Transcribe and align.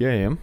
E 0.00 0.06
aí? 0.06 0.34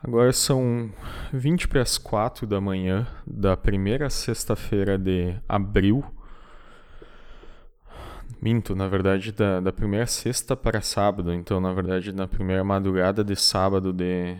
Agora 0.00 0.32
são 0.32 0.88
20 1.32 1.66
para 1.66 1.82
as 1.82 1.98
4 1.98 2.46
da 2.46 2.60
manhã 2.60 3.08
da 3.26 3.56
primeira 3.56 4.08
sexta-feira 4.08 4.96
de 4.96 5.34
abril. 5.48 6.04
Minto, 8.40 8.76
na 8.76 8.86
verdade, 8.86 9.32
da, 9.32 9.58
da 9.58 9.72
primeira 9.72 10.06
sexta 10.06 10.54
para 10.54 10.80
sábado. 10.80 11.34
Então, 11.34 11.60
na 11.60 11.72
verdade, 11.72 12.12
na 12.12 12.28
primeira 12.28 12.62
madrugada 12.62 13.24
de 13.24 13.34
sábado 13.34 13.92
de. 13.92 14.36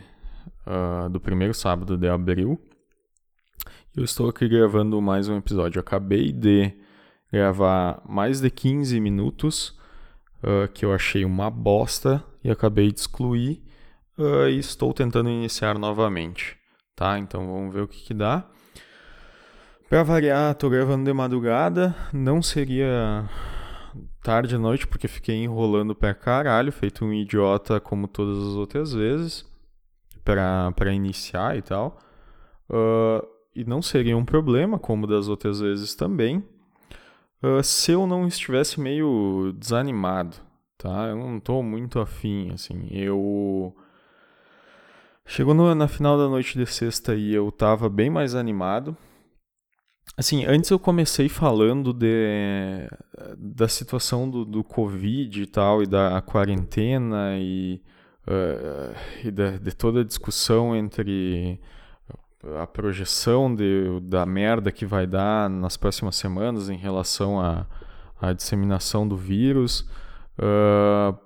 Uh, 0.65 1.09
do 1.09 1.19
primeiro 1.19 1.53
sábado 1.53 1.97
de 1.97 2.09
abril. 2.09 2.61
Eu 3.97 4.05
estou 4.05 4.29
aqui 4.29 4.49
gravando 4.49 5.03
mais 5.03 5.29
um 5.29 5.37
episódio. 5.37 5.81
Eu 5.81 5.83
acabei 5.83 6.31
de 6.31 6.73
gravar 7.33 8.05
mais 8.09 8.41
de 8.41 8.53
15 8.53 9.01
minutos 9.01 9.77
uh, 10.45 10.69
que 10.73 10.85
eu 10.85 10.95
achei 10.95 11.25
uma 11.25 11.51
bosta 11.51 12.25
e 12.43 12.51
acabei 12.51 12.91
de 12.91 13.01
excluir 13.01 13.63
uh, 14.19 14.49
e 14.49 14.59
estou 14.59 14.93
tentando 14.93 15.29
iniciar 15.29 15.79
novamente, 15.79 16.57
tá? 16.95 17.19
Então 17.19 17.47
vamos 17.47 17.75
ver 17.75 17.83
o 17.83 17.89
que, 17.89 18.05
que 18.05 18.15
dá. 18.15 18.45
Para 19.89 20.03
variar, 20.03 20.53
estou 20.53 20.69
gravando 20.69 21.05
de 21.05 21.13
madrugada, 21.13 21.97
não 22.13 22.43
seria 22.43 23.29
tarde 24.23 24.55
à 24.55 24.59
noite 24.59 24.87
porque 24.87 25.09
fiquei 25.09 25.37
enrolando 25.37 25.95
pra 25.95 26.13
caralho, 26.13 26.71
feito 26.71 27.05
um 27.05 27.13
idiota 27.13 27.81
como 27.81 28.07
todas 28.07 28.37
as 28.37 28.55
outras 28.55 28.93
vezes, 28.93 29.47
para 30.23 30.93
iniciar 30.93 31.57
e 31.57 31.63
tal. 31.63 31.99
Uh, 32.69 33.27
e 33.55 33.65
não 33.65 33.81
seria 33.81 34.17
um 34.17 34.25
problema, 34.25 34.79
como 34.79 35.07
das 35.07 35.27
outras 35.27 35.61
vezes 35.61 35.95
também, 35.95 36.45
uh, 37.43 37.63
se 37.63 37.93
eu 37.93 38.07
não 38.07 38.27
estivesse 38.29 38.79
meio 38.79 39.55
desanimado, 39.57 40.37
tá? 40.79 41.09
Eu 41.09 41.17
não 41.17 41.41
tô 41.41 41.63
muito 41.63 41.99
afim, 42.01 42.53
assim. 42.53 42.89
Eu. 42.91 43.77
Chegou 45.27 45.53
no, 45.53 45.75
na 45.75 45.89
final 45.89 46.17
da 46.17 46.29
noite 46.29 46.57
de 46.57 46.65
sexta 46.65 47.15
e 47.15 47.35
eu 47.35 47.53
tava 47.53 47.89
bem 47.91 48.09
mais 48.09 48.35
animado. 48.35 48.97
Assim, 50.17 50.47
antes 50.47 50.71
eu 50.71 50.79
comecei 50.79 51.29
falando 51.29 51.93
de, 51.93 52.89
da 53.37 53.69
situação 53.69 54.29
do, 54.29 54.45
do 54.45 54.65
Covid 54.65 55.43
e 55.43 55.47
tal, 55.47 55.83
e 55.83 55.87
da 55.87 56.21
quarentena 56.23 57.37
e, 57.39 57.83
uh, 58.27 58.97
e 59.23 59.31
de, 59.31 59.59
de 59.59 59.77
toda 59.77 60.01
a 60.01 60.05
discussão 60.05 60.75
entre 60.75 61.61
a 62.59 62.67
projeção 62.67 63.55
de, 63.55 64.01
da 64.03 64.25
merda 64.25 64.73
que 64.73 64.87
vai 64.87 65.07
dar 65.07 65.51
nas 65.51 65.77
próximas 65.77 66.17
semanas 66.17 66.71
em 66.71 66.77
relação 66.77 67.41
à, 67.41 67.67
à 68.21 68.33
disseminação 68.33 69.07
do 69.07 69.17
vírus, 69.17 69.89
uh, 70.39 71.19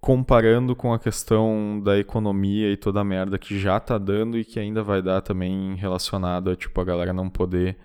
comparando 0.00 0.74
com 0.74 0.92
a 0.92 0.98
questão 0.98 1.80
da 1.80 1.98
economia 1.98 2.70
e 2.72 2.76
toda 2.76 3.00
a 3.00 3.04
merda 3.04 3.38
que 3.38 3.58
já 3.58 3.78
tá 3.78 3.98
dando 3.98 4.36
e 4.36 4.44
que 4.44 4.58
ainda 4.58 4.82
vai 4.82 5.00
dar 5.00 5.20
também 5.20 5.76
relacionado 5.76 6.50
a 6.50 6.56
tipo, 6.56 6.80
a 6.80 6.84
galera 6.84 7.12
não 7.12 7.30
poder 7.30 7.78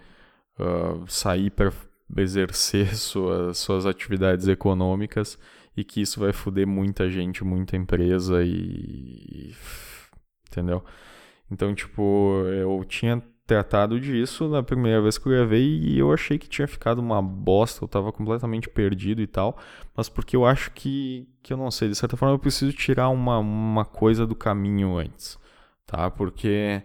uh, 0.60 1.06
sair 1.08 1.52
para 1.52 1.72
exercer 2.18 2.96
suas, 2.98 3.58
suas 3.60 3.86
atividades 3.86 4.48
econômicas 4.48 5.38
e 5.76 5.84
que 5.84 6.02
isso 6.02 6.20
vai 6.20 6.34
foder 6.34 6.66
muita 6.68 7.10
gente, 7.10 7.44
muita 7.44 7.78
empresa 7.78 8.44
e 8.44 9.54
entendeu? 10.50 10.84
Então, 11.52 11.74
tipo, 11.76 12.44
eu 12.48 12.84
tinha 12.84 13.24
tratado 13.48 14.00
disso 14.00 14.50
na 14.50 14.62
primeira 14.62 15.02
vez 15.02 15.18
que 15.18 15.26
eu 15.28 15.32
gravei 15.32 15.80
e 15.80 15.98
eu 15.98 16.14
achei 16.14 16.38
que 16.38 16.50
tinha 16.50 16.68
ficado 16.68 17.00
uma 17.00 17.22
bosta, 17.22 17.84
eu 17.84 17.88
tava 17.88 18.12
completamente 18.12 18.70
perdido 18.70 19.22
e 19.22 19.28
tal, 19.28 19.58
mas 19.96 20.10
porque 20.10 20.36
eu 20.36 20.46
acho 20.46 20.70
que, 20.72 21.26
que 21.42 21.54
eu 21.54 21.58
não 21.58 21.72
sei, 21.72 21.88
de 21.88 21.96
certa 21.96 22.18
forma 22.18 22.36
eu 22.36 22.40
preciso 22.40 22.74
tirar 22.74 23.08
uma, 23.08 23.40
uma 23.40 23.86
coisa 23.86 24.28
do 24.28 24.36
caminho 24.36 24.98
antes, 24.98 25.40
tá? 25.86 26.12
Porque 26.12 26.84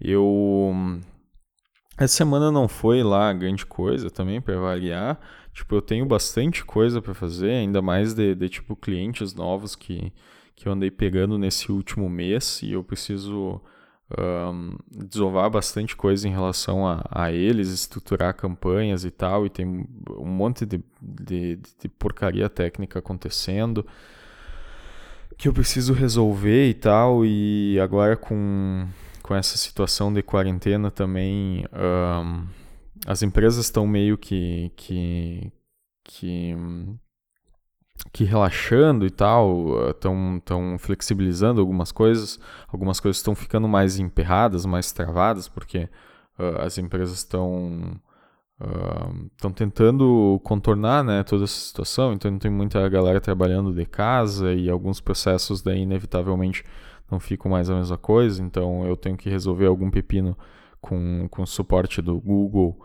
eu. 0.00 0.74
Essa 1.96 2.16
semana 2.16 2.50
não 2.50 2.66
foi 2.66 3.02
lá 3.02 3.32
grande 3.32 3.64
coisa 3.64 4.10
também 4.10 4.40
para 4.40 4.58
variar. 4.58 5.20
Tipo, 5.52 5.76
eu 5.76 5.82
tenho 5.82 6.06
bastante 6.06 6.64
coisa 6.64 7.00
para 7.00 7.14
fazer, 7.14 7.50
ainda 7.50 7.82
mais 7.82 8.14
de, 8.14 8.34
de 8.34 8.48
tipo 8.48 8.74
clientes 8.74 9.34
novos 9.34 9.76
que, 9.76 10.12
que 10.56 10.66
eu 10.66 10.72
andei 10.72 10.90
pegando 10.90 11.38
nesse 11.38 11.70
último 11.70 12.08
mês 12.08 12.62
e 12.62 12.72
eu 12.72 12.82
preciso 12.82 13.60
um, 14.18 14.76
desovar 14.90 15.50
bastante 15.50 15.96
coisa 15.96 16.28
em 16.28 16.30
relação 16.30 16.86
a, 16.86 17.04
a, 17.10 17.32
eles, 17.32 17.68
estruturar 17.68 18.34
campanhas 18.34 19.04
e 19.04 19.10
tal, 19.10 19.46
e 19.46 19.50
tem 19.50 19.86
um 20.10 20.26
monte 20.26 20.66
de, 20.66 20.80
de, 21.00 21.58
de 21.80 21.88
porcaria 21.88 22.48
técnica 22.48 22.98
acontecendo 22.98 23.86
que 25.36 25.48
eu 25.48 25.52
preciso 25.52 25.92
resolver 25.92 26.68
e 26.68 26.74
tal, 26.74 27.24
e 27.24 27.78
agora 27.80 28.16
com, 28.16 28.86
com 29.22 29.34
essa 29.34 29.56
situação 29.56 30.12
de 30.12 30.22
quarentena 30.22 30.90
também, 30.90 31.64
um, 31.72 32.46
as 33.06 33.22
empresas 33.22 33.64
estão 33.64 33.84
meio 33.86 34.16
que, 34.16 34.70
que, 34.76 35.52
que 36.04 36.54
que 38.12 38.24
relaxando 38.24 39.06
e 39.06 39.10
tal, 39.10 39.90
estão 39.90 40.40
tão 40.44 40.76
flexibilizando 40.78 41.60
algumas 41.60 41.92
coisas, 41.92 42.38
algumas 42.68 43.00
coisas 43.00 43.18
estão 43.18 43.34
ficando 43.34 43.68
mais 43.68 43.98
emperradas, 43.98 44.66
mais 44.66 44.92
travadas, 44.92 45.48
porque 45.48 45.88
uh, 46.38 46.60
as 46.60 46.78
empresas 46.78 47.18
estão 47.18 48.00
estão 49.32 49.50
uh, 49.50 49.54
tentando 49.54 50.40
contornar 50.44 51.02
né, 51.02 51.24
toda 51.24 51.44
essa 51.44 51.58
situação, 51.58 52.12
então 52.12 52.38
tem 52.38 52.50
muita 52.50 52.88
galera 52.88 53.20
trabalhando 53.20 53.72
de 53.72 53.84
casa 53.84 54.52
e 54.52 54.70
alguns 54.70 55.00
processos 55.00 55.62
daí 55.62 55.80
inevitavelmente 55.80 56.64
não 57.10 57.18
ficam 57.18 57.50
mais 57.50 57.68
a 57.68 57.74
mesma 57.74 57.98
coisa, 57.98 58.42
então 58.42 58.86
eu 58.86 58.96
tenho 58.96 59.16
que 59.16 59.28
resolver 59.28 59.66
algum 59.66 59.90
pepino 59.90 60.36
com, 60.80 61.26
com 61.28 61.42
o 61.42 61.46
suporte 61.46 62.00
do 62.00 62.20
Google 62.20 62.78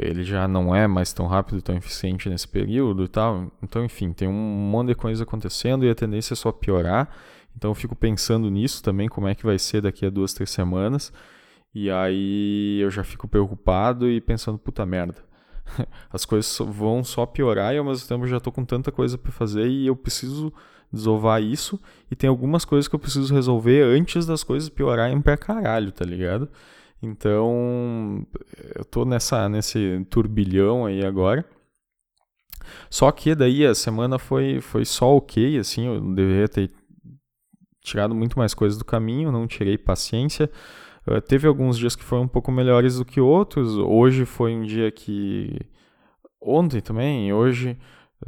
ele 0.00 0.24
já 0.24 0.46
não 0.48 0.74
é 0.74 0.86
mais 0.86 1.12
tão 1.12 1.26
rápido, 1.26 1.60
tão 1.62 1.76
eficiente 1.76 2.28
nesse 2.28 2.48
período 2.48 3.04
e 3.04 3.08
tal. 3.08 3.50
Então, 3.62 3.84
enfim, 3.84 4.12
tem 4.12 4.28
um 4.28 4.32
monte 4.32 4.88
de 4.88 4.94
coisa 4.94 5.22
acontecendo 5.24 5.84
e 5.84 5.90
a 5.90 5.94
tendência 5.94 6.34
é 6.34 6.36
só 6.36 6.52
piorar. 6.52 7.08
Então, 7.56 7.70
eu 7.70 7.74
fico 7.74 7.94
pensando 7.94 8.50
nisso 8.50 8.82
também, 8.82 9.08
como 9.08 9.28
é 9.28 9.34
que 9.34 9.44
vai 9.44 9.58
ser 9.58 9.82
daqui 9.82 10.06
a 10.06 10.10
duas, 10.10 10.32
três 10.32 10.50
semanas. 10.50 11.12
E 11.74 11.90
aí 11.90 12.80
eu 12.80 12.90
já 12.90 13.02
fico 13.02 13.26
preocupado 13.26 14.08
e 14.08 14.20
pensando, 14.20 14.58
puta 14.58 14.84
merda. 14.84 15.22
As 16.10 16.24
coisas 16.24 16.58
vão 16.68 17.02
só 17.02 17.24
piorar 17.24 17.74
e 17.74 17.78
ao 17.78 17.84
mesmo 17.84 18.06
tempo 18.06 18.24
eu 18.24 18.28
já 18.28 18.40
tô 18.40 18.52
com 18.52 18.64
tanta 18.64 18.92
coisa 18.92 19.16
para 19.16 19.32
fazer 19.32 19.66
e 19.66 19.86
eu 19.86 19.96
preciso 19.96 20.52
desovar 20.92 21.42
isso. 21.42 21.80
E 22.10 22.16
tem 22.16 22.28
algumas 22.28 22.64
coisas 22.64 22.86
que 22.88 22.94
eu 22.94 22.98
preciso 22.98 23.32
resolver 23.32 23.82
antes 23.82 24.26
das 24.26 24.44
coisas 24.44 24.68
piorarem 24.68 25.20
pra 25.20 25.36
caralho, 25.36 25.90
tá 25.90 26.04
ligado? 26.04 26.48
Então, 27.02 28.24
eu 28.76 28.84
tô 28.84 29.04
nessa, 29.04 29.48
nesse 29.48 30.06
turbilhão 30.08 30.86
aí 30.86 31.04
agora. 31.04 31.44
Só 32.88 33.10
que 33.10 33.34
daí 33.34 33.66
a 33.66 33.74
semana 33.74 34.18
foi, 34.18 34.60
foi 34.60 34.84
só 34.84 35.16
ok, 35.16 35.58
assim, 35.58 35.86
eu 35.86 36.00
deveria 36.00 36.48
ter 36.48 36.70
tirado 37.82 38.14
muito 38.14 38.38
mais 38.38 38.54
coisas 38.54 38.78
do 38.78 38.84
caminho, 38.84 39.32
não 39.32 39.46
tirei 39.46 39.76
paciência. 39.76 40.50
Uh, 41.06 41.20
teve 41.20 41.48
alguns 41.48 41.76
dias 41.76 41.96
que 41.96 42.04
foram 42.04 42.22
um 42.22 42.28
pouco 42.28 42.52
melhores 42.52 42.98
do 42.98 43.04
que 43.04 43.20
outros. 43.20 43.76
Hoje 43.76 44.24
foi 44.24 44.54
um 44.54 44.62
dia 44.62 44.90
que. 44.90 45.58
Ontem 46.40 46.80
também, 46.80 47.32
hoje 47.32 47.76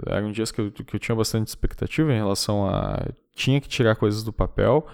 eram 0.07 0.33
dias 0.33 0.51
que 0.51 0.61
eu, 0.61 0.71
que 0.71 0.97
eu 0.97 1.01
tinha 1.01 1.15
bastante 1.15 1.49
expectativa 1.49 2.13
em 2.13 2.17
relação 2.17 2.67
a. 2.67 3.07
Tinha 3.35 3.61
que 3.61 3.69
tirar 3.69 3.95
coisas 3.97 4.25
do 4.25 4.33
papel. 4.33 4.87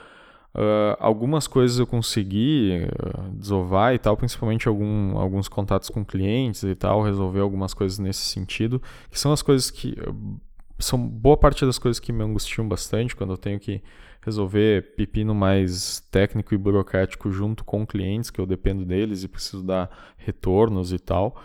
Uh, 0.53 0.97
algumas 0.99 1.47
coisas 1.47 1.79
eu 1.79 1.87
consegui 1.87 2.85
uh, 2.85 3.31
desovar 3.37 3.95
e 3.95 3.99
tal, 3.99 4.17
principalmente 4.17 4.67
algum, 4.67 5.17
alguns 5.17 5.49
contatos 5.49 5.89
com 5.89 6.05
clientes 6.05 6.65
e 6.65 6.75
tal, 6.75 7.03
resolver 7.03 7.41
algumas 7.41 7.73
coisas 7.73 8.01
nesse 8.01 8.23
sentido, 8.23 8.83
que 9.11 9.19
são 9.19 9.33
as 9.33 9.43
coisas 9.43 9.71
que. 9.71 9.97
Uh, 10.07 10.41
são 10.81 10.99
boa 10.99 11.37
parte 11.37 11.67
das 11.67 11.79
coisas 11.79 12.01
que 12.01 12.11
me 12.11 12.25
angustiam 12.25 12.67
bastante 12.67 13.15
quando 13.15 13.35
eu 13.35 13.37
tenho 13.37 13.61
que 13.61 13.83
resolver 14.23 14.95
pepino 14.97 15.35
mais 15.35 16.01
técnico 16.11 16.55
e 16.55 16.59
burocrático 16.59 17.31
junto 17.31 17.65
com 17.65 17.87
clientes, 17.87 18.31
que 18.31 18.41
eu 18.41 18.47
dependo 18.47 18.85
deles 18.85 19.23
e 19.23 19.29
preciso 19.29 19.63
dar 19.63 19.91
retornos 20.17 20.91
e 20.93 20.99
tal. 20.99 21.37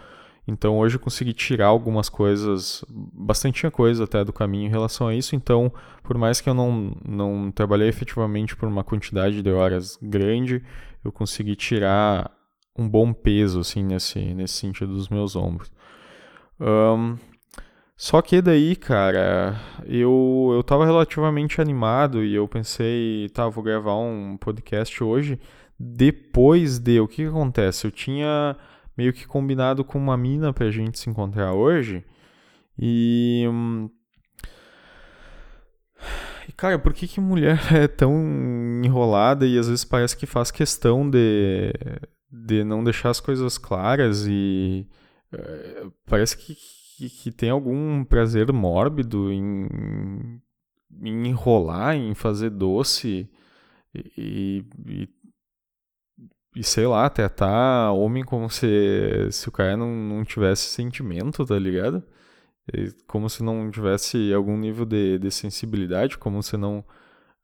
Então 0.48 0.78
hoje 0.78 0.96
eu 0.96 1.00
consegui 1.00 1.34
tirar 1.34 1.68
algumas 1.68 2.08
coisas, 2.08 2.86
bastante 2.90 3.70
coisa 3.72 4.04
até 4.04 4.24
do 4.24 4.32
caminho 4.32 4.68
em 4.68 4.70
relação 4.70 5.08
a 5.08 5.16
isso. 5.16 5.36
Então, 5.36 5.74
por 6.04 6.18
mais 6.18 6.40
que 6.40 6.50
eu 6.50 6.54
não, 6.54 6.96
não 7.04 7.52
trabalhei 7.52 7.90
efetivamente 7.90 8.56
por 8.56 8.70
uma 8.70 8.84
quantidade 8.84 9.42
de 9.42 9.52
horas 9.52 9.98
grande, 10.02 10.64
eu 11.04 11.12
consegui 11.12 11.56
tirar 11.56 12.32
um 12.78 12.88
bom 12.88 13.12
peso 13.12 13.60
assim 13.60 13.84
nesse, 13.84 14.20
nesse 14.34 14.54
sentido 14.56 14.94
dos 14.94 15.10
meus 15.10 15.36
ombros. 15.36 15.72
Um, 16.60 17.18
só 17.98 18.22
que 18.22 18.42
daí, 18.42 18.76
cara, 18.76 19.56
eu, 19.86 20.52
eu 20.54 20.62
tava 20.64 20.86
relativamente 20.86 21.62
animado 21.62 22.24
e 22.24 22.36
eu 22.36 22.48
pensei, 22.48 23.30
tá, 23.30 23.48
vou 23.48 23.64
gravar 23.64 23.96
um 23.96 24.38
podcast 24.38 25.02
hoje. 25.02 25.40
Depois 25.80 26.78
de, 26.78 27.00
o 27.00 27.08
que, 27.08 27.24
que 27.24 27.28
acontece? 27.28 27.88
Eu 27.88 27.92
tinha 27.92 28.58
meio 28.98 29.14
que 29.14 29.28
combinado 29.28 29.84
com 29.84 29.98
uma 29.98 30.18
mina 30.18 30.54
pra 30.54 30.72
gente 30.72 31.00
se 31.00 31.10
encontrar 31.10 31.54
hoje. 31.54 32.04
E. 32.78 33.46
Hum, 33.48 33.90
cara, 36.56 36.80
por 36.80 36.94
que, 36.94 37.08
que 37.08 37.20
mulher 37.20 37.60
é 37.74 37.88
tão 37.88 38.14
enrolada 38.84 39.46
e 39.46 39.58
às 39.58 39.68
vezes 39.68 39.86
parece 39.86 40.16
que 40.18 40.26
faz 40.26 40.52
questão 40.52 41.10
de, 41.10 41.74
de 42.32 42.64
não 42.64 42.84
deixar 42.84 43.10
as 43.10 43.20
coisas 43.20 43.58
claras 43.58 44.26
e 44.28 44.88
é, 45.32 45.88
parece 46.06 46.38
que, 46.38 46.56
que, 46.98 47.10
que, 47.10 47.32
tem 47.32 47.50
algum 47.50 48.04
prazer 48.04 48.52
mórbido 48.54 49.32
em, 49.32 50.42
em 51.02 51.28
enrolar, 51.28 51.96
em 51.96 52.14
fazer 52.14 52.50
doce 52.50 53.30
e, 53.94 54.66
e, 54.88 55.10
e 56.56 56.64
sei 56.64 56.88
lá, 56.88 57.10
tratar 57.10 57.92
homem 57.92 58.24
como 58.24 58.50
se, 58.50 59.30
se 59.32 59.50
o 59.50 59.52
cara 59.52 59.76
não, 59.76 59.94
não 59.94 60.24
tivesse 60.24 60.70
sentimento, 60.70 61.46
tá 61.46 61.58
ligado? 61.60 62.04
como 63.08 63.30
se 63.30 63.44
não 63.44 63.70
tivesse 63.70 64.34
algum 64.34 64.58
nível 64.58 64.86
de, 64.86 65.20
de 65.20 65.30
sensibilidade, 65.30 66.18
como 66.18 66.42
se 66.42 66.58
não, 66.58 66.84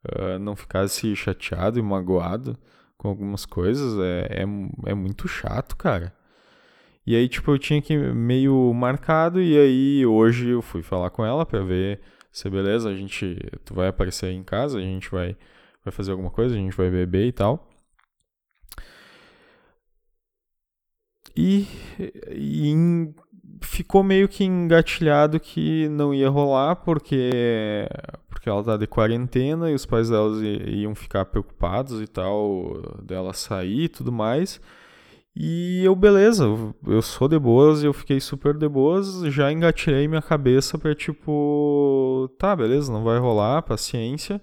uh, 0.08 0.38
não 0.40 0.56
ficasse 0.56 1.14
chateado 1.14 1.78
e 1.78 1.82
magoado 1.82 2.58
com 2.96 3.08
algumas 3.08 3.46
coisas, 3.46 3.98
é, 4.00 4.42
é, 4.42 4.90
é 4.90 4.94
muito 4.94 5.28
chato, 5.28 5.76
cara. 5.76 6.12
E 7.06 7.16
aí, 7.16 7.28
tipo, 7.28 7.50
eu 7.50 7.58
tinha 7.58 7.82
que 7.82 7.96
meio 7.96 8.72
marcado, 8.74 9.40
e 9.40 9.56
aí 9.58 10.06
hoje 10.06 10.50
eu 10.50 10.62
fui 10.62 10.82
falar 10.82 11.10
com 11.10 11.24
ela 11.24 11.44
pra 11.44 11.60
ver 11.62 12.00
se 12.30 12.48
beleza, 12.48 12.88
a 12.88 12.94
gente. 12.94 13.36
Tu 13.64 13.74
vai 13.74 13.88
aparecer 13.88 14.26
aí 14.26 14.34
em 14.34 14.44
casa, 14.44 14.78
a 14.78 14.80
gente 14.80 15.10
vai, 15.10 15.36
vai 15.84 15.92
fazer 15.92 16.12
alguma 16.12 16.30
coisa, 16.30 16.54
a 16.54 16.58
gente 16.58 16.76
vai 16.76 16.90
beber 16.90 17.26
e 17.26 17.32
tal. 17.32 17.68
E, 21.36 21.66
e 22.30 23.12
ficou 23.62 24.02
meio 24.02 24.28
que 24.28 24.44
engatilhado 24.44 25.40
que 25.40 25.88
não 25.88 26.12
ia 26.12 26.28
rolar 26.28 26.76
porque 26.76 27.88
porque 28.28 28.48
ela 28.48 28.62
tá 28.64 28.76
de 28.76 28.86
quarentena 28.86 29.70
e 29.70 29.74
os 29.74 29.86
pais 29.86 30.08
delas 30.08 30.40
iam 30.42 30.94
ficar 30.94 31.24
preocupados 31.26 32.00
e 32.00 32.06
tal 32.06 32.82
dela 33.02 33.32
sair 33.32 33.84
e 33.84 33.88
tudo 33.88 34.10
mais. 34.10 34.60
E 35.34 35.82
eu, 35.84 35.96
beleza, 35.96 36.44
eu 36.86 37.00
sou 37.00 37.26
de 37.28 37.38
boas, 37.38 37.82
eu 37.82 37.92
fiquei 37.92 38.20
super 38.20 38.54
de 38.54 38.68
boas, 38.68 39.22
já 39.32 39.50
engatilhei 39.50 40.06
minha 40.06 40.20
cabeça 40.20 40.76
pra 40.76 40.94
tipo, 40.94 42.28
tá, 42.38 42.54
beleza, 42.54 42.92
não 42.92 43.02
vai 43.02 43.18
rolar, 43.18 43.62
paciência 43.62 44.40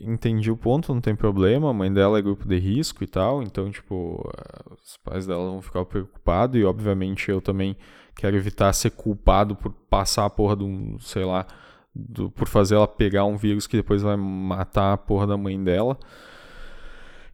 entendi 0.00 0.50
o 0.50 0.56
ponto, 0.56 0.92
não 0.92 1.00
tem 1.00 1.14
problema, 1.14 1.70
a 1.70 1.72
mãe 1.72 1.92
dela 1.92 2.18
é 2.18 2.22
grupo 2.22 2.46
de 2.46 2.58
risco 2.58 3.04
e 3.04 3.06
tal, 3.06 3.42
então, 3.42 3.70
tipo, 3.70 4.26
os 4.82 4.96
pais 4.98 5.26
dela 5.26 5.44
vão 5.44 5.60
ficar 5.60 5.84
preocupados 5.84 6.60
e, 6.60 6.64
obviamente, 6.64 7.30
eu 7.30 7.40
também 7.40 7.76
quero 8.16 8.36
evitar 8.36 8.72
ser 8.72 8.90
culpado 8.90 9.54
por 9.54 9.72
passar 9.72 10.24
a 10.24 10.30
porra 10.30 10.56
de 10.56 10.64
um, 10.64 10.98
sei 11.00 11.24
lá, 11.24 11.46
do, 11.94 12.30
por 12.30 12.48
fazer 12.48 12.74
ela 12.74 12.88
pegar 12.88 13.24
um 13.24 13.36
vírus 13.36 13.66
que 13.66 13.76
depois 13.76 14.02
vai 14.02 14.16
matar 14.16 14.92
a 14.92 14.96
porra 14.96 15.26
da 15.26 15.36
mãe 15.36 15.62
dela. 15.62 15.98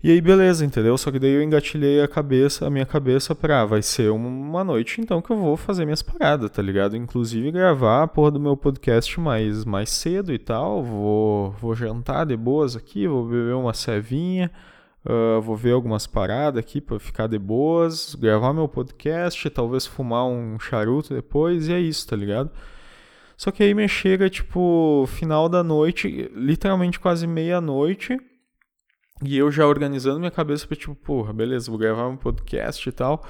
E 0.03 0.11
aí, 0.11 0.19
beleza, 0.19 0.65
entendeu? 0.65 0.97
Só 0.97 1.11
que 1.11 1.19
daí 1.19 1.33
eu 1.33 1.43
engatilhei 1.43 2.01
a 2.01 2.09
cabeça, 2.09 2.67
a 2.67 2.71
minha 2.71 2.87
cabeça 2.87 3.35
pra, 3.35 3.61
ah, 3.61 3.67
vai 3.67 3.83
ser 3.83 4.11
uma 4.11 4.65
noite 4.65 4.99
então 4.99 5.21
que 5.21 5.31
eu 5.31 5.37
vou 5.37 5.59
fazer 5.59 5.85
minhas 5.85 6.01
paradas, 6.01 6.51
tá 6.51 6.63
ligado? 6.63 6.97
Inclusive 6.97 7.51
gravar 7.53 8.05
a 8.05 8.09
porra 8.09 8.31
do 8.31 8.41
meu 8.41 8.57
podcast 8.57 9.21
mais, 9.21 9.63
mais 9.67 9.91
cedo 9.91 10.33
e 10.33 10.39
tal. 10.39 10.83
Vou, 10.83 11.51
vou 11.61 11.75
jantar 11.75 12.25
de 12.25 12.35
boas 12.35 12.77
aqui, 12.77 13.07
vou 13.07 13.27
beber 13.27 13.55
uma 13.55 13.75
cevinha, 13.75 14.51
uh, 15.05 15.39
vou 15.43 15.55
ver 15.55 15.73
algumas 15.73 16.07
paradas 16.07 16.59
aqui 16.59 16.81
pra 16.81 16.99
ficar 16.99 17.27
de 17.27 17.39
boas, 17.39 18.15
gravar 18.15 18.55
meu 18.55 18.69
podcast, 18.69 19.51
talvez 19.51 19.85
fumar 19.85 20.25
um 20.27 20.59
charuto 20.59 21.13
depois, 21.13 21.69
e 21.69 21.75
é 21.75 21.79
isso, 21.79 22.09
tá 22.09 22.17
ligado? 22.17 22.51
Só 23.37 23.51
que 23.51 23.63
aí 23.63 23.75
me 23.75 23.87
chega, 23.87 24.31
tipo, 24.31 25.05
final 25.09 25.47
da 25.47 25.63
noite, 25.63 26.31
literalmente 26.35 26.99
quase 26.99 27.27
meia-noite 27.27 28.19
e 29.23 29.37
eu 29.37 29.51
já 29.51 29.67
organizando 29.67 30.19
minha 30.19 30.31
cabeça 30.31 30.67
pra 30.67 30.77
tipo, 30.77 30.95
porra, 30.95 31.33
beleza, 31.33 31.71
vou 31.71 31.79
gravar 31.79 32.09
um 32.09 32.17
podcast 32.17 32.89
e 32.89 32.93
tal. 32.93 33.25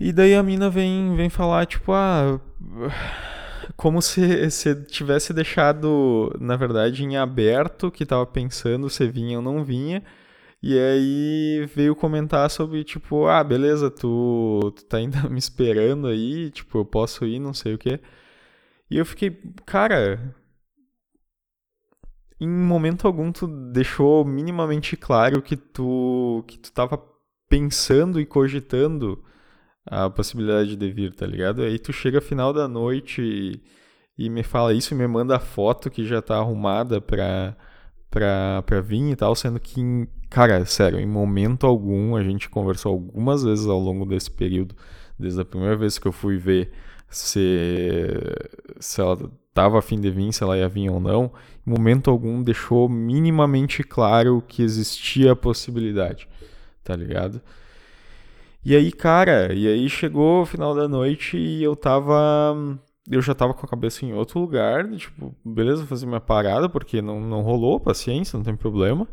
E 0.00 0.12
daí 0.12 0.34
a 0.34 0.42
mina 0.42 0.70
vem, 0.70 1.14
vem 1.16 1.28
falar, 1.28 1.66
tipo, 1.66 1.92
ah. 1.92 2.40
Como 3.76 4.00
se, 4.02 4.50
se 4.50 4.74
tivesse 4.86 5.32
deixado, 5.32 6.34
na 6.40 6.56
verdade, 6.56 7.04
em 7.04 7.16
aberto 7.16 7.90
que 7.90 8.06
tava 8.06 8.26
pensando 8.26 8.88
se 8.90 9.06
vinha 9.08 9.38
ou 9.38 9.42
não 9.42 9.62
vinha. 9.64 10.02
E 10.62 10.78
aí 10.78 11.66
veio 11.74 11.94
comentar 11.94 12.50
sobre, 12.50 12.82
tipo, 12.84 13.26
ah, 13.26 13.44
beleza, 13.44 13.90
tu, 13.90 14.72
tu 14.74 14.84
tá 14.84 14.96
ainda 14.98 15.22
me 15.30 15.38
esperando 15.38 16.08
aí, 16.08 16.50
tipo, 16.50 16.78
eu 16.78 16.84
posso 16.84 17.24
ir, 17.26 17.38
não 17.38 17.54
sei 17.54 17.74
o 17.74 17.78
quê. 17.78 18.00
E 18.90 18.96
eu 18.98 19.06
fiquei, 19.06 19.38
cara, 19.66 20.34
em 22.40 22.48
momento 22.48 23.06
algum 23.06 23.32
tu 23.32 23.46
deixou 23.46 24.24
minimamente 24.24 24.96
claro 24.96 25.42
que 25.42 25.56
tu 25.56 26.44
que 26.46 26.58
tu 26.58 26.72
tava 26.72 27.02
pensando 27.48 28.20
e 28.20 28.26
cogitando 28.26 29.22
a 29.86 30.10
possibilidade 30.10 30.76
de 30.76 30.90
vir, 30.90 31.14
tá 31.14 31.26
ligado? 31.26 31.62
Aí 31.62 31.78
tu 31.78 31.92
chega 31.92 32.20
final 32.20 32.52
da 32.52 32.68
noite 32.68 33.22
e, 33.22 34.26
e 34.26 34.28
me 34.30 34.42
fala 34.42 34.74
isso 34.74 34.94
e 34.94 34.96
me 34.96 35.06
manda 35.06 35.36
a 35.36 35.40
foto 35.40 35.90
que 35.90 36.04
já 36.06 36.20
tá 36.20 36.36
arrumada 36.36 37.00
pra, 37.00 37.56
pra, 38.10 38.62
pra 38.66 38.80
vir 38.80 39.12
e 39.12 39.16
tal, 39.16 39.34
sendo 39.34 39.58
que, 39.58 39.80
em, 39.80 40.06
cara, 40.28 40.64
sério, 40.66 41.00
em 41.00 41.06
momento 41.06 41.66
algum, 41.66 42.16
a 42.16 42.22
gente 42.22 42.50
conversou 42.50 42.92
algumas 42.92 43.42
vezes 43.42 43.66
ao 43.66 43.78
longo 43.78 44.04
desse 44.04 44.30
período, 44.30 44.74
desde 45.18 45.40
a 45.40 45.44
primeira 45.44 45.76
vez 45.76 45.98
que 45.98 46.06
eu 46.06 46.12
fui 46.12 46.36
ver 46.36 46.70
se, 47.08 47.40
se 48.78 49.00
ela 49.00 49.16
estava 49.58 49.80
a 49.80 49.82
fim 49.82 50.00
de 50.00 50.08
vir, 50.08 50.32
se 50.32 50.44
ela 50.44 50.56
ia 50.56 50.68
vir 50.68 50.88
ou 50.88 51.00
não, 51.00 51.32
em 51.66 51.70
momento 51.70 52.10
algum 52.10 52.42
deixou 52.42 52.88
minimamente 52.88 53.82
claro 53.82 54.40
que 54.46 54.62
existia 54.62 55.32
a 55.32 55.36
possibilidade, 55.36 56.28
tá 56.84 56.94
ligado? 56.94 57.42
E 58.64 58.76
aí, 58.76 58.92
cara, 58.92 59.52
e 59.52 59.66
aí 59.66 59.88
chegou 59.88 60.42
o 60.42 60.46
final 60.46 60.74
da 60.76 60.86
noite 60.86 61.36
e 61.36 61.62
eu 61.62 61.74
tava. 61.74 62.54
Eu 63.10 63.22
já 63.22 63.34
tava 63.34 63.54
com 63.54 63.64
a 63.64 63.68
cabeça 63.68 64.04
em 64.04 64.12
outro 64.12 64.38
lugar, 64.38 64.88
tipo, 64.96 65.34
beleza, 65.44 65.78
vou 65.78 65.86
fazer 65.86 66.06
minha 66.06 66.20
parada, 66.20 66.68
porque 66.68 67.00
não, 67.00 67.20
não 67.20 67.40
rolou, 67.40 67.80
paciência, 67.80 68.36
não 68.36 68.44
tem 68.44 68.54
problema. 68.54 69.08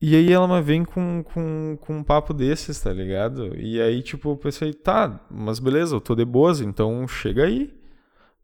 E 0.00 0.14
aí 0.14 0.32
ela 0.32 0.60
vem 0.62 0.84
com, 0.84 1.22
com, 1.24 1.76
com 1.80 1.96
um 1.98 2.04
papo 2.04 2.32
desses, 2.32 2.80
tá 2.80 2.92
ligado? 2.92 3.56
E 3.56 3.80
aí, 3.80 4.02
tipo, 4.02 4.30
eu 4.30 4.36
pensei, 4.36 4.72
tá, 4.72 5.26
mas 5.30 5.58
beleza, 5.58 5.96
eu 5.96 6.00
tô 6.00 6.14
de 6.14 6.24
boas, 6.24 6.60
então 6.60 7.06
chega 7.08 7.44
aí 7.44 7.74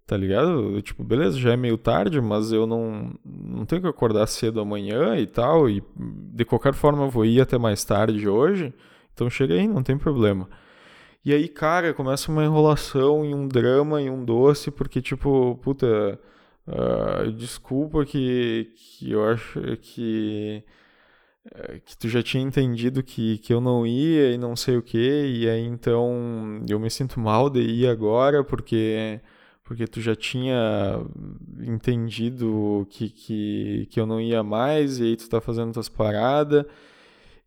tá 0.07 0.17
ligado? 0.17 0.77
Eu, 0.77 0.83
tipo, 0.83 1.05
beleza, 1.05 1.39
já 1.39 1.53
é 1.53 1.57
meio 1.57 1.79
tarde, 1.79 2.21
mas 2.21 2.53
eu 2.53 2.67
não, 2.67 3.15
não 3.25 3.65
tenho 3.65 3.83
que 3.83 3.89
acordar 3.89 4.27
cedo 4.27 4.61
amanhã 4.61 5.17
e 5.17 5.27
tal, 5.27 5.69
e 5.69 5.83
de 5.97 6.45
qualquer 6.45 6.75
forma 6.75 7.05
eu 7.05 7.11
vou 7.11 7.25
ir 7.25 7.41
até 7.41 7.59
mais 7.59 7.85
tarde 7.85 8.29
hoje, 8.29 8.73
então 9.15 9.31
chega 9.31 9.55
aí, 9.55 9.67
não 9.69 9.83
tem 9.83 9.97
problema. 9.99 10.49
E 11.25 11.33
aí, 11.33 11.49
cara, 11.49 11.95
começa 11.95 12.33
uma 12.33 12.45
enrolação 12.45 13.25
e 13.25 13.35
um 13.35 13.47
drama 13.47 14.03
e 14.03 14.11
um 14.11 14.25
doce, 14.25 14.71
porque, 14.71 15.01
tipo, 15.01 15.57
puta, 15.63 16.19
uh, 16.67 17.31
desculpa 17.33 18.05
que, 18.05 18.73
que 18.77 19.13
eu 19.13 19.25
acho 19.25 19.61
que 19.81 20.65
eh, 21.45 21.81
que 21.85 21.97
tu 21.97 22.09
já 22.09 22.23
tinha 22.23 22.43
entendido 22.43 23.03
que, 23.03 23.39
que 23.39 23.53
eu 23.53 23.61
não 23.61 23.87
ia 23.87 24.33
e 24.33 24.39
não 24.39 24.55
sei 24.55 24.77
o 24.77 24.83
que, 24.83 24.99
e 24.99 25.49
aí 25.49 25.65
então 25.65 26.63
eu 26.69 26.79
me 26.79 26.89
sinto 26.91 27.19
mal 27.19 27.51
de 27.51 27.61
ir 27.61 27.89
agora, 27.89 28.45
porque 28.45 29.21
porque 29.65 29.87
tu 29.87 30.01
já 30.01 30.15
tinha 30.15 31.01
entendido 31.61 32.87
que, 32.91 33.09
que, 33.09 33.89
que 33.91 34.01
eu 34.01 34.07
não 34.07 34.21
ia 34.21 34.43
mais, 34.43 34.99
e 34.99 35.05
aí 35.05 35.17
tu 35.17 35.29
tá 35.29 35.41
fazendo 35.41 35.73
tuas 35.73 35.89
paradas. 35.89 36.65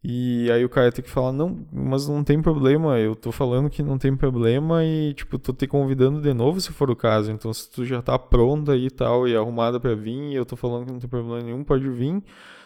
E 0.07 0.51
aí 0.51 0.63
o 0.63 0.69
cara 0.69 0.91
tem 0.91 1.03
que 1.03 1.09
falar, 1.09 1.31
não, 1.31 1.65
mas 1.73 2.07
não 2.07 2.23
tem 2.23 2.39
problema, 2.39 2.99
eu 2.99 3.15
tô 3.15 3.31
falando 3.31 3.71
que 3.71 3.81
não 3.81 3.97
tem 3.97 4.15
problema 4.15 4.83
e, 4.85 5.15
tipo, 5.15 5.39
tô 5.39 5.51
te 5.51 5.65
convidando 5.65 6.21
de 6.21 6.31
novo 6.31 6.61
se 6.61 6.71
for 6.71 6.91
o 6.91 6.95
caso. 6.95 7.31
Então, 7.31 7.51
se 7.51 7.67
tu 7.71 7.83
já 7.83 8.03
tá 8.03 8.17
pronta 8.19 8.77
e 8.77 8.91
tal, 8.91 9.27
e 9.27 9.35
arrumada 9.35 9.79
para 9.79 9.95
vir, 9.95 10.31
e 10.31 10.35
eu 10.35 10.45
tô 10.45 10.55
falando 10.55 10.85
que 10.85 10.91
não 10.91 10.99
tem 10.99 11.09
problema 11.09 11.41
nenhum, 11.41 11.63
pode 11.63 11.89
vir. 11.89 12.21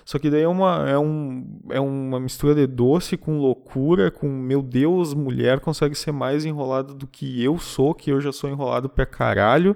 Só 0.09 0.17
que 0.17 0.27
daí 0.27 0.41
é 0.41 0.47
uma, 0.47 0.89
é, 0.89 0.97
um, 0.97 1.45
é 1.69 1.79
uma 1.79 2.19
mistura 2.19 2.55
de 2.55 2.65
doce 2.65 3.15
com 3.15 3.37
loucura, 3.37 4.09
com 4.09 4.27
meu 4.27 4.59
Deus, 4.59 5.13
mulher 5.13 5.59
consegue 5.59 5.93
ser 5.93 6.11
mais 6.11 6.45
enrolada 6.45 6.95
do 6.95 7.05
que 7.05 7.43
eu 7.43 7.59
sou, 7.59 7.93
que 7.93 8.11
eu 8.11 8.19
já 8.19 8.31
sou 8.31 8.49
enrolado 8.49 8.89
pra 8.89 9.05
caralho. 9.05 9.75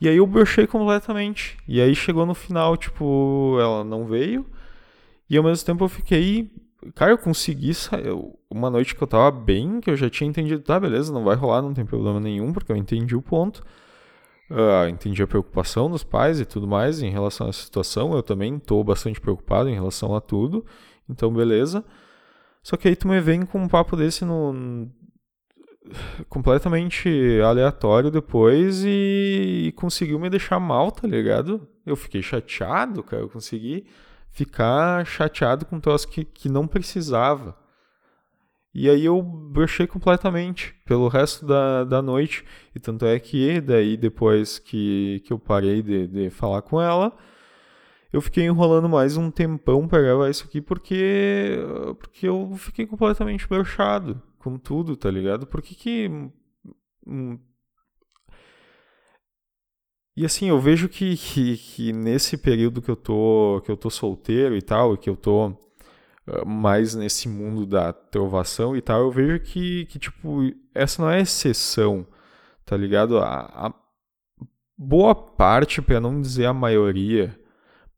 E 0.00 0.08
aí 0.08 0.18
eu 0.18 0.28
brochei 0.28 0.64
completamente. 0.64 1.56
E 1.66 1.80
aí 1.80 1.92
chegou 1.92 2.24
no 2.24 2.34
final, 2.34 2.76
tipo, 2.76 3.56
ela 3.58 3.82
não 3.82 4.06
veio. 4.06 4.46
E 5.28 5.36
ao 5.36 5.42
mesmo 5.42 5.66
tempo 5.66 5.82
eu 5.82 5.88
fiquei. 5.88 6.48
Cara, 6.94 7.10
eu 7.10 7.18
consegui 7.18 7.74
sair. 7.74 8.16
Uma 8.48 8.70
noite 8.70 8.94
que 8.94 9.02
eu 9.02 9.08
tava 9.08 9.32
bem, 9.32 9.80
que 9.80 9.90
eu 9.90 9.96
já 9.96 10.08
tinha 10.08 10.30
entendido, 10.30 10.62
tá, 10.62 10.78
beleza, 10.78 11.12
não 11.12 11.24
vai 11.24 11.34
rolar, 11.34 11.62
não 11.62 11.74
tem 11.74 11.84
problema 11.84 12.20
nenhum, 12.20 12.52
porque 12.52 12.70
eu 12.70 12.76
entendi 12.76 13.16
o 13.16 13.20
ponto. 13.20 13.64
Uh, 14.52 14.86
entendi 14.90 15.22
a 15.22 15.26
preocupação 15.26 15.90
dos 15.90 16.04
pais 16.04 16.38
e 16.38 16.44
tudo 16.44 16.68
mais 16.68 17.00
em 17.00 17.08
relação 17.08 17.48
à 17.48 17.52
situação. 17.52 18.12
Eu 18.12 18.22
também 18.22 18.56
estou 18.56 18.84
bastante 18.84 19.18
preocupado 19.18 19.70
em 19.70 19.74
relação 19.74 20.14
a 20.14 20.20
tudo. 20.20 20.64
Então, 21.08 21.32
beleza. 21.32 21.82
Só 22.62 22.76
que 22.76 22.86
aí 22.86 22.94
tu 22.94 23.08
me 23.08 23.18
vem 23.18 23.46
com 23.46 23.58
um 23.58 23.68
papo 23.68 23.96
desse 23.96 24.26
no, 24.26 24.90
completamente 26.28 27.08
aleatório 27.42 28.10
depois 28.10 28.84
e, 28.84 29.68
e, 29.68 29.72
conseguiu 29.72 30.18
me 30.18 30.28
deixar 30.28 30.60
mal, 30.60 30.92
tá 30.92 31.08
ligado? 31.08 31.66
Eu 31.84 31.96
fiquei 31.96 32.22
chateado, 32.22 33.02
cara. 33.02 33.22
Eu 33.22 33.30
consegui 33.30 33.86
ficar 34.30 35.04
chateado 35.06 35.64
com 35.64 35.76
um 35.76 35.80
troço 35.80 36.08
que, 36.08 36.24
que 36.24 36.48
não 36.48 36.66
precisava. 36.66 37.56
E 38.74 38.88
aí 38.88 39.04
eu 39.04 39.22
brochei 39.22 39.86
completamente 39.86 40.74
pelo 40.86 41.08
resto 41.08 41.44
da, 41.46 41.84
da 41.84 42.00
noite. 42.00 42.44
E 42.74 42.80
tanto 42.80 43.04
é 43.04 43.18
que 43.18 43.60
daí 43.60 43.96
depois 43.96 44.58
que, 44.58 45.22
que 45.26 45.32
eu 45.32 45.38
parei 45.38 45.82
de, 45.82 46.06
de 46.06 46.30
falar 46.30 46.62
com 46.62 46.80
ela, 46.80 47.16
eu 48.12 48.20
fiquei 48.20 48.44
enrolando 48.44 48.88
mais 48.88 49.16
um 49.16 49.30
tempão 49.30 49.86
para 49.88 50.02
gravar 50.02 50.30
isso 50.30 50.44
aqui 50.44 50.60
porque, 50.60 51.58
porque 51.98 52.28
eu 52.28 52.52
fiquei 52.56 52.86
completamente 52.86 53.46
brochado 53.48 54.22
com 54.38 54.58
tudo, 54.58 54.96
tá 54.96 55.10
ligado? 55.10 55.46
Por 55.46 55.62
que 55.62 55.74
que... 55.74 56.10
Hum, 57.06 57.38
e 60.16 60.26
assim, 60.26 60.48
eu 60.48 60.60
vejo 60.60 60.88
que, 60.88 61.16
que, 61.16 61.56
que, 61.56 61.92
nesse 61.92 62.36
período 62.36 62.82
que 62.82 62.90
eu 62.90 62.96
tô 62.96 63.62
que 63.64 63.70
eu 63.70 63.76
tô 63.76 63.88
solteiro 63.88 64.54
e 64.56 64.60
tal, 64.60 64.94
e 64.94 64.98
que 64.98 65.08
eu 65.08 65.16
tô 65.16 65.56
mais 66.46 66.94
nesse 66.94 67.28
mundo 67.28 67.66
da 67.66 67.92
trovação 67.92 68.76
e 68.76 68.80
tal, 68.80 69.00
eu 69.00 69.10
vejo 69.10 69.40
que, 69.40 69.86
que 69.86 69.98
tipo, 69.98 70.40
essa 70.74 71.02
não 71.02 71.10
é 71.10 71.20
exceção, 71.20 72.06
tá 72.64 72.76
ligado? 72.76 73.18
A, 73.18 73.66
a 73.66 73.74
boa 74.76 75.14
parte, 75.14 75.82
para 75.82 76.00
não 76.00 76.20
dizer 76.20 76.46
a 76.46 76.52
maioria, 76.54 77.38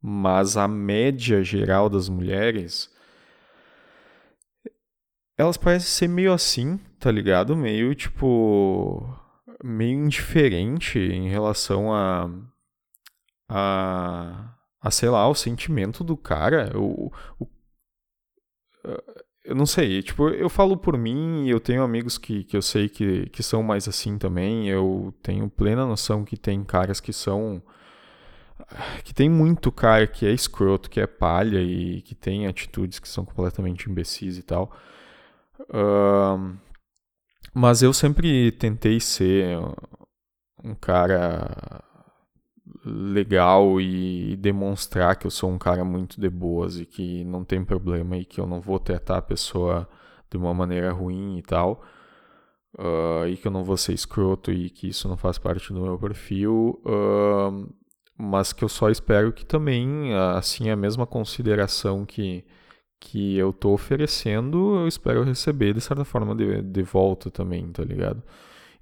mas 0.01 0.57
a 0.57 0.67
média 0.67 1.43
geral 1.43 1.89
das 1.89 2.09
mulheres, 2.09 2.93
elas 5.37 5.57
parecem 5.57 5.89
ser 5.89 6.07
meio 6.07 6.31
assim, 6.33 6.77
tá 6.99 7.11
ligado? 7.11 7.55
Meio 7.55 7.93
tipo. 7.95 9.03
meio 9.63 10.05
indiferente 10.05 10.99
em 10.99 11.29
relação 11.29 11.93
a. 11.93 12.29
a. 13.49 14.55
a 14.81 14.91
sei 14.91 15.09
lá, 15.09 15.27
o 15.27 15.35
sentimento 15.35 16.03
do 16.03 16.15
cara. 16.15 16.71
O, 16.77 17.11
o, 17.39 17.47
eu 19.45 19.55
não 19.55 19.65
sei, 19.65 20.01
tipo, 20.01 20.29
eu 20.29 20.49
falo 20.49 20.75
por 20.75 20.97
mim 20.97 21.47
eu 21.47 21.59
tenho 21.59 21.83
amigos 21.83 22.17
que, 22.17 22.43
que 22.43 22.57
eu 22.57 22.61
sei 22.63 22.89
que, 22.89 23.29
que 23.29 23.43
são 23.43 23.61
mais 23.61 23.87
assim 23.87 24.17
também. 24.17 24.67
Eu 24.67 25.13
tenho 25.21 25.49
plena 25.49 25.85
noção 25.85 26.25
que 26.25 26.35
tem 26.35 26.63
caras 26.63 26.99
que 26.99 27.13
são. 27.13 27.61
que 29.03 29.13
tem 29.13 29.29
muito 29.29 29.71
cara 29.71 30.07
que 30.07 30.25
é 30.25 30.31
escroto, 30.31 30.89
que 30.89 30.99
é 30.99 31.07
palha 31.07 31.61
e 31.61 32.01
que 32.01 32.15
tem 32.15 32.47
atitudes 32.47 32.99
que 32.99 33.07
são 33.07 33.23
completamente 33.25 33.89
imbecis 33.89 34.37
e 34.37 34.43
tal. 34.43 34.71
Uh, 35.69 36.57
mas 37.53 37.81
eu 37.83 37.93
sempre 37.93 38.51
tentei 38.51 38.99
ser 38.99 39.57
um 40.63 40.73
cara 40.75 41.83
legal 42.85 43.81
e 43.81 44.35
demonstrar 44.37 45.15
que 45.15 45.25
eu 45.25 45.31
sou 45.31 45.49
um 45.49 45.57
cara 45.57 45.83
muito 45.83 46.19
de 46.21 46.29
boas 46.29 46.79
e 46.79 46.85
que 46.85 47.23
não 47.23 47.43
tem 47.43 47.63
problema 47.63 48.17
e 48.17 48.25
que 48.25 48.39
eu 48.39 48.45
não 48.45 48.61
vou 48.61 48.79
tratar 48.79 49.17
a 49.17 49.21
pessoa 49.21 49.87
de 50.29 50.37
uma 50.37 50.53
maneira 50.53 50.91
ruim 50.91 51.37
e 51.37 51.41
tal. 51.41 51.83
Uh, 52.77 53.27
e 53.29 53.37
que 53.37 53.47
eu 53.47 53.51
não 53.51 53.63
vou 53.63 53.77
ser 53.77 53.93
escroto 53.93 54.51
e 54.51 54.69
que 54.69 54.89
isso 54.89 55.07
não 55.07 55.15
faz 55.15 55.37
parte 55.37 55.73
do 55.73 55.81
meu 55.81 55.97
perfil. 55.97 56.81
Uh, 56.85 57.73
mas 58.17 58.53
que 58.53 58.63
eu 58.63 58.69
só 58.69 58.89
espero 58.89 59.31
que 59.33 59.45
também, 59.45 60.13
assim, 60.37 60.69
a 60.69 60.75
mesma 60.75 61.05
consideração 61.05 62.05
que 62.05 62.45
que 62.99 63.37
eu 63.37 63.53
tô 63.53 63.73
oferecendo, 63.73 64.77
eu 64.77 64.87
espero 64.87 65.23
receber 65.23 65.73
de 65.73 65.81
certa 65.81 66.03
forma 66.03 66.33
de, 66.35 66.61
de 66.61 66.81
volta 66.81 67.29
também, 67.29 67.67
tá 67.71 67.83
ligado? 67.83 68.23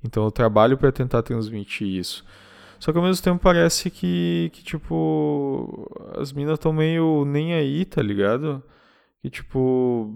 Então 0.04 0.24
eu 0.24 0.32
trabalho 0.32 0.78
para 0.78 0.92
tentar 0.92 1.22
transmitir 1.24 1.88
isso. 1.88 2.24
Só 2.84 2.92
que 2.92 2.98
ao 2.98 3.04
mesmo 3.06 3.24
tempo 3.24 3.42
parece 3.42 3.90
que, 3.90 4.50
que 4.52 4.62
tipo, 4.62 5.90
as 6.18 6.34
minas 6.34 6.56
estão 6.56 6.74
meio 6.74 7.24
nem 7.24 7.54
aí, 7.54 7.86
tá 7.86 8.02
ligado? 8.02 8.62
Que 9.22 9.30
tipo. 9.30 10.14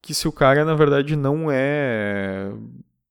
Que 0.00 0.14
se 0.14 0.28
o 0.28 0.32
cara 0.32 0.64
na 0.64 0.76
verdade 0.76 1.16
não 1.16 1.50
é 1.50 2.52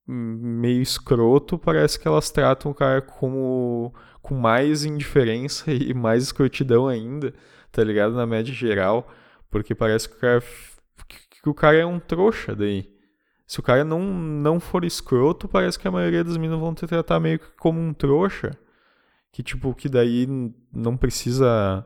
meio 0.08 0.82
escroto, 0.82 1.60
parece 1.60 2.00
que 2.00 2.08
elas 2.08 2.32
tratam 2.32 2.72
o 2.72 2.76
cara 2.76 3.02
como 3.02 3.94
com 4.22 4.34
mais 4.34 4.86
indiferença 4.86 5.66
e 5.70 5.94
mais 5.94 6.24
escrotidão 6.24 6.88
ainda, 6.88 7.34
tá 7.70 7.84
ligado? 7.84 8.14
Na 8.14 8.26
média 8.26 8.54
geral. 8.54 9.12
Porque 9.50 9.76
parece 9.76 10.08
que 10.08 10.16
o 10.16 10.20
cara, 10.20 10.44
que 11.42 11.50
o 11.50 11.54
cara 11.54 11.78
é 11.78 11.86
um 11.86 12.00
trouxa 12.00 12.56
daí. 12.56 12.99
Se 13.50 13.60
o 13.60 13.64
cara 13.64 13.84
não, 13.84 14.00
não 14.04 14.60
for 14.60 14.86
escroto, 14.86 15.48
parece 15.48 15.80
que 15.80 15.88
a 15.88 15.92
maioria 15.92 16.24
das 16.24 16.38
minas 16.38 16.60
vão 16.60 16.76
te 16.76 16.86
tratar 16.86 17.20
meio 17.20 17.40
que 17.40 17.48
como 17.58 17.80
um 17.80 17.92
trouxa. 17.92 18.52
Que 19.32 19.42
tipo, 19.42 19.74
que 19.74 19.90
daí 19.90 20.28
não 20.72 20.96
precisa. 20.96 21.84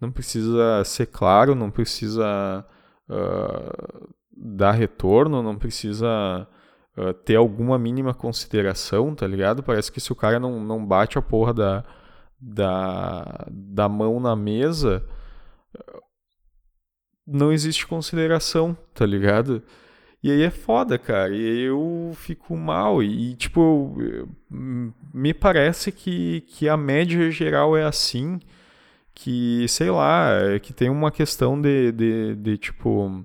Não 0.00 0.10
precisa 0.10 0.82
ser 0.82 1.04
claro, 1.08 1.54
não 1.54 1.70
precisa 1.70 2.64
uh, 3.10 4.14
dar 4.34 4.72
retorno, 4.72 5.42
não 5.42 5.58
precisa 5.58 6.48
uh, 6.96 7.12
ter 7.12 7.36
alguma 7.36 7.78
mínima 7.78 8.14
consideração, 8.14 9.14
tá 9.14 9.26
ligado? 9.26 9.62
Parece 9.62 9.92
que 9.92 10.00
se 10.00 10.10
o 10.10 10.16
cara 10.16 10.40
não, 10.40 10.58
não 10.58 10.84
bate 10.86 11.18
a 11.18 11.22
porra 11.22 11.52
da, 11.52 11.84
da, 12.40 13.46
da 13.50 13.90
mão 13.90 14.18
na 14.18 14.34
mesa, 14.34 15.06
não 17.26 17.52
existe 17.52 17.86
consideração, 17.86 18.74
tá 18.94 19.04
ligado? 19.04 19.62
E 20.24 20.30
aí 20.30 20.42
é 20.42 20.50
foda, 20.50 20.98
cara. 20.98 21.36
E 21.36 21.60
eu 21.64 22.12
fico 22.14 22.56
mal. 22.56 23.02
E, 23.02 23.34
tipo, 23.36 23.94
me 24.50 25.34
parece 25.34 25.92
que, 25.92 26.40
que 26.48 26.66
a 26.66 26.78
média 26.78 27.30
geral 27.30 27.76
é 27.76 27.84
assim. 27.84 28.40
Que, 29.14 29.68
sei 29.68 29.90
lá, 29.90 30.30
é 30.54 30.58
que 30.58 30.72
tem 30.72 30.88
uma 30.88 31.10
questão 31.10 31.60
de, 31.60 31.92
de, 31.92 32.34
de 32.36 32.56
tipo. 32.56 33.22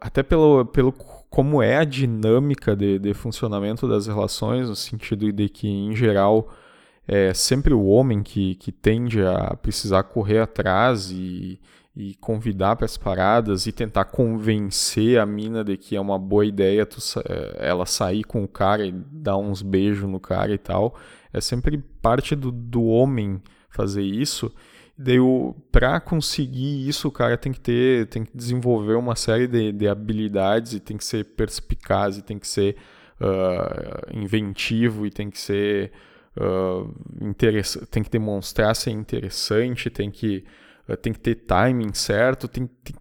Até 0.00 0.22
pelo, 0.22 0.64
pelo 0.66 0.92
como 0.92 1.60
é 1.60 1.78
a 1.78 1.84
dinâmica 1.84 2.76
de, 2.76 2.98
de 3.00 3.12
funcionamento 3.12 3.88
das 3.88 4.06
relações, 4.06 4.68
no 4.68 4.76
sentido 4.76 5.32
de 5.32 5.48
que, 5.48 5.66
em 5.68 5.94
geral, 5.96 6.48
é 7.08 7.34
sempre 7.34 7.74
o 7.74 7.84
homem 7.86 8.22
que, 8.22 8.54
que 8.56 8.70
tende 8.70 9.24
a 9.24 9.56
precisar 9.56 10.04
correr 10.04 10.38
atrás 10.38 11.10
e 11.10 11.60
e 11.94 12.14
convidar 12.14 12.76
para 12.76 12.84
as 12.84 12.96
paradas 12.96 13.66
e 13.66 13.72
tentar 13.72 14.04
convencer 14.04 15.18
a 15.18 15.26
mina 15.26 15.64
de 15.64 15.76
que 15.76 15.96
é 15.96 16.00
uma 16.00 16.18
boa 16.18 16.46
ideia 16.46 16.86
tu, 16.86 16.98
eh, 17.24 17.56
ela 17.58 17.84
sair 17.84 18.22
com 18.22 18.44
o 18.44 18.48
cara 18.48 18.86
e 18.86 18.92
dar 18.92 19.36
uns 19.36 19.60
beijos 19.60 20.08
no 20.08 20.20
cara 20.20 20.52
e 20.52 20.58
tal. 20.58 20.96
É 21.32 21.40
sempre 21.40 21.78
parte 22.00 22.36
do, 22.36 22.52
do 22.52 22.84
homem 22.84 23.42
fazer 23.68 24.02
isso. 24.02 24.52
Daí, 24.96 25.18
para 25.72 25.98
conseguir 25.98 26.86
isso, 26.86 27.08
o 27.08 27.12
cara 27.12 27.36
tem 27.36 27.52
que 27.52 27.60
ter, 27.60 28.06
tem 28.06 28.24
que 28.24 28.36
desenvolver 28.36 28.94
uma 28.94 29.16
série 29.16 29.46
de, 29.46 29.72
de 29.72 29.88
habilidades 29.88 30.74
e 30.74 30.80
tem 30.80 30.96
que 30.96 31.04
ser 31.04 31.24
perspicaz 31.24 32.18
e 32.18 32.22
tem 32.22 32.38
que 32.38 32.46
ser 32.46 32.76
uh, 33.20 34.16
inventivo 34.16 35.06
e 35.06 35.10
tem 35.10 35.30
que 35.30 35.38
ser 35.38 35.90
uh, 36.36 37.34
tem 37.90 38.02
que 38.02 38.10
demonstrar 38.10 38.76
ser 38.76 38.90
interessante, 38.90 39.88
tem 39.88 40.10
que 40.10 40.44
tem 40.96 41.12
que 41.12 41.20
ter 41.20 41.34
timing 41.34 41.92
certo, 41.92 42.48
tem, 42.48 42.66
tem, 42.66 42.94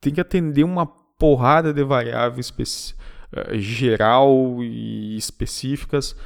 tem 0.00 0.14
que 0.14 0.20
atender 0.20 0.64
uma 0.64 0.86
porrada 0.86 1.72
de 1.72 1.84
variáveis 1.84 2.50
uh, 2.50 3.58
geral 3.58 4.62
e 4.62 5.16
específicas 5.16 6.16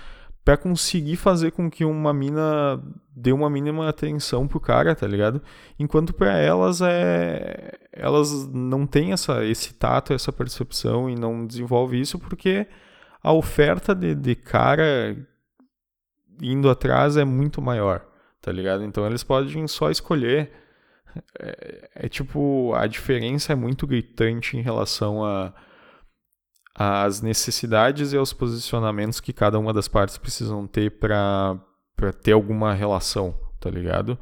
para 0.46 0.56
conseguir 0.56 1.16
fazer 1.16 1.50
com 1.50 1.68
que 1.68 1.84
uma 1.84 2.14
mina 2.14 2.80
dê 3.10 3.32
uma 3.32 3.50
mínima 3.50 3.88
atenção 3.88 4.46
pro 4.46 4.60
cara, 4.60 4.94
tá 4.94 5.04
ligado? 5.04 5.42
Enquanto 5.76 6.14
para 6.14 6.38
elas 6.38 6.80
é 6.80 7.72
elas 7.92 8.46
não 8.46 8.86
têm 8.86 9.12
essa 9.12 9.44
esse 9.44 9.74
tato, 9.74 10.12
essa 10.12 10.32
percepção 10.32 11.10
e 11.10 11.16
não 11.16 11.44
desenvolve 11.44 12.00
isso 12.00 12.16
porque 12.16 12.66
a 13.20 13.32
oferta 13.32 13.92
de, 13.92 14.14
de 14.14 14.36
cara 14.36 15.16
indo 16.40 16.70
atrás 16.70 17.16
é 17.16 17.24
muito 17.24 17.60
maior, 17.60 18.06
tá 18.40 18.52
ligado? 18.52 18.84
Então 18.84 19.04
eles 19.04 19.24
podem 19.24 19.66
só 19.66 19.90
escolher 19.90 20.52
é, 21.38 21.90
é, 21.94 22.08
tipo, 22.08 22.72
a 22.74 22.86
diferença 22.86 23.52
é 23.52 23.56
muito 23.56 23.86
gritante 23.86 24.56
em 24.56 24.62
relação 24.62 25.24
a 25.24 25.52
as 26.78 27.22
necessidades 27.22 28.12
e 28.12 28.18
aos 28.18 28.34
posicionamentos 28.34 29.18
que 29.18 29.32
cada 29.32 29.58
uma 29.58 29.72
das 29.72 29.88
partes 29.88 30.18
precisam 30.18 30.66
ter 30.66 30.90
para 30.90 31.58
ter 32.22 32.32
alguma 32.32 32.74
relação, 32.74 33.34
tá 33.58 33.70
ligado? 33.70 34.18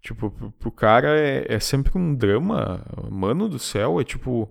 Tipo, 0.00 0.30
pro, 0.30 0.52
pro 0.52 0.70
cara 0.70 1.18
é, 1.18 1.44
é 1.48 1.58
sempre 1.58 1.98
um 1.98 2.14
drama, 2.14 2.86
mano 3.10 3.48
do 3.48 3.58
céu, 3.58 4.00
é 4.00 4.04
tipo 4.04 4.48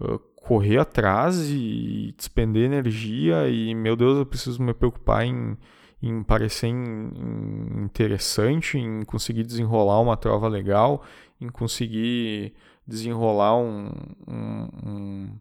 uh, 0.00 0.18
correr 0.36 0.78
atrás 0.78 1.50
e 1.50 2.14
despender 2.16 2.64
energia 2.64 3.46
e, 3.46 3.74
meu 3.74 3.94
Deus, 3.94 4.16
eu 4.16 4.24
preciso 4.24 4.62
me 4.62 4.72
preocupar 4.72 5.26
em 5.26 5.54
em 6.02 6.22
parecer 6.22 6.68
interessante, 6.68 8.78
em 8.78 9.04
conseguir 9.04 9.44
desenrolar 9.44 10.00
uma 10.00 10.16
trova 10.16 10.48
legal, 10.48 11.02
em 11.40 11.48
conseguir 11.48 12.54
desenrolar 12.86 13.56
um, 13.56 13.90
um, 14.26 14.68
um 14.84 15.38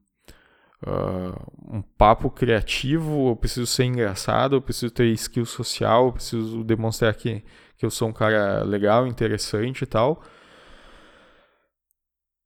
uh, 0.85 1.77
um 1.77 1.81
papo 1.81 2.29
criativo, 2.29 3.29
eu 3.29 3.35
preciso 3.35 3.65
ser 3.67 3.85
engraçado, 3.85 4.55
eu 4.55 4.61
preciso 4.61 4.91
ter 4.91 5.07
skill 5.13 5.45
social, 5.45 6.07
eu 6.07 6.13
preciso 6.13 6.63
demonstrar 6.63 7.13
que, 7.15 7.43
que 7.77 7.85
eu 7.85 7.91
sou 7.91 8.09
um 8.09 8.13
cara 8.13 8.63
legal, 8.63 9.07
interessante 9.07 9.83
e 9.83 9.87
tal. 9.87 10.21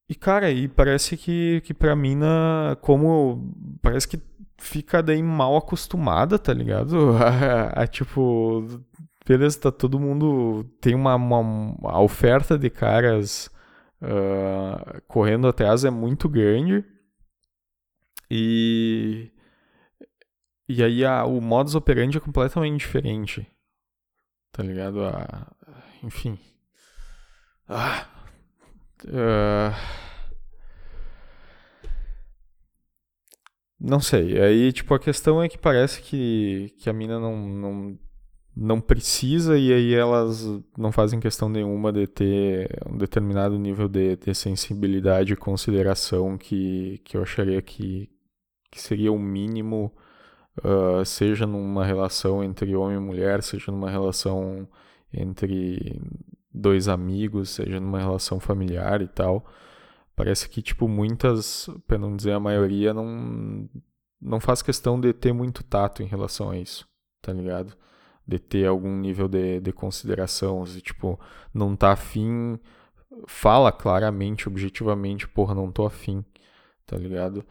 E, 0.09 0.15
cara, 0.15 0.49
e 0.49 0.67
parece 0.67 1.15
que, 1.15 1.61
que 1.61 1.73
pra 1.73 1.95
mina, 1.95 2.75
como. 2.81 3.53
Parece 3.81 4.07
que 4.07 4.19
fica 4.57 5.03
daí 5.03 5.21
mal 5.21 5.55
acostumada, 5.55 6.39
tá 6.39 6.51
ligado? 6.51 7.11
A, 7.17 7.29
a, 7.79 7.83
a 7.83 7.87
tipo. 7.87 8.65
Beleza, 9.29 9.59
tá 9.59 9.71
todo 9.71 9.99
mundo. 9.99 10.63
Tem 10.81 10.95
uma, 10.95 11.13
uma, 11.13 11.37
uma 11.37 12.01
oferta 12.01 12.57
de 12.57 12.67
caras 12.67 13.45
uh, 14.01 15.01
correndo 15.07 15.47
atrás 15.47 15.85
é 15.85 15.91
muito 15.91 16.27
grande. 16.27 16.83
E. 18.27 19.31
E 20.67 20.83
aí 20.83 21.05
a, 21.05 21.25
o 21.25 21.39
modus 21.39 21.75
operandi 21.75 22.17
é 22.17 22.19
completamente 22.19 22.79
diferente. 22.79 23.45
Tá 24.51 24.63
ligado? 24.63 25.05
A, 25.05 25.55
enfim. 26.01 26.39
Ah. 27.67 28.07
Uh, 29.05 29.71
não 33.79 33.99
sei. 33.99 34.41
Aí, 34.41 34.73
tipo, 34.73 34.91
a 34.95 34.99
questão 34.99 35.39
é 35.39 35.47
que 35.47 35.57
parece 35.57 36.01
que, 36.01 36.75
que 36.79 36.89
a 36.89 36.93
mina 36.93 37.19
não, 37.19 37.37
não, 37.37 37.99
não 38.61 38.81
precisa 38.81 39.57
e 39.57 39.71
aí 39.71 39.93
elas 39.93 40.45
não 40.77 40.91
fazem 40.91 41.19
questão 41.19 41.47
nenhuma 41.47 41.93
de 41.93 42.05
ter 42.05 42.77
um 42.85 42.97
determinado 42.97 43.57
nível 43.57 43.87
de, 43.87 44.17
de 44.17 44.35
sensibilidade 44.35 45.31
e 45.31 45.37
consideração 45.37 46.37
que, 46.37 46.99
que 47.05 47.15
eu 47.15 47.21
acharia 47.21 47.61
que, 47.61 48.09
que 48.69 48.81
seria 48.81 49.13
o 49.13 49.17
mínimo, 49.17 49.93
uh, 50.57 51.05
seja 51.05 51.47
numa 51.47 51.85
relação 51.85 52.43
entre 52.43 52.75
homem 52.75 52.97
e 52.97 52.99
mulher, 52.99 53.41
seja 53.43 53.71
numa 53.71 53.89
relação 53.89 54.67
entre 55.13 56.01
dois 56.53 56.89
amigos, 56.89 57.51
seja 57.51 57.79
numa 57.79 57.99
relação 57.99 58.41
familiar 58.41 59.01
e 59.01 59.07
tal. 59.07 59.45
Parece 60.17 60.49
que, 60.49 60.61
tipo, 60.61 60.85
muitas, 60.85 61.69
para 61.87 61.97
não 61.97 62.13
dizer 62.13 62.33
a 62.33 62.39
maioria, 62.41 62.93
não, 62.93 63.69
não 64.21 64.39
faz 64.41 64.61
questão 64.61 64.99
de 64.99 65.13
ter 65.13 65.31
muito 65.31 65.63
tato 65.63 66.03
em 66.03 66.07
relação 66.07 66.49
a 66.49 66.57
isso, 66.57 66.85
tá 67.21 67.31
ligado? 67.31 67.73
De 68.29 68.37
ter 68.37 68.67
algum 68.67 68.95
nível 68.95 69.27
de, 69.27 69.59
de 69.59 69.71
consideração, 69.71 70.63
se, 70.65 70.81
tipo, 70.81 71.19
não 71.51 71.75
tá 71.75 71.93
afim, 71.93 72.59
fala 73.25 73.71
claramente, 73.71 74.47
objetivamente, 74.47 75.27
porra, 75.27 75.55
não 75.55 75.71
tô 75.71 75.85
afim, 75.85 76.23
tá 76.85 76.95
ligado? 76.95 77.43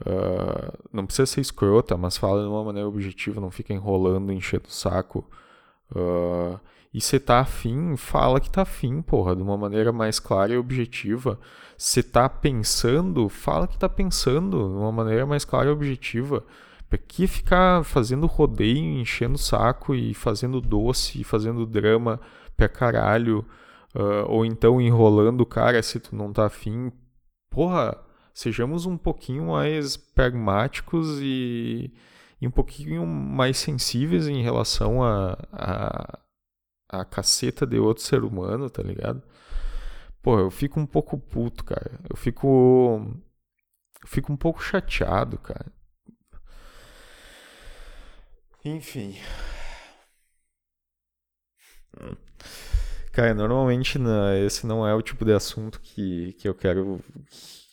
Uh, 0.00 0.88
não 0.90 1.04
precisa 1.04 1.26
ser 1.26 1.42
escrota, 1.42 1.96
mas 1.96 2.16
fala 2.16 2.42
de 2.42 2.48
uma 2.48 2.64
maneira 2.64 2.88
objetiva, 2.88 3.40
não 3.40 3.50
fica 3.50 3.74
enrolando, 3.74 4.32
enchendo 4.32 4.64
o 4.68 4.72
saco. 4.72 5.28
Uh, 5.94 6.58
e 6.94 7.00
se 7.00 7.18
tá 7.20 7.40
afim, 7.40 7.96
fala 7.96 8.40
que 8.40 8.50
tá 8.50 8.62
afim, 8.62 9.00
porra, 9.02 9.36
de 9.36 9.42
uma 9.42 9.56
maneira 9.56 9.92
mais 9.92 10.18
clara 10.18 10.52
e 10.52 10.58
objetiva. 10.58 11.38
Se 11.76 12.02
tá 12.02 12.28
pensando, 12.28 13.28
fala 13.28 13.66
que 13.66 13.78
tá 13.78 13.88
pensando 13.88 14.58
de 14.58 14.74
uma 14.74 14.92
maneira 14.92 15.24
mais 15.26 15.44
clara 15.44 15.68
e 15.68 15.72
objetiva. 15.72 16.44
Pra 16.92 16.98
que 16.98 17.26
ficar 17.26 17.82
fazendo 17.84 18.26
rodeio, 18.26 19.00
enchendo 19.00 19.36
o 19.36 19.38
saco 19.38 19.94
e 19.94 20.12
fazendo 20.12 20.60
doce, 20.60 21.22
e 21.22 21.24
fazendo 21.24 21.64
drama 21.64 22.20
pra 22.54 22.68
caralho, 22.68 23.46
uh, 23.94 24.28
ou 24.28 24.44
então 24.44 24.78
enrolando 24.78 25.40
o 25.40 25.46
cara 25.46 25.82
se 25.82 25.98
tu 25.98 26.14
não 26.14 26.30
tá 26.34 26.44
afim. 26.44 26.92
Porra, 27.50 27.96
sejamos 28.34 28.84
um 28.84 28.98
pouquinho 28.98 29.46
mais 29.46 29.96
pragmáticos 29.96 31.18
e, 31.22 31.90
e 32.38 32.46
um 32.46 32.50
pouquinho 32.50 33.06
mais 33.06 33.56
sensíveis 33.56 34.28
em 34.28 34.42
relação 34.42 35.02
a, 35.02 35.38
a, 35.50 36.18
a 36.90 37.04
caceta 37.06 37.66
de 37.66 37.78
outro 37.78 38.02
ser 38.02 38.22
humano, 38.22 38.68
tá 38.68 38.82
ligado? 38.82 39.22
Pô, 40.20 40.38
eu 40.38 40.50
fico 40.50 40.78
um 40.78 40.84
pouco 40.84 41.16
puto, 41.16 41.64
cara. 41.64 41.98
Eu 42.10 42.18
fico. 42.18 43.00
Eu 44.02 44.08
fico 44.08 44.30
um 44.30 44.36
pouco 44.36 44.62
chateado, 44.62 45.38
cara. 45.38 45.72
Enfim. 48.64 49.16
Cara, 53.12 53.34
normalmente 53.34 53.98
esse 54.46 54.66
não 54.66 54.86
é 54.86 54.94
o 54.94 55.02
tipo 55.02 55.24
de 55.24 55.32
assunto 55.32 55.80
que, 55.80 56.32
que 56.34 56.48
eu 56.48 56.54
quero 56.54 57.00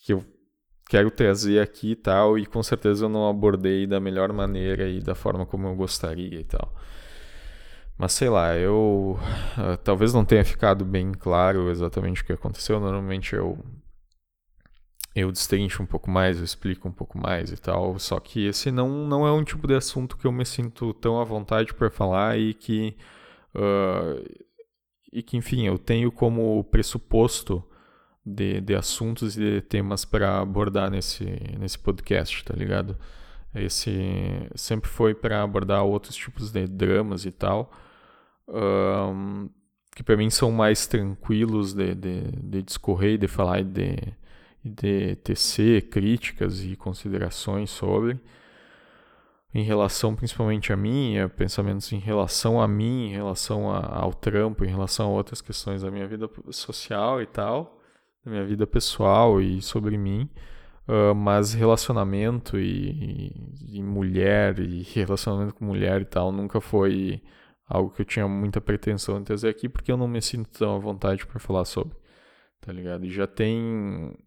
que 0.03 0.13
eu 0.13 0.23
quero 0.89 1.11
trazer 1.11 1.61
aqui 1.61 1.91
e 1.91 1.95
tal, 1.95 2.37
e 2.37 2.45
com 2.45 2.63
certeza 2.63 3.05
eu 3.05 3.09
não 3.09 3.29
abordei 3.29 3.87
da 3.87 3.99
melhor 3.99 4.33
maneira 4.33 4.89
e 4.89 4.99
da 4.99 5.15
forma 5.15 5.45
como 5.45 5.67
eu 5.67 5.75
gostaria 5.75 6.39
e 6.39 6.43
tal. 6.43 6.73
Mas 7.97 8.13
sei 8.13 8.29
lá, 8.29 8.55
eu 8.57 9.19
uh, 9.57 9.77
talvez 9.83 10.13
não 10.13 10.23
tenha 10.25 10.43
ficado 10.45 10.85
bem 10.85 11.11
claro 11.11 11.69
exatamente 11.69 12.21
o 12.21 12.25
que 12.25 12.33
aconteceu. 12.33 12.79
Normalmente 12.79 13.35
eu 13.35 13.59
eu 15.15 15.31
destrincho 15.31 15.83
um 15.83 15.85
pouco 15.85 16.09
mais, 16.09 16.37
eu 16.37 16.43
explico 16.43 16.87
um 16.87 16.91
pouco 16.91 17.17
mais 17.17 17.51
e 17.51 17.57
tal. 17.57 17.97
Só 17.99 18.19
que 18.19 18.45
esse 18.45 18.71
não, 18.71 18.89
não 19.07 19.27
é 19.27 19.31
um 19.31 19.43
tipo 19.43 19.67
de 19.67 19.75
assunto 19.75 20.17
que 20.17 20.25
eu 20.25 20.31
me 20.31 20.45
sinto 20.45 20.93
tão 20.93 21.19
à 21.19 21.23
vontade 21.23 21.73
para 21.73 21.89
falar 21.89 22.37
e 22.37 22.53
que 22.53 22.95
uh, 23.55 24.23
e 25.11 25.23
que 25.23 25.37
enfim 25.37 25.65
eu 25.65 25.77
tenho 25.77 26.11
como 26.11 26.63
pressuposto 26.65 27.63
de, 28.25 28.61
de 28.61 28.75
assuntos 28.75 29.37
e 29.37 29.41
de 29.41 29.61
temas 29.61 30.05
para 30.05 30.39
abordar 30.39 30.91
nesse 30.91 31.25
nesse 31.59 31.79
podcast, 31.79 32.43
tá 32.45 32.53
ligado? 32.55 32.97
Esse 33.55 33.91
sempre 34.55 34.89
foi 34.89 35.15
para 35.15 35.41
abordar 35.43 35.83
outros 35.83 36.15
tipos 36.15 36.51
de 36.51 36.67
dramas 36.67 37.25
e 37.25 37.31
tal 37.31 37.71
um, 38.49 39.49
que 39.95 40.03
para 40.03 40.17
mim 40.17 40.29
são 40.29 40.51
mais 40.51 40.87
tranquilos 40.87 41.73
de, 41.73 41.93
de, 41.93 42.21
de 42.21 42.61
discorrer, 42.61 43.17
de 43.17 43.27
falar 43.27 43.61
e 43.61 43.63
de, 43.63 43.95
de 44.63 45.15
tecer 45.17 45.89
críticas 45.89 46.63
e 46.63 46.75
considerações 46.75 47.69
sobre, 47.69 48.19
em 49.53 49.63
relação 49.63 50.15
principalmente 50.15 50.71
a 50.71 50.77
mim, 50.77 51.17
a 51.17 51.29
pensamentos 51.29 51.91
em 51.91 51.99
relação 51.99 52.61
a 52.61 52.67
mim, 52.67 53.07
em 53.07 53.11
relação 53.11 53.71
a, 53.71 53.99
ao 54.01 54.13
trampo, 54.13 54.63
em 54.63 54.69
relação 54.69 55.07
a 55.07 55.09
outras 55.09 55.41
questões 55.41 55.81
da 55.81 55.89
minha 55.89 56.07
vida 56.07 56.29
social 56.51 57.21
e 57.21 57.25
tal, 57.25 57.79
da 58.23 58.31
minha 58.31 58.45
vida 58.45 58.67
pessoal 58.67 59.41
e 59.41 59.61
sobre 59.61 59.97
mim. 59.97 60.29
Uh, 60.87 61.13
mas 61.13 61.53
relacionamento 61.53 62.57
e, 62.57 63.29
e, 63.69 63.77
e 63.77 63.83
mulher 63.83 64.57
e 64.59 64.81
relacionamento 64.81 65.53
com 65.53 65.63
mulher 65.63 66.01
e 66.01 66.05
tal 66.05 66.31
nunca 66.31 66.59
foi 66.59 67.21
algo 67.67 67.91
que 67.91 68.01
eu 68.01 68.05
tinha 68.05 68.27
muita 68.27 68.59
pretensão 68.59 69.19
de 69.19 69.25
trazer 69.25 69.49
aqui, 69.49 69.69
porque 69.69 69.91
eu 69.91 69.97
não 69.97 70.07
me 70.07 70.19
sinto 70.19 70.49
tão 70.49 70.75
à 70.75 70.79
vontade 70.79 71.27
para 71.27 71.39
falar 71.39 71.65
sobre, 71.65 71.95
tá 72.59 72.73
ligado? 72.73 73.05
E 73.05 73.11
já 73.11 73.27
tem 73.27 74.17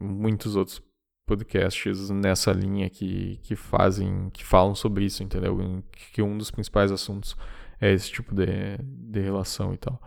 muitos 0.00 0.56
outros 0.56 0.82
podcasts 1.26 2.08
nessa 2.10 2.52
linha 2.52 2.88
que, 2.88 3.38
que 3.42 3.54
fazem, 3.54 4.30
que 4.32 4.44
falam 4.44 4.74
sobre 4.74 5.04
isso, 5.04 5.22
entendeu? 5.22 5.82
Que 6.12 6.22
um 6.22 6.38
dos 6.38 6.50
principais 6.50 6.90
assuntos 6.90 7.36
é 7.80 7.92
esse 7.92 8.10
tipo 8.10 8.34
de, 8.34 8.46
de 8.82 9.20
relação 9.20 9.74
e 9.74 9.76
tal. 9.76 10.00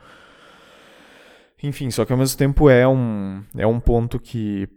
Enfim, 1.63 1.91
só 1.91 2.03
que 2.03 2.11
ao 2.11 2.17
mesmo 2.17 2.37
tempo 2.37 2.69
é 2.69 2.87
um, 2.87 3.43
é 3.55 3.67
um 3.67 3.79
ponto 3.79 4.19
que 4.19 4.67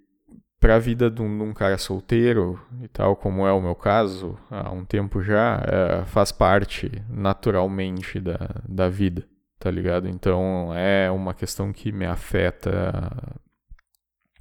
para 0.61 0.77
a 0.77 0.79
vida 0.79 1.11
de 1.11 1.21
um, 1.21 1.37
de 1.37 1.45
um, 1.45 1.53
cara 1.53 1.77
solteiro 1.77 2.61
e 2.83 2.89
tal, 2.89 3.17
como 3.17 3.47
é 3.47 3.53
o 3.53 3.61
meu 3.61 3.75
caso, 3.75 4.39
há 4.51 4.71
um 4.71 4.85
tempo 4.85 5.23
já, 5.23 5.63
é, 5.67 6.05
faz 6.07 6.33
parte 6.33 6.91
naturalmente 7.09 8.19
da, 8.21 8.63
da 8.67 8.89
vida, 8.89 9.27
tá 9.59 9.71
ligado? 9.71 10.09
Então 10.09 10.73
é 10.75 11.11
uma 11.11 11.35
questão 11.35 11.73
que 11.73 11.93
me 11.93 12.07
afeta 12.07 13.39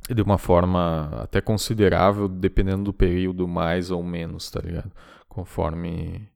de 0.09 0.21
uma 0.21 0.37
forma 0.37 1.09
até 1.23 1.41
considerável, 1.41 2.27
dependendo 2.27 2.83
do 2.83 2.93
período, 2.93 3.47
mais 3.47 3.91
ou 3.91 4.03
menos, 4.03 4.49
tá 4.51 4.59
ligado? 4.61 4.91
Conforme 5.27 6.29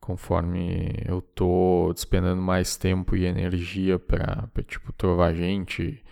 conforme 0.00 0.92
eu 1.06 1.22
tô 1.22 1.92
despendendo 1.94 2.42
mais 2.42 2.76
tempo 2.76 3.14
e 3.14 3.24
energia 3.24 4.00
para 4.00 4.48
tipo 4.66 4.92
trovar 4.92 5.32
gente 5.32 6.02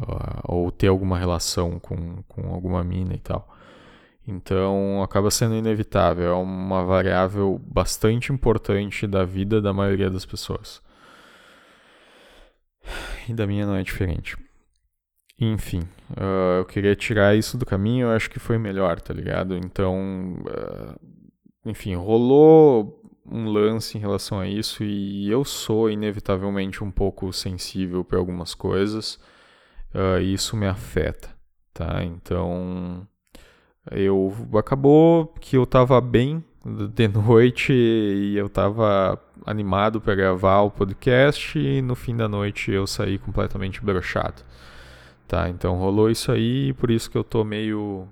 uh, 0.00 0.40
ou 0.44 0.70
ter 0.72 0.88
alguma 0.88 1.18
relação 1.18 1.78
com, 1.78 2.22
com 2.26 2.48
alguma 2.54 2.82
mina 2.82 3.14
e 3.14 3.18
tal. 3.18 3.54
Então 4.26 5.02
acaba 5.02 5.30
sendo 5.30 5.54
inevitável, 5.54 6.30
é 6.30 6.34
uma 6.34 6.84
variável 6.84 7.60
bastante 7.66 8.32
importante 8.32 9.06
da 9.06 9.24
vida 9.24 9.60
da 9.60 9.72
maioria 9.74 10.10
das 10.10 10.24
pessoas. 10.24 10.82
E 13.28 13.34
da 13.34 13.46
minha 13.46 13.66
não 13.66 13.74
é 13.74 13.82
diferente. 13.82 14.36
Enfim, 15.38 15.80
uh, 16.10 16.60
eu 16.60 16.64
queria 16.64 16.94
tirar 16.94 17.36
isso 17.36 17.58
do 17.58 17.66
caminho, 17.66 18.06
eu 18.06 18.10
acho 18.10 18.30
que 18.30 18.38
foi 18.38 18.56
melhor, 18.56 19.00
tá 19.00 19.12
ligado? 19.12 19.56
Então, 19.56 20.36
uh, 20.46 20.98
enfim, 21.64 21.94
rolou 21.94 23.00
um 23.26 23.48
lance 23.48 23.96
em 23.96 24.00
relação 24.00 24.38
a 24.38 24.46
isso 24.46 24.84
e 24.84 25.28
eu 25.30 25.44
sou 25.44 25.90
inevitavelmente 25.90 26.84
um 26.84 26.90
pouco 26.90 27.32
sensível 27.32 28.04
para 28.04 28.18
algumas 28.18 28.54
coisas 28.54 29.18
uh, 29.94 30.20
isso 30.20 30.56
me 30.56 30.66
afeta, 30.66 31.30
tá? 31.72 32.04
Então, 32.04 33.06
eu 33.90 34.34
acabou 34.58 35.28
que 35.40 35.56
eu 35.56 35.66
tava 35.66 36.00
bem 36.00 36.44
de 36.94 37.08
noite 37.08 37.72
e 37.72 38.36
eu 38.36 38.48
tava 38.48 39.20
animado 39.46 40.00
para 40.00 40.14
gravar 40.14 40.62
o 40.62 40.70
podcast 40.70 41.58
e 41.58 41.82
no 41.82 41.94
fim 41.94 42.16
da 42.16 42.28
noite 42.28 42.70
eu 42.70 42.86
saí 42.86 43.18
completamente 43.18 43.82
brochado. 43.82 44.42
Tá, 45.26 45.48
então 45.48 45.76
rolou 45.78 46.10
isso 46.10 46.30
aí, 46.30 46.72
por 46.74 46.90
isso 46.90 47.10
que 47.10 47.16
eu 47.16 47.24
tô 47.24 47.44
meio 47.44 48.06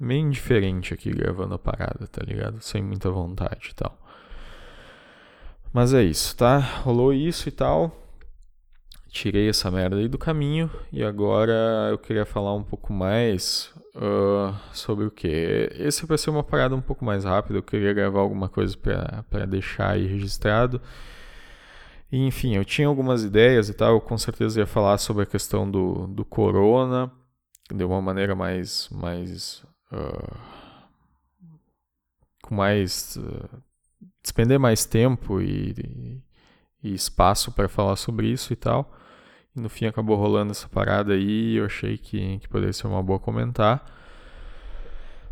meio 0.00 0.26
indiferente 0.26 0.92
aqui 0.94 1.10
gravando 1.10 1.54
a 1.54 1.58
parada, 1.58 2.06
tá 2.06 2.22
ligado? 2.24 2.60
Sem 2.60 2.82
muita 2.82 3.10
vontade 3.10 3.70
e 3.70 3.74
tal. 3.74 3.96
Mas 5.72 5.92
é 5.92 6.02
isso, 6.02 6.36
tá? 6.36 6.58
Rolou 6.58 7.12
isso 7.12 7.48
e 7.48 7.52
tal. 7.52 8.00
Tirei 9.08 9.48
essa 9.48 9.70
merda 9.70 9.96
aí 9.96 10.08
do 10.08 10.18
caminho 10.18 10.70
e 10.92 11.04
agora 11.04 11.88
eu 11.90 11.98
queria 11.98 12.24
falar 12.24 12.54
um 12.54 12.62
pouco 12.62 12.92
mais 12.92 13.72
uh, 13.94 14.54
sobre 14.72 15.04
o 15.04 15.10
que. 15.10 15.70
Esse 15.78 16.04
vai 16.06 16.18
ser 16.18 16.30
uma 16.30 16.42
parada 16.42 16.74
um 16.74 16.80
pouco 16.80 17.04
mais 17.04 17.24
rápida. 17.24 17.58
Eu 17.58 17.62
queria 17.62 17.92
gravar 17.92 18.20
alguma 18.20 18.48
coisa 18.48 18.76
para 19.30 19.46
deixar 19.46 19.90
aí 19.92 20.06
registrado. 20.06 20.80
E, 22.14 22.26
enfim, 22.28 22.54
eu 22.54 22.64
tinha 22.64 22.86
algumas 22.86 23.24
ideias 23.24 23.68
e 23.68 23.74
tal. 23.74 23.94
Eu 23.94 24.00
com 24.00 24.16
certeza 24.16 24.60
ia 24.60 24.66
falar 24.68 24.98
sobre 24.98 25.24
a 25.24 25.26
questão 25.26 25.68
do, 25.68 26.06
do 26.06 26.24
corona 26.24 27.10
de 27.68 27.82
uma 27.82 28.00
maneira 28.00 28.36
mais. 28.36 28.88
mais 28.92 29.64
uh, 29.92 30.38
com 32.40 32.54
mais. 32.54 33.16
Uh, 33.16 33.48
despender 34.22 34.60
mais 34.60 34.86
tempo 34.86 35.42
e, 35.42 36.22
e 36.84 36.94
espaço 36.94 37.50
para 37.50 37.68
falar 37.68 37.96
sobre 37.96 38.28
isso 38.28 38.52
e 38.52 38.56
tal. 38.56 38.94
E 39.56 39.60
no 39.60 39.68
fim 39.68 39.86
acabou 39.86 40.16
rolando 40.16 40.52
essa 40.52 40.68
parada 40.68 41.14
aí 41.14 41.54
e 41.54 41.56
eu 41.56 41.64
achei 41.64 41.98
que, 41.98 42.38
que 42.38 42.48
poderia 42.48 42.72
ser 42.72 42.86
uma 42.86 43.02
boa 43.02 43.18
comentar. 43.18 43.84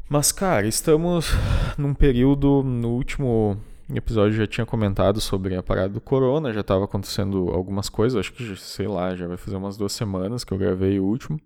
Mas, 0.09 0.33
cara, 0.33 0.67
estamos 0.67 1.31
num 1.79 1.95
período. 1.95 2.65
No 2.65 2.89
último 2.89 3.57
episódio 3.99 4.37
já 4.37 4.47
tinha 4.47 4.67
comentado 4.67 5.21
sobre 5.21 5.57
a 5.57 5.63
parada 5.63 5.91
do 5.91 6.01
corona, 6.01 6.53
já 6.53 6.61
estava 6.61 6.85
acontecendo 6.85 7.51
algumas 7.51 7.89
coisas, 7.89 8.19
acho 8.19 8.33
que, 8.33 8.57
sei 8.57 8.87
lá, 8.87 9.15
já 9.15 9.27
vai 9.27 9.37
fazer 9.37 9.57
umas 9.57 9.77
duas 9.77 9.93
semanas 9.93 10.45
que 10.45 10.53
eu 10.53 10.59
gravei 10.59 10.99
o 10.99 11.05
último. 11.05 11.41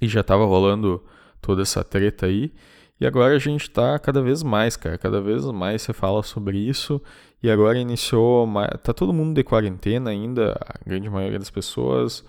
E 0.00 0.08
já 0.08 0.20
estava 0.20 0.44
rolando 0.44 1.04
toda 1.40 1.62
essa 1.62 1.84
treta 1.84 2.26
aí. 2.26 2.52
E 3.00 3.06
agora 3.06 3.34
a 3.34 3.38
gente 3.38 3.70
tá 3.70 3.98
cada 3.98 4.22
vez 4.22 4.42
mais, 4.42 4.76
cara. 4.76 4.96
Cada 4.96 5.20
vez 5.20 5.44
mais 5.46 5.82
você 5.82 5.92
fala 5.92 6.22
sobre 6.22 6.58
isso. 6.58 7.00
E 7.42 7.50
agora 7.50 7.78
iniciou. 7.78 8.48
Tá 8.82 8.92
todo 8.92 9.12
mundo 9.12 9.34
de 9.34 9.44
quarentena 9.44 10.10
ainda. 10.10 10.56
A 10.60 10.88
grande 10.88 11.10
maioria 11.10 11.38
das 11.38 11.50
pessoas 11.50 12.24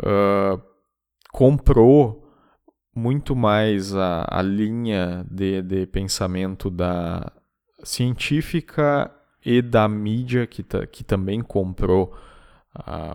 uh, 0.00 0.62
comprou 1.32 2.22
muito 2.94 3.34
mais 3.34 3.94
a, 3.94 4.26
a 4.28 4.42
linha 4.42 5.26
de, 5.30 5.62
de 5.62 5.86
pensamento 5.86 6.70
da 6.70 7.32
científica 7.82 9.10
e 9.44 9.60
da 9.60 9.88
mídia, 9.88 10.46
que, 10.46 10.64
que 10.90 11.02
também 11.02 11.42
comprou 11.42 12.14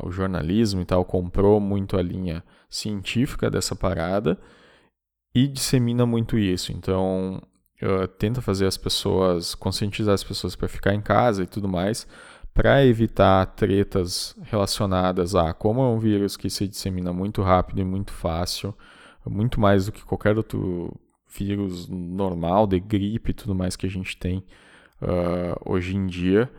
o 0.03 0.12
jornalismo 0.12 0.82
e 0.82 0.86
tal, 0.86 1.03
comprou 1.03 1.60
muito 1.60 1.97
a 1.97 2.01
linha 2.01 2.43
científica 2.69 3.49
dessa 3.49 3.75
parada 3.75 4.38
e 5.34 5.47
dissemina 5.47 6.06
muito 6.06 6.38
isso. 6.38 6.71
Então, 6.71 7.41
uh, 7.82 8.08
tenta 8.08 8.41
fazer 8.41 8.65
as 8.65 8.77
pessoas, 8.77 9.56
conscientizar 9.56 10.13
as 10.13 10.23
pessoas 10.23 10.56
para 10.56 10.67
ficar 10.67 10.93
em 10.93 11.01
casa 11.01 11.43
e 11.43 11.47
tudo 11.47 11.67
mais, 11.67 12.08
para 12.53 12.86
evitar 12.86 13.45
tretas 13.47 14.36
relacionadas 14.43 15.36
a 15.36 15.53
como 15.53 15.82
é 15.82 15.86
um 15.86 15.99
vírus 15.99 16.38
que 16.38 16.49
se 16.49 16.67
dissemina 16.67 17.13
muito 17.13 17.41
rápido 17.41 17.82
e 17.82 17.86
muito 17.86 18.12
fácil, 18.12 18.75
muito 19.25 19.60
mais 19.60 19.86
do 19.88 19.91
que 19.91 20.03
qualquer 20.03 20.38
outro 20.38 20.95
vírus 21.38 21.88
normal, 21.88 22.65
de 22.67 22.80
gripe 22.80 23.32
e 23.32 23.34
tudo 23.34 23.54
mais 23.54 23.76
que 23.76 23.86
a 23.86 23.89
gente 23.89 24.17
tem 24.17 24.43
uh, 25.02 25.60
hoje 25.65 25.95
em 25.95 26.08
dia, 26.08 26.52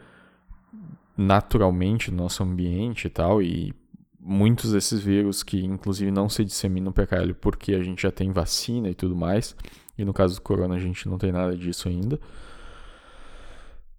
naturalmente 1.17 2.11
no 2.11 2.19
nosso 2.19 2.43
ambiente 2.43 3.07
e 3.07 3.11
tal, 3.11 3.43
e 3.43 3.75
muitos 4.21 4.73
desses 4.73 5.01
vírus 5.01 5.43
que 5.43 5.65
inclusive 5.65 6.11
não 6.11 6.29
se 6.29 6.45
disseminam 6.45 6.93
para 6.93 7.07
caralho 7.07 7.35
porque 7.35 7.75
a 7.75 7.83
gente 7.83 8.03
já 8.03 8.11
tem 8.11 8.31
vacina 8.31 8.89
e 8.89 8.95
tudo 8.95 9.17
mais, 9.17 9.57
e 9.97 10.05
no 10.05 10.13
caso 10.13 10.37
do 10.37 10.43
corona 10.43 10.77
a 10.77 10.79
gente 10.79 11.09
não 11.09 11.19
tem 11.19 11.33
nada 11.33 11.57
disso 11.57 11.89
ainda. 11.89 12.21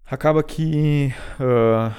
Acaba 0.06 0.42
que 0.42 1.12
uh, 1.38 1.94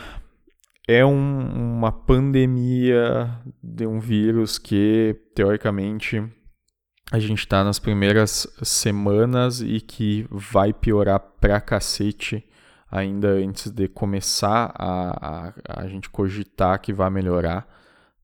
é 0.87 1.05
um, 1.05 1.77
uma 1.77 1.91
pandemia 1.91 3.39
de 3.63 3.87
um 3.87 3.99
vírus 3.99 4.57
que, 4.57 5.15
teoricamente, 5.33 6.21
a 7.11 7.19
gente 7.19 7.39
está 7.39 7.63
nas 7.63 7.77
primeiras 7.77 8.47
semanas 8.63 9.61
e 9.61 9.81
que 9.81 10.25
vai 10.31 10.73
piorar 10.73 11.19
pra 11.19 11.59
cacete 11.59 12.43
ainda 12.89 13.29
antes 13.29 13.69
de 13.69 13.87
começar 13.87 14.73
a, 14.75 15.49
a, 15.49 15.83
a 15.83 15.87
gente 15.87 16.09
cogitar 16.09 16.79
que 16.79 16.93
vai 16.93 17.09
melhorar 17.09 17.67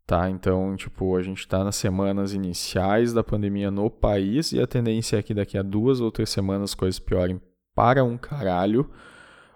tá? 0.07 0.29
Então, 0.29 0.75
tipo, 0.77 1.17
a 1.17 1.21
gente 1.21 1.39
está 1.39 1.63
nas 1.65 1.75
semanas 1.75 2.33
iniciais 2.33 3.11
da 3.11 3.23
pandemia 3.23 3.69
no 3.69 3.89
país 3.89 4.53
e 4.53 4.61
a 4.61 4.65
tendência 4.65 5.17
é 5.17 5.21
que 5.21 5.33
daqui 5.33 5.57
a 5.57 5.61
duas 5.61 5.99
ou 5.99 6.09
três 6.09 6.29
semanas 6.29 6.71
as 6.71 6.75
coisas 6.75 6.97
piorem 6.97 7.41
para 7.75 8.03
um 8.05 8.17
caralho. 8.17 8.89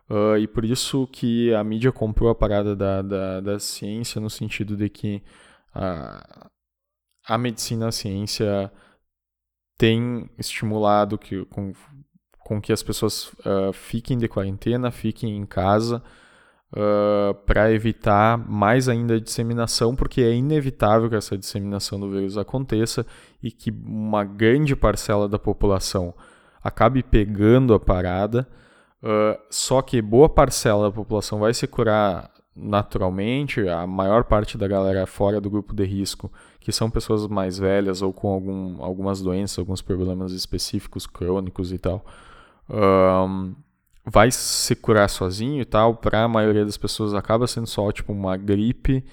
Uh, 0.10 0.38
e 0.38 0.46
por 0.48 0.65
isso 0.65 1.08
que 1.08 1.54
a 1.54 1.63
mídia 1.63 1.89
comprou 1.89 2.30
a 2.30 2.36
parada 2.36 2.76
da, 2.76 3.02
da, 3.02 3.39
da 3.39 3.60
ciência 3.60 4.20
no 4.20 4.30
sentido 4.30 4.76
de 4.76 4.89
que 4.89 5.24
a, 5.74 6.50
a 7.26 7.38
medicina, 7.38 7.88
a 7.88 7.91
ciência 7.94 8.70
tem 9.82 10.30
estimulado 10.38 11.17
que, 11.17 11.44
com, 11.46 11.74
com 12.41 12.62
que 12.62 12.72
as 12.72 12.84
pessoas 12.84 13.34
uh, 13.39 13.74
fiquem 13.74 14.15
de 14.15 14.28
quarentena, 14.28 14.91
fiquem 14.91 15.36
em 15.36 15.44
casa, 15.44 16.04
uh, 16.72 17.34
para 17.48 17.72
evitar 17.72 18.38
mais 18.38 18.88
ainda 18.88 19.15
a 19.15 19.20
disseminação, 19.20 19.96
porque 19.96 20.22
é 20.22 20.36
inevitável 20.36 21.10
que 21.10 21.15
essa 21.15 21.36
disseminação 21.36 22.00
do 22.00 22.12
vírus 22.12 22.38
aconteça 22.38 23.04
e 23.41 23.50
que 23.50 23.72
uma 23.72 24.24
grande 24.24 24.76
parcela 24.76 25.28
da 25.28 25.39
população 25.39 26.13
acabe 26.63 27.02
pegando 27.02 27.74
a 27.74 27.80
parada. 27.80 28.48
Uh, 29.02 29.36
só 29.50 29.82
que 29.82 30.00
boa 30.00 30.30
parcela 30.30 30.89
da 30.89 30.96
população 30.96 31.39
vai 31.39 31.56
se 31.56 31.65
curar 31.65 32.30
naturalmente, 32.56 33.68
a 33.68 33.88
maior 33.88 34.26
parte 34.26 34.58
da 34.58 34.68
galera 34.68 35.06
fora 35.08 35.40
do 35.40 35.50
grupo 35.50 35.74
de 35.74 35.86
risco, 35.86 36.32
que 36.60 36.72
são 36.72 36.90
pessoas 36.90 37.26
mais 37.28 37.58
velhas 37.58 38.02
ou 38.02 38.12
com 38.12 38.28
algum, 38.30 38.84
algumas 38.84 39.22
doenças, 39.22 39.60
alguns 39.60 39.82
problemas 39.82 40.32
específicos, 40.34 41.08
crônicos 41.08 41.72
e 41.72 41.78
tal, 41.78 42.06
um, 42.70 43.56
vai 44.06 44.32
se 44.32 44.76
curar 44.76 45.10
sozinho 45.10 45.62
e 45.62 45.66
tal, 45.66 45.96
para 45.96 46.24
a 46.24 46.28
maioria 46.28 46.66
das 46.66 46.78
pessoas 46.78 47.14
acaba 47.14 47.48
sendo 47.48 47.68
só 47.68 47.92
tipo 47.92 48.12
uma 48.12 48.36
gripe 48.36 49.04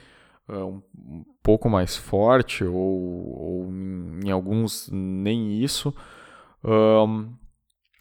uh, 0.48 0.83
um 0.96 1.24
pouco 1.42 1.70
mais 1.70 1.96
forte, 1.96 2.64
ou, 2.64 2.74
ou 2.74 3.72
em 4.24 4.31
alguns 4.31 4.88
nem 4.90 5.62
isso, 5.62 5.94
um, 6.64 7.33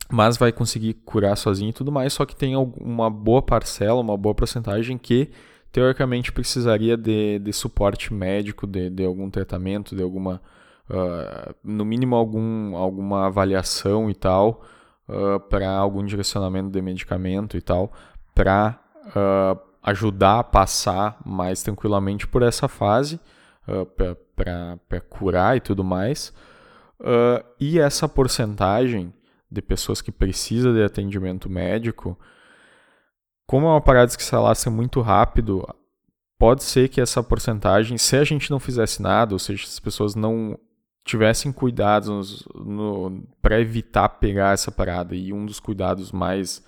mas 0.10 0.38
vai 0.38 0.52
conseguir 0.52 0.94
curar 1.06 1.36
sozinho 1.36 1.70
e 1.70 1.74
tudo 1.74 1.92
mais, 1.92 2.14
só 2.14 2.26
que 2.26 2.36
tem 2.36 2.56
uma 2.56 3.10
boa 3.10 3.42
parcela, 3.42 4.02
uma 4.02 4.18
boa 4.18 4.34
porcentagem 4.34 4.98
que 4.98 5.30
teoricamente 5.72 6.32
precisaria 6.32 6.96
de, 6.96 7.40
de 7.40 7.54
suporte 7.54 8.14
médico, 8.14 8.66
de, 8.66 8.90
de 8.90 9.06
algum 9.06 9.30
tratamento, 9.30 9.96
de 9.96 10.02
alguma, 10.02 10.42
uh, 10.90 11.54
no 11.64 11.84
mínimo 11.84 12.16
algum, 12.16 12.76
alguma 12.76 13.28
avaliação 13.28 14.10
e 14.10 14.16
tal, 14.16 14.64
uh, 15.08 15.36
ah, 15.36 15.40
para 15.40 15.70
algum 15.70 16.04
direcionamento 16.06 16.70
de 16.70 16.82
medicamento 16.82 17.58
e 17.58 17.62
tal, 17.62 17.92
para 18.34 18.80
uh, 19.08 19.60
ajudar 19.84 20.40
a 20.40 20.44
passar 20.44 21.18
mais 21.26 21.62
tranquilamente 21.62 22.28
por 22.28 22.42
essa 22.42 22.68
fase, 22.68 23.20
para 24.36 25.02
curar 25.10 25.58
e 25.58 25.60
tudo 25.60 25.84
mais. 25.84 26.34
E 27.60 27.80
essa 27.80 28.08
porcentagem 28.08 29.14
de 29.50 29.62
pessoas 29.62 30.02
que 30.02 30.12
precisam 30.12 30.74
de 30.74 30.84
atendimento 30.84 31.50
médico, 31.50 32.18
como 33.46 33.66
é 33.66 33.70
uma 33.70 33.82
parada 33.82 34.16
que 34.16 34.24
se 34.24 34.36
alastra 34.36 34.70
muito 34.70 35.00
rápido, 35.00 35.66
pode 36.38 36.64
ser 36.64 36.90
que 36.90 37.00
essa 37.00 37.24
porcentagem, 37.24 37.98
se 37.98 38.16
a 38.18 38.24
gente 38.24 38.52
não 38.52 38.60
fizesse 38.60 39.02
nada, 39.02 39.34
ou 39.34 39.40
seja, 39.40 39.66
se 39.66 39.74
as 39.74 39.80
pessoas 39.80 40.16
não 40.16 40.60
tivessem 41.08 41.52
cuidados 41.54 42.46
para 43.42 43.62
evitar 43.62 44.10
pegar 44.10 44.54
essa 44.54 44.70
parada. 44.70 45.16
E 45.16 45.32
um 45.32 45.46
dos 45.46 45.60
cuidados 45.60 46.12
mais, 46.12 46.62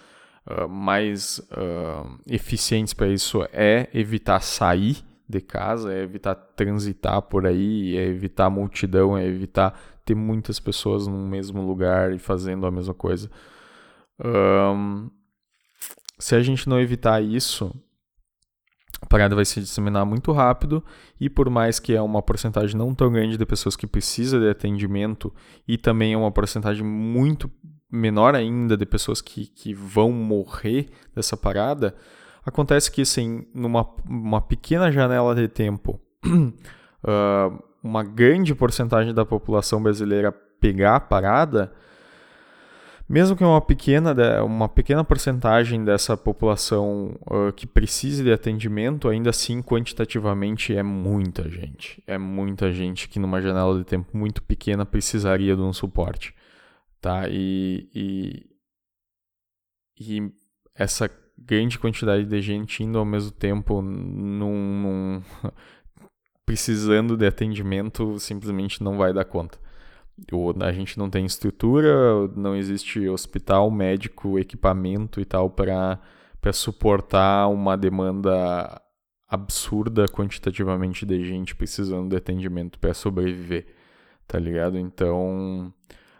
uh, 0.49 0.67
mais 0.67 1.39
uh, 1.51 2.17
eficientes 2.25 2.93
para 2.93 3.09
isso 3.09 3.45
é 3.51 3.89
evitar 3.93 4.39
sair 4.39 5.03
de 5.27 5.41
casa, 5.41 5.93
é 5.93 6.01
evitar 6.01 6.33
transitar 6.33 7.21
por 7.21 7.45
aí, 7.45 7.97
é 7.97 8.05
evitar 8.05 8.49
multidão, 8.49 9.17
é 9.17 9.25
evitar 9.25 9.77
ter 10.09 10.15
muitas 10.15 10.59
pessoas 10.59 11.05
no 11.05 11.27
mesmo 11.27 11.61
lugar 11.61 12.11
e 12.11 12.17
fazendo 12.17 12.65
a 12.65 12.71
mesma 12.71 12.93
coisa. 12.95 13.29
Um, 14.19 15.09
se 16.17 16.35
a 16.35 16.41
gente 16.41 16.67
não 16.67 16.79
evitar 16.79 17.21
isso, 17.21 17.71
parada 19.07 19.35
vai 19.35 19.45
se 19.45 19.61
disseminar 19.61 20.05
muito 20.05 20.31
rápido 20.31 20.83
e 21.19 21.29
por 21.29 21.49
mais 21.49 21.79
que 21.79 21.93
é 21.93 22.01
uma 22.01 22.23
porcentagem 22.23 22.75
não 22.75 22.93
tão 22.95 23.11
grande 23.11 23.37
de 23.37 23.45
pessoas 23.45 23.75
que 23.75 23.85
precisa 23.85 24.39
de 24.39 24.49
atendimento 24.49 25.33
e 25.67 25.77
também 25.77 26.13
é 26.13 26.17
uma 26.17 26.31
porcentagem 26.31 26.83
muito 26.83 27.49
menor 27.91 28.35
ainda 28.35 28.75
de 28.75 28.85
pessoas 28.85 29.21
que, 29.21 29.45
que 29.45 29.73
vão 29.73 30.11
morrer 30.11 30.89
dessa 31.15 31.37
parada, 31.37 31.95
acontece 32.43 32.91
que 32.91 33.01
assim, 33.01 33.45
numa 33.53 33.87
uma 34.07 34.41
pequena 34.41 34.91
janela 34.91 35.35
de 35.35 35.47
tempo, 35.47 36.01
uh, 36.25 37.63
uma 37.83 38.03
grande 38.03 38.53
porcentagem 38.53 39.13
da 39.13 39.25
população 39.25 39.81
brasileira 39.81 40.31
pegar 40.31 40.95
a 40.95 40.99
parada, 40.99 41.71
mesmo 43.09 43.35
que 43.35 43.43
uma 43.43 43.59
pequena, 43.59 44.13
uma 44.43 44.69
pequena 44.69 45.03
porcentagem 45.03 45.83
dessa 45.83 46.15
população 46.15 47.17
uh, 47.21 47.51
que 47.53 47.65
precise 47.65 48.23
de 48.23 48.31
atendimento, 48.31 49.09
ainda 49.09 49.31
assim, 49.31 49.63
quantitativamente, 49.63 50.75
é 50.75 50.83
muita 50.83 51.49
gente. 51.49 52.03
É 52.05 52.19
muita 52.19 52.71
gente 52.71 53.09
que 53.09 53.17
numa 53.17 53.41
janela 53.41 53.79
de 53.79 53.83
tempo 53.83 54.15
muito 54.15 54.43
pequena 54.43 54.85
precisaria 54.85 55.55
de 55.55 55.61
um 55.61 55.73
suporte. 55.73 56.35
Tá? 57.01 57.27
E, 57.27 57.89
e, 57.95 58.45
e 59.99 60.31
essa 60.75 61.09
grande 61.35 61.79
quantidade 61.79 62.25
de 62.25 62.41
gente 62.41 62.83
indo 62.83 62.99
ao 62.99 63.05
mesmo 63.05 63.31
tempo 63.31 63.81
num, 63.81 64.43
num 64.43 65.23
precisando 66.49 67.15
de 67.15 67.27
atendimento 67.27 68.17
simplesmente 68.19 68.81
não 68.81 68.97
vai 68.97 69.13
dar 69.13 69.23
conta 69.23 69.59
a 70.61 70.71
gente 70.71 70.97
não 70.97 71.09
tem 71.09 71.25
estrutura, 71.25 72.27
não 72.35 72.55
existe 72.55 73.07
hospital, 73.07 73.69
médico, 73.71 74.37
equipamento 74.39 75.21
e 75.21 75.25
tal 75.25 75.49
para 75.49 75.99
suportar 76.51 77.47
uma 77.47 77.77
demanda 77.77 78.81
absurda 79.27 80.07
quantitativamente 80.07 81.05
de 81.05 81.23
gente 81.23 81.55
precisando 81.55 82.09
de 82.09 82.17
atendimento 82.17 82.79
para 82.79 82.93
sobreviver, 82.93 83.67
tá 84.27 84.39
ligado? 84.39 84.77
Então 84.77 85.73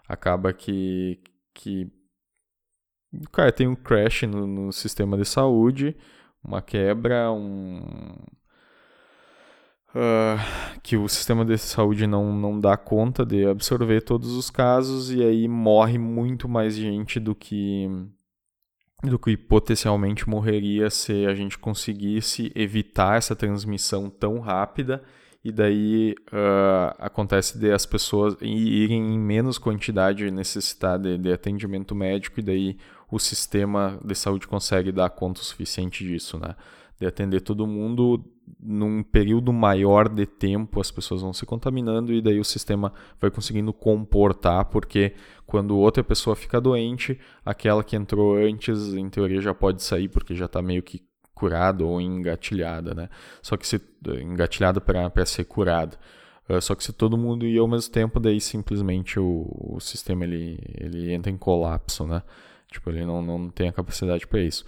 acaba 0.07 0.53
que, 0.53 1.19
que 1.53 1.91
cara 3.31 3.51
tem 3.51 3.67
um 3.67 3.75
crash 3.75 4.23
no, 4.23 4.45
no 4.47 4.71
sistema 4.71 5.17
de 5.17 5.25
saúde, 5.25 5.97
uma 6.41 6.61
quebra, 6.61 7.31
um 7.31 8.15
uh, 9.95 10.79
que 10.81 10.97
o 10.97 11.07
sistema 11.07 11.43
de 11.45 11.57
saúde 11.57 12.05
não, 12.07 12.33
não 12.33 12.59
dá 12.59 12.77
conta 12.77 13.25
de 13.25 13.45
absorver 13.45 14.01
todos 14.01 14.31
os 14.33 14.49
casos 14.49 15.11
e 15.11 15.23
aí 15.23 15.47
morre 15.47 15.97
muito 15.97 16.47
mais 16.47 16.75
gente 16.75 17.19
do 17.19 17.35
que 17.35 17.87
do 19.01 19.17
que 19.17 19.37
potencialmente 19.37 20.27
morreria 20.27 20.89
se 20.89 21.25
a 21.25 21.33
gente 21.33 21.57
conseguisse 21.57 22.51
evitar 22.53 23.17
essa 23.17 23.33
transmissão 23.33 24.09
tão 24.09 24.39
rápida 24.39 25.01
e 25.43 25.53
daí 25.53 26.15
uh, 26.33 26.95
acontece 26.99 27.57
de 27.57 27.71
as 27.71 27.85
pessoas 27.85 28.35
irem 28.41 29.13
em 29.13 29.17
menos 29.17 29.57
quantidade 29.57 30.29
necessitar 30.29 30.99
de, 30.99 31.17
de 31.17 31.31
atendimento 31.31 31.95
médico 31.95 32.41
e 32.41 32.43
daí 32.43 32.77
o 33.09 33.17
sistema 33.17 33.97
de 34.03 34.13
saúde 34.15 34.47
consegue 34.47 34.91
dar 34.91 35.09
conta 35.09 35.39
o 35.39 35.43
suficiente 35.43 36.03
disso, 36.03 36.37
né? 36.37 36.55
De 36.99 37.07
atender 37.07 37.39
todo 37.39 37.65
mundo 37.65 38.23
num 38.59 39.03
período 39.03 39.51
maior 39.51 40.07
de 40.07 40.25
tempo 40.25 40.79
as 40.79 40.89
pessoas 40.89 41.21
vão 41.21 41.33
se 41.33 41.45
contaminando 41.45 42.13
e 42.13 42.21
daí 42.21 42.39
o 42.39 42.45
sistema 42.45 42.93
vai 43.19 43.29
conseguindo 43.29 43.73
comportar, 43.73 44.65
porque 44.65 45.13
quando 45.45 45.77
outra 45.77 46.03
pessoa 46.03 46.35
fica 46.35 46.61
doente, 46.61 47.19
aquela 47.45 47.83
que 47.83 47.95
entrou 47.95 48.37
antes, 48.37 48.93
em 48.93 49.09
teoria, 49.09 49.41
já 49.41 49.53
pode 49.53 49.83
sair 49.83 50.07
porque 50.07 50.35
já 50.35 50.45
está 50.45 50.61
meio 50.61 50.83
que 50.83 51.01
curada 51.33 51.85
ou 51.85 52.01
engatilhada, 52.01 52.93
né? 52.93 53.09
Só 53.41 53.55
que 53.55 53.65
se 53.65 53.81
engatilhada 54.21 54.81
para 54.81 55.25
ser 55.25 55.45
curada. 55.45 55.97
Uh, 56.49 56.61
só 56.61 56.75
que 56.75 56.83
se 56.83 56.91
todo 56.91 57.17
mundo 57.17 57.45
ir 57.45 57.57
ao 57.59 57.67
mesmo 57.67 57.91
tempo, 57.91 58.19
daí 58.19 58.41
simplesmente 58.41 59.19
o, 59.19 59.47
o 59.75 59.79
sistema 59.79 60.25
ele, 60.25 60.59
ele 60.75 61.13
entra 61.13 61.31
em 61.31 61.37
colapso, 61.37 62.05
né? 62.05 62.23
Tipo, 62.69 62.89
ele 62.89 63.05
não, 63.05 63.21
não 63.21 63.49
tem 63.49 63.69
a 63.69 63.73
capacidade 63.73 64.27
para 64.27 64.41
isso. 64.41 64.65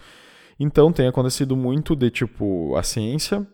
Então 0.59 0.91
tem 0.91 1.07
acontecido 1.07 1.55
muito 1.55 1.95
de 1.95 2.09
tipo 2.11 2.75
a 2.75 2.83
ciência 2.83 3.47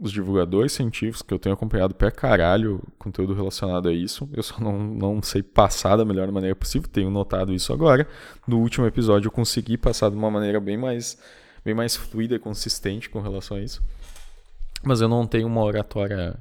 os 0.00 0.12
divulgadores 0.12 0.72
científicos 0.72 1.22
que 1.22 1.34
eu 1.34 1.38
tenho 1.38 1.54
acompanhado 1.54 1.94
pra 1.94 2.10
caralho 2.10 2.82
conteúdo 2.98 3.34
relacionado 3.34 3.88
a 3.88 3.92
isso. 3.92 4.28
Eu 4.32 4.42
só 4.42 4.60
não, 4.60 4.78
não 4.78 5.22
sei 5.22 5.42
passar 5.42 5.96
da 5.96 6.04
melhor 6.04 6.30
maneira 6.30 6.54
possível, 6.54 6.88
tenho 6.88 7.10
notado 7.10 7.52
isso 7.52 7.72
agora. 7.72 8.06
No 8.46 8.58
último 8.58 8.86
episódio 8.86 9.28
eu 9.28 9.32
consegui 9.32 9.76
passar 9.76 10.10
de 10.10 10.16
uma 10.16 10.30
maneira 10.30 10.60
bem 10.60 10.76
mais, 10.76 11.18
bem 11.64 11.74
mais 11.74 11.96
fluida 11.96 12.36
e 12.36 12.38
consistente 12.38 13.10
com 13.10 13.20
relação 13.20 13.56
a 13.56 13.60
isso. 13.60 13.82
Mas 14.82 15.00
eu 15.00 15.08
não 15.08 15.26
tenho 15.26 15.46
uma 15.46 15.62
oratória 15.62 16.36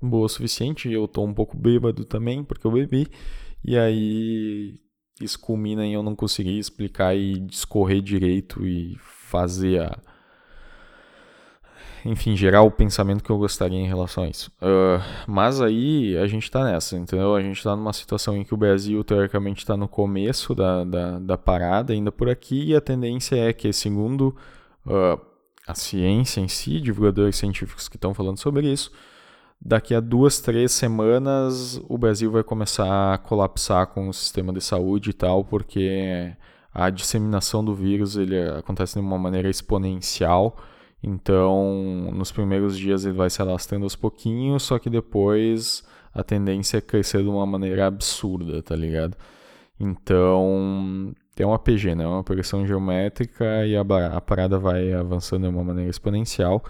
boa 0.00 0.26
o 0.26 0.28
suficiente, 0.28 0.90
eu 0.90 1.08
tô 1.08 1.24
um 1.24 1.34
pouco 1.34 1.56
bêbado 1.56 2.04
também, 2.04 2.44
porque 2.44 2.66
eu 2.66 2.70
bebi. 2.70 3.08
E 3.64 3.76
aí 3.76 4.78
isso 5.20 5.38
culmina 5.38 5.84
em 5.84 5.94
eu 5.94 6.02
não 6.02 6.14
conseguir 6.14 6.58
explicar 6.58 7.16
e 7.16 7.40
discorrer 7.40 8.00
direito 8.00 8.64
e 8.66 8.96
fazer 9.00 9.80
a 9.80 9.98
enfim, 12.08 12.34
gerar 12.34 12.62
o 12.62 12.70
pensamento 12.70 13.22
que 13.22 13.30
eu 13.30 13.38
gostaria 13.38 13.78
em 13.78 13.86
relação 13.86 14.24
a 14.24 14.28
isso. 14.28 14.50
Uh, 14.62 15.02
mas 15.26 15.60
aí 15.60 16.16
a 16.16 16.26
gente 16.26 16.44
está 16.44 16.64
nessa, 16.64 16.96
entendeu? 16.96 17.34
A 17.34 17.42
gente 17.42 17.58
está 17.58 17.76
numa 17.76 17.92
situação 17.92 18.36
em 18.36 18.44
que 18.44 18.54
o 18.54 18.56
Brasil, 18.56 19.04
teoricamente, 19.04 19.58
está 19.58 19.76
no 19.76 19.86
começo 19.86 20.54
da, 20.54 20.84
da, 20.84 21.18
da, 21.18 21.38
parada, 21.38 21.92
ainda 21.92 22.10
por 22.10 22.28
aqui, 22.28 22.70
e 22.70 22.74
a 22.74 22.80
tendência 22.80 23.36
é 23.36 23.52
que, 23.52 23.72
segundo 23.72 24.34
uh, 24.86 25.20
a 25.66 25.74
ciência 25.74 26.40
em 26.40 26.48
si, 26.48 26.80
divulgadores 26.80 27.36
científicos 27.36 27.88
que 27.88 27.96
estão 27.96 28.14
falando 28.14 28.38
sobre 28.38 28.72
isso, 28.72 28.90
daqui 29.60 29.94
a 29.94 30.00
duas, 30.00 30.40
três 30.40 30.72
semanas 30.72 31.80
o 31.88 31.98
Brasil 31.98 32.30
vai 32.30 32.42
começar 32.42 33.14
a 33.14 33.18
colapsar 33.18 33.86
com 33.88 34.08
o 34.08 34.14
sistema 34.14 34.52
de 34.52 34.62
saúde 34.62 35.10
e 35.10 35.12
tal, 35.12 35.44
porque 35.44 36.32
a 36.72 36.90
disseminação 36.90 37.64
do 37.64 37.74
vírus 37.74 38.16
ele 38.16 38.40
acontece 38.50 38.94
de 38.94 39.00
uma 39.00 39.18
maneira 39.18 39.50
exponencial 39.50 40.56
então, 41.02 42.10
nos 42.12 42.32
primeiros 42.32 42.76
dias 42.76 43.04
ele 43.04 43.14
vai 43.14 43.30
se 43.30 43.40
alastrando 43.40 43.84
aos 43.84 43.94
pouquinhos, 43.94 44.64
só 44.64 44.78
que 44.78 44.90
depois 44.90 45.84
a 46.12 46.22
tendência 46.24 46.78
é 46.78 46.80
crescer 46.80 47.22
de 47.22 47.28
uma 47.28 47.46
maneira 47.46 47.86
absurda, 47.86 48.62
tá 48.62 48.74
ligado? 48.74 49.16
Então, 49.78 51.14
tem 51.36 51.46
uma 51.46 51.58
PG, 51.58 51.94
né? 51.94 52.06
Uma 52.06 52.24
progressão 52.24 52.66
geométrica 52.66 53.64
e 53.64 53.76
a, 53.76 53.82
a 54.16 54.20
parada 54.20 54.58
vai 54.58 54.92
avançando 54.92 55.42
de 55.42 55.48
uma 55.48 55.62
maneira 55.62 55.88
exponencial. 55.88 56.64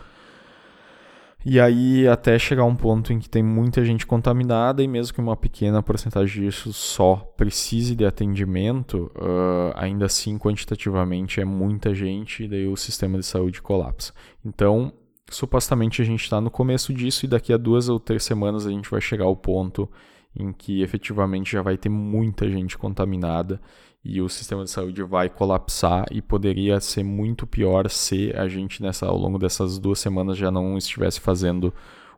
E 1.44 1.60
aí 1.60 2.06
até 2.08 2.38
chegar 2.38 2.64
um 2.64 2.74
ponto 2.74 3.12
em 3.12 3.18
que 3.18 3.28
tem 3.28 3.42
muita 3.42 3.84
gente 3.84 4.04
contaminada 4.04 4.82
e 4.82 4.88
mesmo 4.88 5.14
que 5.14 5.20
uma 5.20 5.36
pequena 5.36 5.82
porcentagem 5.82 6.44
disso 6.44 6.72
só 6.72 7.16
precise 7.36 7.94
de 7.94 8.04
atendimento, 8.04 9.10
uh, 9.16 9.72
ainda 9.76 10.06
assim 10.06 10.36
quantitativamente 10.36 11.40
é 11.40 11.44
muita 11.44 11.94
gente 11.94 12.44
e 12.44 12.48
daí 12.48 12.66
o 12.66 12.76
sistema 12.76 13.18
de 13.18 13.24
saúde 13.24 13.62
colapsa. 13.62 14.12
Então, 14.44 14.92
supostamente 15.30 16.02
a 16.02 16.04
gente 16.04 16.22
está 16.22 16.40
no 16.40 16.50
começo 16.50 16.92
disso 16.92 17.24
e 17.24 17.28
daqui 17.28 17.52
a 17.52 17.56
duas 17.56 17.88
ou 17.88 18.00
três 18.00 18.24
semanas 18.24 18.66
a 18.66 18.70
gente 18.70 18.90
vai 18.90 19.00
chegar 19.00 19.24
ao 19.24 19.36
ponto 19.36 19.88
em 20.36 20.52
que 20.52 20.82
efetivamente 20.82 21.52
já 21.52 21.62
vai 21.62 21.76
ter 21.76 21.88
muita 21.88 22.48
gente 22.48 22.76
contaminada 22.76 23.60
e 24.08 24.22
o 24.22 24.28
sistema 24.28 24.64
de 24.64 24.70
saúde 24.70 25.02
vai 25.02 25.28
colapsar 25.28 26.06
e 26.10 26.22
poderia 26.22 26.80
ser 26.80 27.04
muito 27.04 27.46
pior 27.46 27.90
se 27.90 28.32
a 28.34 28.48
gente 28.48 28.82
nessa 28.82 29.06
ao 29.06 29.18
longo 29.18 29.38
dessas 29.38 29.78
duas 29.78 29.98
semanas 29.98 30.38
já 30.38 30.50
não 30.50 30.78
estivesse 30.78 31.20
fazendo 31.20 31.74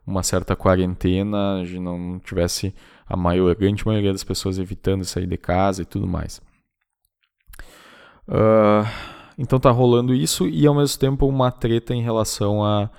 uma 0.07 0.23
certa 0.23 0.55
quarentena, 0.55 1.65
já 1.65 1.79
não 1.81 2.17
tivesse 2.19 2.73
a 3.05 3.17
maior, 3.17 3.53
grande 3.55 3.85
maioria 3.85 4.13
das 4.13 4.23
pessoas 4.23 4.57
evitando 4.57 5.03
sair 5.03 5.27
de 5.27 5.37
casa 5.37 5.81
e 5.81 5.85
tudo 5.85 6.07
mais. 6.07 6.41
Uh, 8.25 8.87
então 9.37 9.59
tá 9.59 9.69
rolando 9.69 10.13
isso 10.13 10.47
e 10.47 10.65
ao 10.65 10.73
mesmo 10.73 10.97
tempo 10.97 11.27
uma 11.27 11.51
treta 11.51 11.93
em 11.93 12.01
relação 12.01 12.63
a 12.63 12.89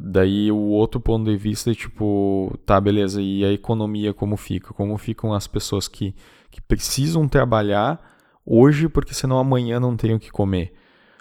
daí 0.00 0.50
o 0.50 0.56
outro 0.56 0.98
ponto 0.98 1.30
de 1.30 1.36
vista 1.36 1.70
é 1.70 1.74
tipo, 1.74 2.58
tá, 2.64 2.80
beleza, 2.80 3.20
e 3.20 3.44
a 3.44 3.52
economia 3.52 4.14
como 4.14 4.38
fica? 4.38 4.72
Como 4.72 4.96
ficam 4.96 5.34
as 5.34 5.46
pessoas 5.46 5.86
que, 5.86 6.14
que 6.50 6.62
precisam 6.62 7.28
trabalhar 7.28 8.11
hoje 8.44 8.88
porque 8.88 9.14
senão 9.14 9.38
amanhã 9.38 9.78
não 9.78 9.96
tenho 9.96 10.16
o 10.16 10.20
que 10.20 10.30
comer. 10.30 10.72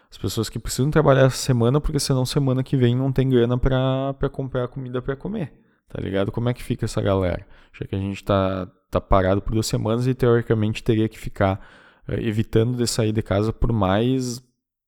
As 0.10 0.18
pessoas 0.18 0.50
que 0.50 0.60
precisam 0.60 0.92
trabalhar 0.92 1.28
essa 1.28 1.38
semana 1.38 1.80
porque 1.80 2.00
senão 2.00 2.26
semana 2.26 2.64
que 2.64 2.76
vem 2.76 2.96
não 2.96 3.12
tem 3.12 3.30
grana 3.30 3.58
para 3.58 4.30
comprar 4.30 4.68
comida 4.68 5.02
para 5.02 5.16
comer. 5.16 5.54
Tá 5.88 6.02
ligado? 6.02 6.32
Como 6.32 6.50
é 6.50 6.54
que 6.54 6.64
fica 6.64 6.86
essa 6.86 7.02
galera? 7.02 7.46
Já 7.74 7.86
que 7.86 7.96
a 7.96 8.00
gente 8.00 8.24
tá, 8.24 8.68
tá 8.90 9.00
parado 9.00 9.42
por 9.42 9.54
duas 9.54 9.68
semanas 9.68 10.08
e 10.08 10.14
teoricamente 10.14 10.84
teria 10.84 11.08
que 11.08 11.20
ficar 11.20 11.66
uh, 12.08 12.14
evitando 12.14 12.78
de 12.78 12.88
sair 12.88 13.12
de 13.12 13.22
casa 13.22 13.52
por 13.52 13.72
mais, 13.72 14.42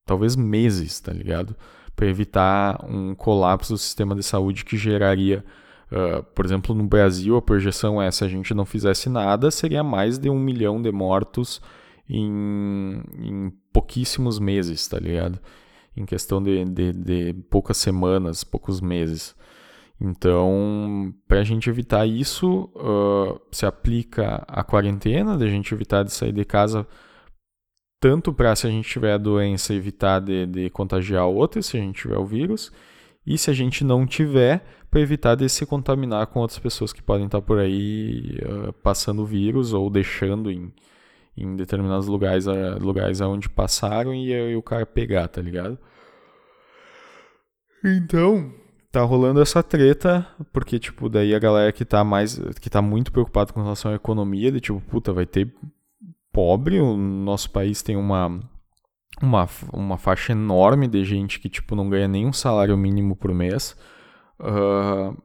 talvez 0.05 0.35
meses, 0.35 0.99
tá 0.99 1.11
ligado? 1.11 1.55
Para 1.95 2.07
evitar 2.07 2.85
um 2.89 3.13
colapso 3.15 3.73
do 3.73 3.77
sistema 3.77 4.15
de 4.15 4.23
saúde 4.23 4.65
que 4.65 4.77
geraria 4.77 5.43
Uh, 5.93 6.23
por 6.33 6.43
exemplo, 6.43 6.73
no 6.73 6.85
Brasil, 6.85 7.37
a 7.37 7.41
projeção 7.41 8.01
é 8.01 8.09
se 8.09 8.23
a 8.23 8.27
gente 8.27 8.51
não 8.55 8.65
fizesse 8.65 9.09
nada, 9.09 9.51
seria 9.51 9.83
mais 9.83 10.17
de 10.17 10.27
um 10.27 10.39
milhão 10.39 10.81
de 10.81 10.91
mortos 10.91 11.61
em, 12.09 13.01
em 13.17 13.53
pouquíssimos 13.71 14.39
meses, 14.39 14.87
tá 14.87 14.99
ligado? 14.99 15.39
em 15.95 16.05
questão 16.05 16.41
de, 16.41 16.65
de, 16.65 16.91
de 16.91 17.33
poucas 17.49 17.77
semanas, 17.77 18.43
poucos 18.43 18.81
meses. 18.81 19.35
Então, 20.01 21.13
para 21.27 21.39
a 21.39 21.43
gente 21.43 21.69
evitar 21.69 22.05
isso, 22.05 22.69
uh, 22.75 23.39
se 23.51 23.65
aplica 23.65 24.43
a 24.47 24.63
quarentena, 24.63 25.37
da 25.37 25.47
gente 25.47 25.73
evitar 25.73 26.03
de 26.03 26.11
sair 26.11 26.33
de 26.33 26.43
casa, 26.43 26.85
tanto 28.01 28.33
para 28.33 28.55
se 28.55 28.67
a 28.67 28.69
gente 28.69 28.89
tiver 28.89 29.13
a 29.13 29.17
doença, 29.17 29.73
evitar 29.73 30.19
de, 30.19 30.45
de 30.45 30.69
contagiar 30.71 31.25
outros, 31.25 31.67
se 31.67 31.77
a 31.77 31.79
gente 31.79 32.01
tiver 32.01 32.17
o 32.17 32.25
vírus, 32.25 32.71
e 33.25 33.37
se 33.37 33.49
a 33.49 33.53
gente 33.53 33.83
não 33.83 34.05
tiver, 34.05 34.65
para 34.91 34.99
evitar 34.99 35.35
de 35.35 35.47
se 35.47 35.65
contaminar 35.65 36.27
com 36.27 36.39
outras 36.39 36.59
pessoas 36.59 36.91
que 36.91 37.01
podem 37.01 37.27
estar 37.27 37.41
por 37.41 37.59
aí 37.59 38.39
uh, 38.43 38.73
passando 38.73 39.25
vírus 39.25 39.73
ou 39.73 39.89
deixando 39.89 40.51
em, 40.51 40.73
em 41.35 41.55
determinados 41.55 42.07
lugares, 42.07 42.45
lugares 42.79 43.19
onde 43.21 43.49
passaram 43.49 44.13
e, 44.13 44.31
e 44.31 44.55
o 44.55 44.61
cara 44.61 44.85
pegar, 44.85 45.27
tá 45.27 45.41
ligado? 45.41 45.77
Então, 47.83 48.53
tá 48.91 49.01
rolando 49.01 49.41
essa 49.41 49.61
treta, 49.63 50.25
porque, 50.53 50.79
tipo, 50.79 51.09
daí 51.09 51.33
a 51.33 51.39
galera 51.39 51.71
que 51.71 51.83
tá 51.83 52.03
mais. 52.03 52.39
que 52.61 52.69
tá 52.69 52.81
muito 52.81 53.11
preocupada 53.11 53.51
com 53.51 53.61
relação 53.61 53.91
à 53.91 53.95
economia, 53.95 54.51
de 54.51 54.61
tipo, 54.61 54.79
puta, 54.79 55.11
vai 55.11 55.25
ter 55.25 55.53
pobre, 56.31 56.79
o 56.79 56.95
nosso 56.95 57.49
país 57.49 57.81
tem 57.81 57.97
uma. 57.97 58.39
Uma, 59.21 59.47
uma 59.71 59.97
faixa 59.97 60.31
enorme 60.31 60.87
de 60.87 61.05
gente 61.05 61.39
que, 61.39 61.47
tipo, 61.47 61.75
não 61.75 61.87
ganha 61.87 62.07
nenhum 62.07 62.33
salário 62.33 62.75
mínimo 62.75 63.15
por 63.15 63.31
mês. 63.31 63.75
Uh, 64.39 65.15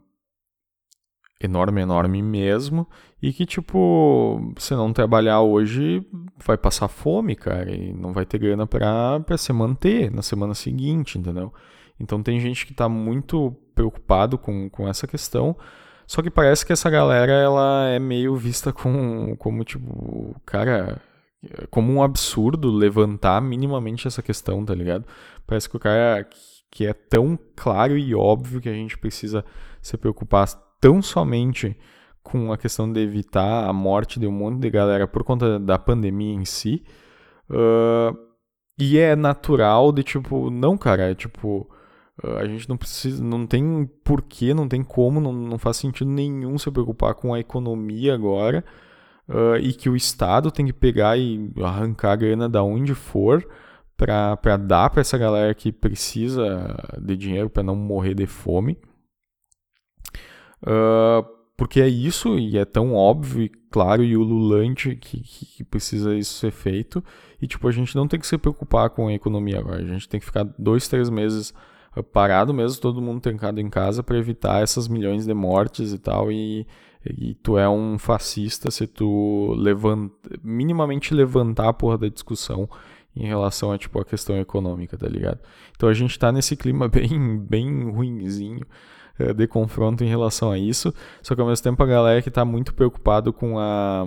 enorme, 1.40 1.83
enorme 1.83 2.22
mesmo. 2.22 2.87
E 3.22 3.33
que, 3.33 3.44
tipo, 3.46 4.53
se 4.59 4.74
não 4.74 4.92
trabalhar 4.92 5.40
hoje, 5.40 6.05
vai 6.44 6.57
passar 6.57 6.88
fome, 6.88 7.35
cara. 7.35 7.70
E 7.74 7.92
não 7.92 8.12
vai 8.12 8.24
ter 8.24 8.38
grana 8.38 8.66
pra, 8.66 9.20
pra 9.20 9.37
se 9.37 9.53
manter 9.53 10.11
na 10.11 10.22
semana 10.22 10.55
seguinte, 10.55 11.18
entendeu? 11.18 11.53
Então 11.98 12.22
tem 12.22 12.38
gente 12.40 12.64
que 12.64 12.72
está 12.72 12.88
muito 12.88 13.55
preocupado 13.74 14.38
com, 14.38 14.68
com 14.70 14.88
essa 14.88 15.07
questão. 15.07 15.57
Só 16.07 16.22
que 16.22 16.31
parece 16.31 16.64
que 16.64 16.72
essa 16.72 16.88
galera 16.88 17.33
ela 17.33 17.88
é 17.88 17.98
meio 17.98 18.35
vista 18.37 18.72
com, 18.72 19.37
como 19.37 19.62
tipo, 19.64 20.35
cara, 20.46 21.01
como 21.70 21.92
um 21.92 22.03
absurdo 22.03 22.70
levantar 22.70 23.40
minimamente 23.42 24.07
essa 24.07 24.22
questão, 24.22 24.64
tá 24.64 24.74
ligado? 24.74 25.05
Parece 25.46 25.68
que 25.68 25.77
o 25.77 25.81
cara 25.81 26.27
que 26.70 26.87
é 26.87 26.92
tão 26.92 27.38
claro 27.57 27.96
e 27.96 28.14
óbvio 28.14 28.61
que 28.61 28.68
a 28.68 28.72
gente 28.72 28.96
precisa 28.96 29.44
se 29.81 29.96
preocupar 29.96 30.48
tão 30.81 31.03
somente 31.03 31.77
com 32.23 32.53
a 32.53 32.59
questão 32.59 32.93
de 32.93 33.01
evitar 33.01 33.69
a 33.69 33.73
morte 33.73 34.21
de 34.21 34.27
um 34.27 34.33
monte 34.33 34.61
de 34.61 34.71
galera 34.71 35.09
por 35.09 35.25
conta 35.25 35.59
da 35.59 35.79
pandemia 35.79 36.35
em 36.35 36.45
si. 36.45 36.85
Uh, 37.51 38.17
e 38.79 38.99
é 38.99 39.17
natural 39.17 39.91
de 39.93 40.03
tipo, 40.03 40.51
não, 40.51 40.77
cara, 40.77 41.11
é 41.11 41.14
tipo 41.14 41.69
a 42.23 42.45
gente 42.47 42.69
não 42.69 42.77
precisa, 42.77 43.23
não 43.23 43.47
tem 43.47 43.88
porquê, 44.03 44.53
não 44.53 44.69
tem 44.69 44.83
como, 44.83 45.21
não, 45.21 45.33
não 45.33 45.59
faz 45.59 45.77
sentido 45.77 46.11
nenhum 46.11 46.59
se 46.59 46.71
preocupar 46.71 47.14
com 47.14 47.33
a 47.33 47.38
economia 47.38 48.12
agora 48.12 48.64
uh, 49.29 49.57
e 49.61 49.73
que 49.73 49.88
o 49.88 49.95
Estado 49.95 50.51
tem 50.51 50.67
que 50.67 50.73
pegar 50.73 51.17
e 51.17 51.53
arrancar 51.62 52.12
a 52.12 52.17
grana 52.17 52.49
da 52.49 52.62
onde 52.62 52.95
for 52.95 53.47
para 53.97 54.57
dar 54.57 54.91
para 54.91 55.01
essa 55.01 55.19
galera 55.19 55.55
que 55.55 55.73
precisa 55.73 56.77
de 57.01 57.17
dinheiro 57.17 57.51
para 57.51 57.62
não 57.62 57.75
morrer 57.75 58.14
de 58.14 58.27
fome. 58.27 58.79
Uh, 60.62 61.38
porque 61.57 61.81
é 61.81 61.88
isso, 61.88 62.38
e 62.38 62.57
é 62.57 62.64
tão 62.64 62.94
óbvio 62.94 63.42
e 63.42 63.49
claro 63.71 64.05
e 64.05 64.16
ululante 64.16 64.94
que, 64.94 65.21
que, 65.21 65.64
precisa 65.64 66.14
isso 66.14 66.35
ser 66.35 66.53
feito. 66.53 67.03
E 67.42 67.49
tipo, 67.49 67.66
a 67.66 67.73
gente 67.73 67.97
não 67.97 68.07
tem 68.07 68.21
que 68.21 68.27
se 68.27 68.38
preocupar 68.38 68.90
com 68.90 69.09
a 69.09 69.12
economia 69.12 69.59
agora. 69.59 69.83
A 69.83 69.85
gente 69.85 70.09
tem 70.09 70.21
que 70.21 70.27
ficar 70.27 70.44
dois, 70.57 70.87
três 70.87 71.11
meses 71.11 71.53
parado 72.12 72.55
mesmo, 72.55 72.81
todo 72.81 73.03
mundo 73.03 73.21
trancado 73.21 73.61
em 73.61 73.68
casa 73.68 74.03
para 74.03 74.16
evitar 74.16 74.62
essas 74.62 74.87
milhões 74.87 75.27
de 75.27 75.35
mortes 75.35 75.92
e 75.92 75.99
tal. 75.99 76.31
E, 76.31 76.64
e 77.05 77.35
tu 77.35 77.59
é 77.59 77.68
um 77.68 77.99
fascista 77.99 78.71
se 78.71 78.87
tu 78.87 79.53
levanta, 79.57 80.14
minimamente 80.42 81.12
levantar 81.12 81.68
a 81.68 81.73
porra 81.73 81.99
da 81.99 82.09
discussão 82.09 82.68
em 83.16 83.27
relação 83.27 83.73
a 83.73 83.79
tipo 83.79 83.99
a 83.99 84.05
questão 84.05 84.37
econômica, 84.38 84.97
tá 84.97 85.09
ligado? 85.09 85.40
Então 85.77 85.88
a 85.88 85.94
gente 85.94 86.16
tá 86.16 86.31
nesse 86.31 86.57
clima 86.57 86.87
bem 86.88 87.38
bem 87.38 87.90
ruinzinho 87.90 88.64
de 89.37 89.47
confronto 89.47 90.05
em 90.05 90.09
relação 90.09 90.51
a 90.51 90.59
isso, 90.59 90.95
só 91.23 91.35
que 91.35 91.41
ao 91.41 91.47
mesmo 91.47 91.63
tempo 91.63 91.83
a 91.83 91.87
galera 91.87 92.23
que 92.23 92.31
tá 92.31 92.45
muito 92.45 92.75
preocupado 92.75 93.33
com 93.33 93.59
a 93.59 94.07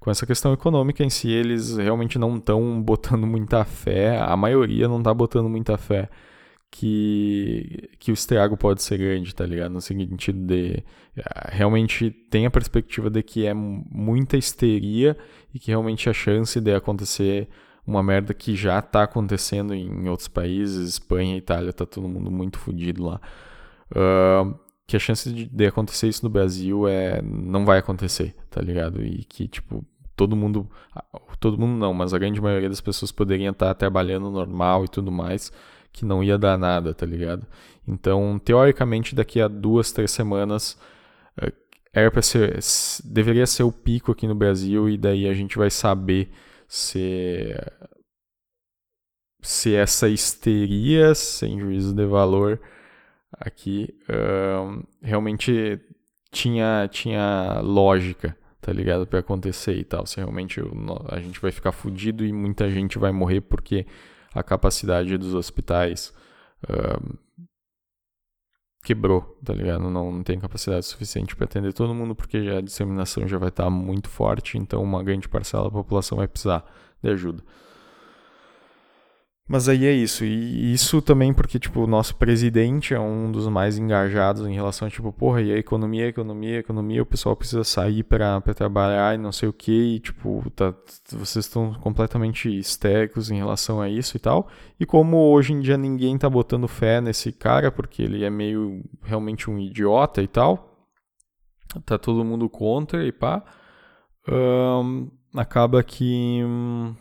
com 0.00 0.10
essa 0.10 0.26
questão 0.26 0.54
econômica 0.54 1.04
em 1.04 1.10
si, 1.10 1.28
eles 1.30 1.76
realmente 1.76 2.18
não 2.18 2.38
estão 2.38 2.82
botando 2.82 3.26
muita 3.26 3.64
fé, 3.66 4.18
a 4.18 4.34
maioria 4.34 4.88
não 4.88 5.02
tá 5.02 5.12
botando 5.12 5.48
muita 5.48 5.76
fé 5.76 6.08
que, 6.70 7.90
que 7.98 8.10
o 8.10 8.14
estrago 8.14 8.56
pode 8.56 8.82
ser 8.82 8.96
grande, 8.96 9.34
tá 9.34 9.44
ligado? 9.44 9.72
No 9.72 9.80
sentido 9.80 10.46
de 10.46 10.82
ah, 11.18 11.50
realmente 11.50 12.10
tem 12.10 12.46
a 12.46 12.50
perspectiva 12.50 13.10
de 13.10 13.22
que 13.22 13.44
é 13.44 13.52
muita 13.52 14.36
histeria 14.36 15.16
e 15.52 15.58
que 15.58 15.68
realmente 15.68 16.08
a 16.08 16.12
chance 16.12 16.60
de 16.60 16.74
acontecer 16.74 17.48
uma 17.86 18.02
merda 18.02 18.32
que 18.32 18.54
já 18.54 18.80
tá 18.80 19.02
acontecendo 19.02 19.74
em 19.74 20.08
outros 20.08 20.28
países, 20.28 20.88
Espanha, 20.90 21.36
Itália, 21.36 21.72
tá 21.72 21.84
todo 21.84 22.08
mundo 22.08 22.30
muito 22.30 22.58
fodido 22.58 23.04
lá. 23.04 23.20
Uh, 23.90 24.58
que 24.86 24.96
a 24.96 25.00
chance 25.00 25.32
de, 25.32 25.46
de, 25.46 25.66
acontecer 25.66 26.08
isso 26.08 26.24
no 26.24 26.30
Brasil 26.30 26.88
é 26.88 27.22
não 27.22 27.64
vai 27.64 27.78
acontecer, 27.78 28.34
tá 28.50 28.60
ligado? 28.60 29.04
E 29.04 29.24
que 29.24 29.46
tipo 29.46 29.84
todo 30.16 30.36
mundo, 30.36 30.68
todo 31.38 31.58
mundo 31.58 31.78
não, 31.78 31.94
mas 31.94 32.12
a 32.12 32.18
grande 32.18 32.40
maioria 32.40 32.68
das 32.68 32.80
pessoas 32.80 33.12
poderiam 33.12 33.52
estar 33.52 33.72
trabalhando 33.74 34.30
normal 34.30 34.84
e 34.84 34.88
tudo 34.88 35.10
mais 35.10 35.52
que 35.92 36.04
não 36.04 36.22
ia 36.22 36.36
dar 36.38 36.58
nada, 36.58 36.92
tá 36.94 37.06
ligado? 37.06 37.46
Então, 37.86 38.38
teoricamente, 38.38 39.14
daqui 39.14 39.40
a 39.40 39.48
duas, 39.48 39.92
três 39.92 40.10
semanas 40.10 40.78
eh, 41.40 41.52
era 41.92 42.10
para 42.10 42.22
ser, 42.22 42.58
deveria 43.04 43.46
ser 43.46 43.62
o 43.64 43.72
pico 43.72 44.12
aqui 44.12 44.26
no 44.26 44.34
Brasil 44.34 44.88
e 44.88 44.98
daí 44.98 45.28
a 45.28 45.34
gente 45.34 45.56
vai 45.58 45.70
saber 45.70 46.30
se 46.68 47.54
se 49.42 49.74
essa 49.74 50.08
histeria, 50.08 51.14
sem 51.14 51.58
juízo 51.58 51.94
de 51.94 52.04
valor 52.04 52.60
aqui, 53.32 53.94
uh, 54.08 54.86
realmente 55.02 55.80
tinha 56.30 56.88
tinha 56.90 57.60
lógica, 57.62 58.36
tá 58.60 58.72
ligado, 58.72 59.06
para 59.06 59.20
acontecer 59.20 59.76
e 59.76 59.84
tal. 59.84 60.06
Se 60.06 60.16
realmente 60.16 60.60
a 61.08 61.20
gente 61.20 61.40
vai 61.40 61.50
ficar 61.50 61.72
fudido 61.72 62.24
e 62.24 62.32
muita 62.32 62.70
gente 62.70 62.98
vai 62.98 63.12
morrer 63.12 63.40
porque 63.40 63.86
a 64.34 64.42
capacidade 64.42 65.16
dos 65.18 65.34
hospitais 65.34 66.12
uh, 66.68 67.18
quebrou, 68.82 69.22
tá 69.44 69.52
ligado? 69.52 69.90
Não, 69.90 70.12
não 70.12 70.22
tem 70.22 70.38
capacidade 70.38 70.86
suficiente 70.86 71.36
para 71.36 71.44
atender 71.44 71.72
todo 71.72 71.94
mundo 71.94 72.14
porque 72.14 72.44
já 72.44 72.58
a 72.58 72.62
disseminação 72.62 73.26
já 73.26 73.38
vai 73.38 73.48
estar 73.48 73.64
tá 73.64 73.70
muito 73.70 74.08
forte, 74.08 74.56
então 74.58 74.82
uma 74.82 75.02
grande 75.02 75.28
parcela 75.28 75.64
da 75.64 75.70
população 75.70 76.18
vai 76.18 76.28
precisar 76.28 76.64
de 77.02 77.10
ajuda. 77.10 77.42
Mas 79.52 79.68
aí 79.68 79.84
é 79.84 79.92
isso. 79.92 80.24
E 80.24 80.72
isso 80.72 81.02
também 81.02 81.34
porque, 81.34 81.58
tipo, 81.58 81.80
o 81.80 81.86
nosso 81.88 82.14
presidente 82.14 82.94
é 82.94 83.00
um 83.00 83.32
dos 83.32 83.48
mais 83.48 83.76
engajados 83.76 84.46
em 84.46 84.54
relação 84.54 84.86
a, 84.86 84.90
tipo, 84.92 85.12
porra, 85.12 85.42
e 85.42 85.52
a 85.52 85.58
economia, 85.58 86.06
economia, 86.06 86.58
economia, 86.60 87.02
o 87.02 87.06
pessoal 87.06 87.34
precisa 87.34 87.64
sair 87.64 88.04
para 88.04 88.40
trabalhar 88.54 89.16
e 89.16 89.18
não 89.18 89.32
sei 89.32 89.48
o 89.48 89.52
que, 89.52 89.96
e, 89.96 89.98
tipo, 89.98 90.48
tá, 90.54 90.72
vocês 91.10 91.46
estão 91.46 91.74
completamente 91.74 92.48
histéricos 92.48 93.28
em 93.28 93.38
relação 93.38 93.80
a 93.80 93.88
isso 93.88 94.16
e 94.16 94.20
tal. 94.20 94.46
E 94.78 94.86
como 94.86 95.16
hoje 95.16 95.52
em 95.52 95.58
dia 95.58 95.76
ninguém 95.76 96.16
tá 96.16 96.30
botando 96.30 96.68
fé 96.68 97.00
nesse 97.00 97.32
cara, 97.32 97.72
porque 97.72 98.04
ele 98.04 98.22
é 98.22 98.30
meio 98.30 98.84
realmente 99.02 99.50
um 99.50 99.58
idiota 99.58 100.22
e 100.22 100.28
tal, 100.28 100.86
tá 101.84 101.98
todo 101.98 102.24
mundo 102.24 102.48
contra 102.48 103.04
e 103.04 103.10
pá, 103.10 103.42
um, 104.28 105.10
acaba 105.34 105.82
que. 105.82 106.40
Um, 106.44 106.94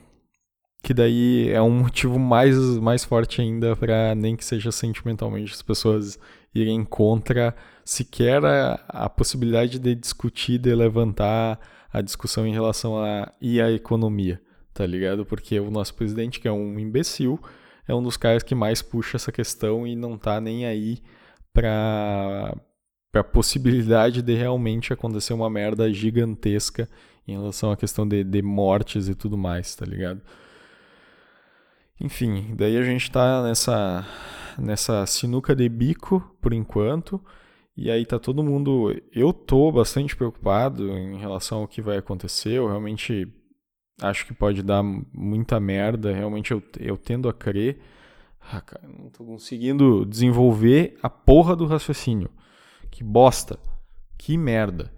que 0.81 0.93
daí 0.93 1.49
é 1.49 1.61
um 1.61 1.71
motivo 1.71 2.17
mais, 2.17 2.57
mais 2.77 3.03
forte 3.03 3.41
ainda 3.41 3.75
para 3.75 4.15
nem 4.15 4.35
que 4.35 4.45
seja 4.45 4.71
sentimentalmente 4.71 5.53
as 5.53 5.61
pessoas 5.61 6.17
irem 6.53 6.83
contra 6.83 7.55
sequer 7.83 8.43
a, 8.45 8.75
a, 8.87 9.09
possibilidade 9.09 9.77
de 9.77 9.95
discutir, 9.95 10.57
de 10.57 10.73
levantar 10.73 11.59
a 11.91 12.01
discussão 12.01 12.45
em 12.47 12.53
relação 12.53 12.97
a 12.97 13.31
e 13.41 13.59
a 13.61 13.71
economia, 13.71 14.41
tá 14.73 14.85
ligado? 14.85 15.25
Porque 15.25 15.59
o 15.59 15.71
nosso 15.71 15.93
presidente, 15.95 16.39
que 16.39 16.47
é 16.47 16.51
um 16.51 16.79
imbecil, 16.79 17.39
é 17.87 17.93
um 17.93 18.01
dos 18.01 18.17
caras 18.17 18.43
que 18.43 18.55
mais 18.55 18.81
puxa 18.81 19.17
essa 19.17 19.31
questão 19.31 19.85
e 19.85 19.95
não 19.95 20.17
tá 20.17 20.39
nem 20.39 20.65
aí 20.65 21.01
para 21.53 22.55
para 23.11 23.21
a 23.21 23.23
possibilidade 23.23 24.21
de 24.21 24.35
realmente 24.35 24.93
acontecer 24.93 25.33
uma 25.33 25.49
merda 25.49 25.91
gigantesca 25.91 26.87
em 27.27 27.31
relação 27.31 27.71
à 27.71 27.77
questão 27.77 28.07
de, 28.07 28.23
de 28.23 28.41
mortes 28.41 29.07
e 29.07 29.15
tudo 29.15 29.35
mais, 29.35 29.75
tá 29.75 29.83
ligado? 29.83 30.21
Enfim, 32.01 32.53
daí 32.55 32.77
a 32.77 32.83
gente 32.83 33.03
está 33.03 33.43
nessa, 33.43 34.07
nessa 34.57 35.05
sinuca 35.05 35.55
de 35.55 35.67
bico 35.67 36.21
por 36.41 36.53
enquanto. 36.53 37.21
E 37.75 37.89
aí 37.89 38.05
tá 38.05 38.19
todo 38.19 38.43
mundo. 38.43 38.93
Eu 39.13 39.31
tô 39.33 39.71
bastante 39.71 40.15
preocupado 40.15 40.89
em 40.97 41.17
relação 41.17 41.59
ao 41.59 41.67
que 41.67 41.81
vai 41.81 41.97
acontecer. 41.97 42.51
Eu 42.51 42.67
realmente 42.67 43.27
acho 44.01 44.25
que 44.25 44.33
pode 44.33 44.61
dar 44.63 44.83
muita 44.83 45.59
merda. 45.59 46.13
Realmente 46.13 46.51
eu, 46.51 46.63
eu 46.79 46.97
tendo 46.97 47.29
a 47.29 47.33
crer 47.33 47.79
Ah, 48.51 48.61
cara, 48.61 48.87
não 48.87 49.09
tô 49.09 49.23
conseguindo 49.23 50.05
desenvolver 50.05 50.97
a 51.03 51.09
porra 51.09 51.55
do 51.55 51.65
raciocínio. 51.65 52.29
Que 52.89 53.03
bosta. 53.03 53.59
Que 54.17 54.37
merda. 54.37 54.91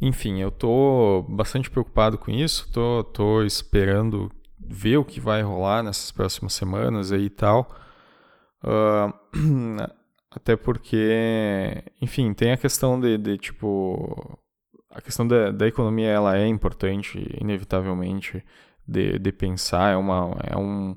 Enfim, 0.00 0.40
eu 0.40 0.50
tô 0.50 1.24
bastante 1.28 1.70
preocupado 1.70 2.18
com 2.18 2.30
isso, 2.30 2.70
tô, 2.70 3.02
tô 3.04 3.42
esperando 3.42 4.30
ver 4.58 4.98
o 4.98 5.04
que 5.04 5.20
vai 5.20 5.42
rolar 5.42 5.82
nessas 5.82 6.10
próximas 6.10 6.52
semanas 6.52 7.12
aí 7.12 7.26
e 7.26 7.30
tal. 7.30 7.74
Uh, 8.62 9.12
até 10.30 10.56
porque, 10.56 11.82
enfim, 12.00 12.32
tem 12.34 12.52
a 12.52 12.56
questão 12.56 13.00
de, 13.00 13.16
de 13.16 13.38
tipo. 13.38 14.38
A 14.90 15.00
questão 15.00 15.26
da, 15.26 15.50
da 15.50 15.66
economia 15.66 16.08
ela 16.08 16.38
é 16.38 16.46
importante, 16.46 17.18
inevitavelmente, 17.40 18.42
de, 18.86 19.18
de 19.18 19.32
pensar. 19.32 19.92
É, 19.92 19.96
uma, 19.96 20.36
é, 20.42 20.56
um, 20.56 20.96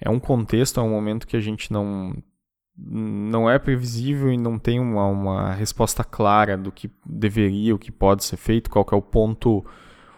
é 0.00 0.10
um 0.10 0.18
contexto, 0.18 0.80
é 0.80 0.82
um 0.82 0.90
momento 0.90 1.26
que 1.26 1.36
a 1.36 1.40
gente 1.40 1.72
não 1.72 2.14
não 2.76 3.48
é 3.48 3.58
previsível 3.58 4.32
e 4.32 4.36
não 4.36 4.58
tem 4.58 4.80
uma, 4.80 5.06
uma 5.06 5.52
resposta 5.52 6.02
clara 6.02 6.56
do 6.56 6.72
que 6.72 6.90
deveria, 7.06 7.74
o 7.74 7.78
que 7.78 7.92
pode 7.92 8.24
ser 8.24 8.36
feito, 8.36 8.70
qual 8.70 8.86
é 8.90 8.94
o 8.94 9.02
ponto 9.02 9.64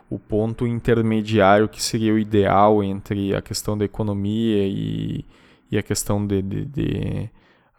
o 0.08 0.20
ponto 0.20 0.66
intermediário 0.66 1.68
que 1.68 1.82
seria 1.82 2.14
o 2.14 2.18
ideal 2.18 2.82
entre 2.82 3.34
a 3.34 3.42
questão 3.42 3.76
da 3.76 3.84
economia 3.84 4.64
e, 4.64 5.24
e 5.70 5.76
a 5.76 5.82
questão 5.82 6.24
de, 6.24 6.40
de, 6.40 6.64
de, 6.64 7.30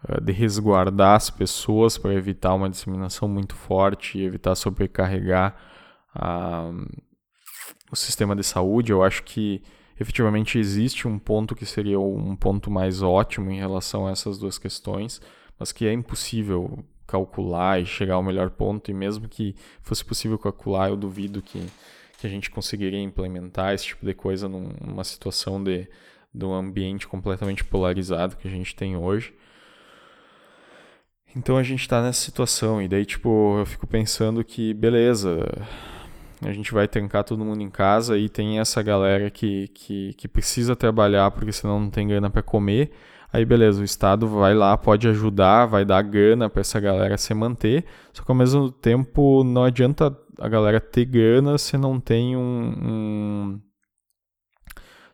eh, 0.06 0.20
de 0.20 0.32
resguardar 0.32 1.16
as 1.16 1.30
pessoas 1.30 1.96
para 1.96 2.12
evitar 2.12 2.52
uma 2.52 2.68
disseminação 2.68 3.28
muito 3.28 3.54
forte 3.54 4.18
e 4.18 4.24
evitar 4.24 4.54
sobrecarregar 4.54 5.56
a, 6.14 6.70
o 7.90 7.96
sistema 7.96 8.36
de 8.36 8.44
saúde. 8.44 8.92
Eu 8.92 9.02
acho 9.02 9.22
que 9.22 9.62
efetivamente 10.00 10.58
existe 10.58 11.08
um 11.08 11.18
ponto 11.18 11.54
que 11.54 11.66
seria 11.66 11.98
um 11.98 12.36
ponto 12.36 12.70
mais 12.70 13.02
ótimo 13.02 13.50
em 13.50 13.58
relação 13.58 14.06
a 14.06 14.10
essas 14.10 14.38
duas 14.38 14.58
questões, 14.58 15.20
mas 15.58 15.72
que 15.72 15.86
é 15.86 15.92
impossível 15.92 16.84
calcular 17.06 17.80
e 17.80 17.86
chegar 17.86 18.14
ao 18.14 18.22
melhor 18.22 18.50
ponto, 18.50 18.90
e 18.90 18.94
mesmo 18.94 19.28
que 19.28 19.56
fosse 19.82 20.04
possível 20.04 20.38
calcular, 20.38 20.90
eu 20.90 20.96
duvido 20.96 21.40
que, 21.40 21.66
que 22.18 22.26
a 22.26 22.30
gente 22.30 22.50
conseguiria 22.50 23.00
implementar 23.00 23.72
esse 23.72 23.86
tipo 23.86 24.04
de 24.04 24.12
coisa 24.12 24.46
numa 24.48 25.04
situação 25.04 25.62
de, 25.62 25.88
de 26.32 26.44
um 26.44 26.52
ambiente 26.52 27.08
completamente 27.08 27.64
polarizado 27.64 28.36
que 28.36 28.46
a 28.46 28.50
gente 28.50 28.76
tem 28.76 28.96
hoje. 28.96 29.32
Então 31.34 31.56
a 31.56 31.62
gente 31.62 31.80
está 31.80 32.02
nessa 32.02 32.20
situação, 32.20 32.80
e 32.80 32.88
daí, 32.88 33.04
tipo, 33.04 33.58
eu 33.58 33.66
fico 33.66 33.86
pensando 33.86 34.44
que, 34.44 34.74
beleza, 34.74 35.46
a 36.42 36.52
gente 36.52 36.72
vai 36.72 36.86
trancar 36.86 37.24
todo 37.24 37.44
mundo 37.44 37.62
em 37.62 37.70
casa 37.70 38.16
e 38.16 38.28
tem 38.28 38.60
essa 38.60 38.82
galera 38.82 39.30
que, 39.30 39.68
que, 39.68 40.14
que 40.14 40.28
precisa 40.28 40.76
trabalhar 40.76 41.30
porque 41.30 41.52
senão 41.52 41.80
não 41.80 41.90
tem 41.90 42.06
grana 42.06 42.30
para 42.30 42.42
comer. 42.42 42.92
Aí 43.32 43.44
beleza, 43.44 43.80
o 43.80 43.84
Estado 43.84 44.26
vai 44.26 44.54
lá, 44.54 44.76
pode 44.76 45.06
ajudar, 45.08 45.66
vai 45.66 45.84
dar 45.84 46.00
grana 46.02 46.48
para 46.48 46.60
essa 46.60 46.80
galera 46.80 47.18
se 47.18 47.34
manter, 47.34 47.84
só 48.12 48.22
que 48.22 48.30
ao 48.30 48.36
mesmo 48.36 48.70
tempo 48.70 49.44
não 49.44 49.64
adianta 49.64 50.16
a 50.38 50.48
galera 50.48 50.80
ter 50.80 51.04
grana 51.04 51.58
se 51.58 51.76
não 51.76 52.00
tem 52.00 52.36
um, 52.36 52.40
um 52.40 53.60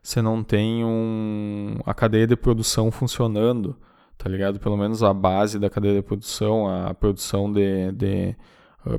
se 0.03 0.20
não 0.20 0.45
tem 0.45 0.85
um, 0.85 1.79
a 1.87 1.95
cadeia 1.95 2.27
de 2.27 2.37
produção 2.37 2.91
funcionando, 2.91 3.77
tá 4.18 4.29
ligado? 4.29 4.61
Pelo 4.61 4.77
menos 4.77 5.03
a 5.03 5.14
base 5.14 5.59
da 5.59 5.70
cadeia 5.70 5.95
de 5.95 6.03
produção, 6.03 6.68
a 6.68 6.93
produção 6.93 7.51
de, 7.51 7.91
de 7.93 8.37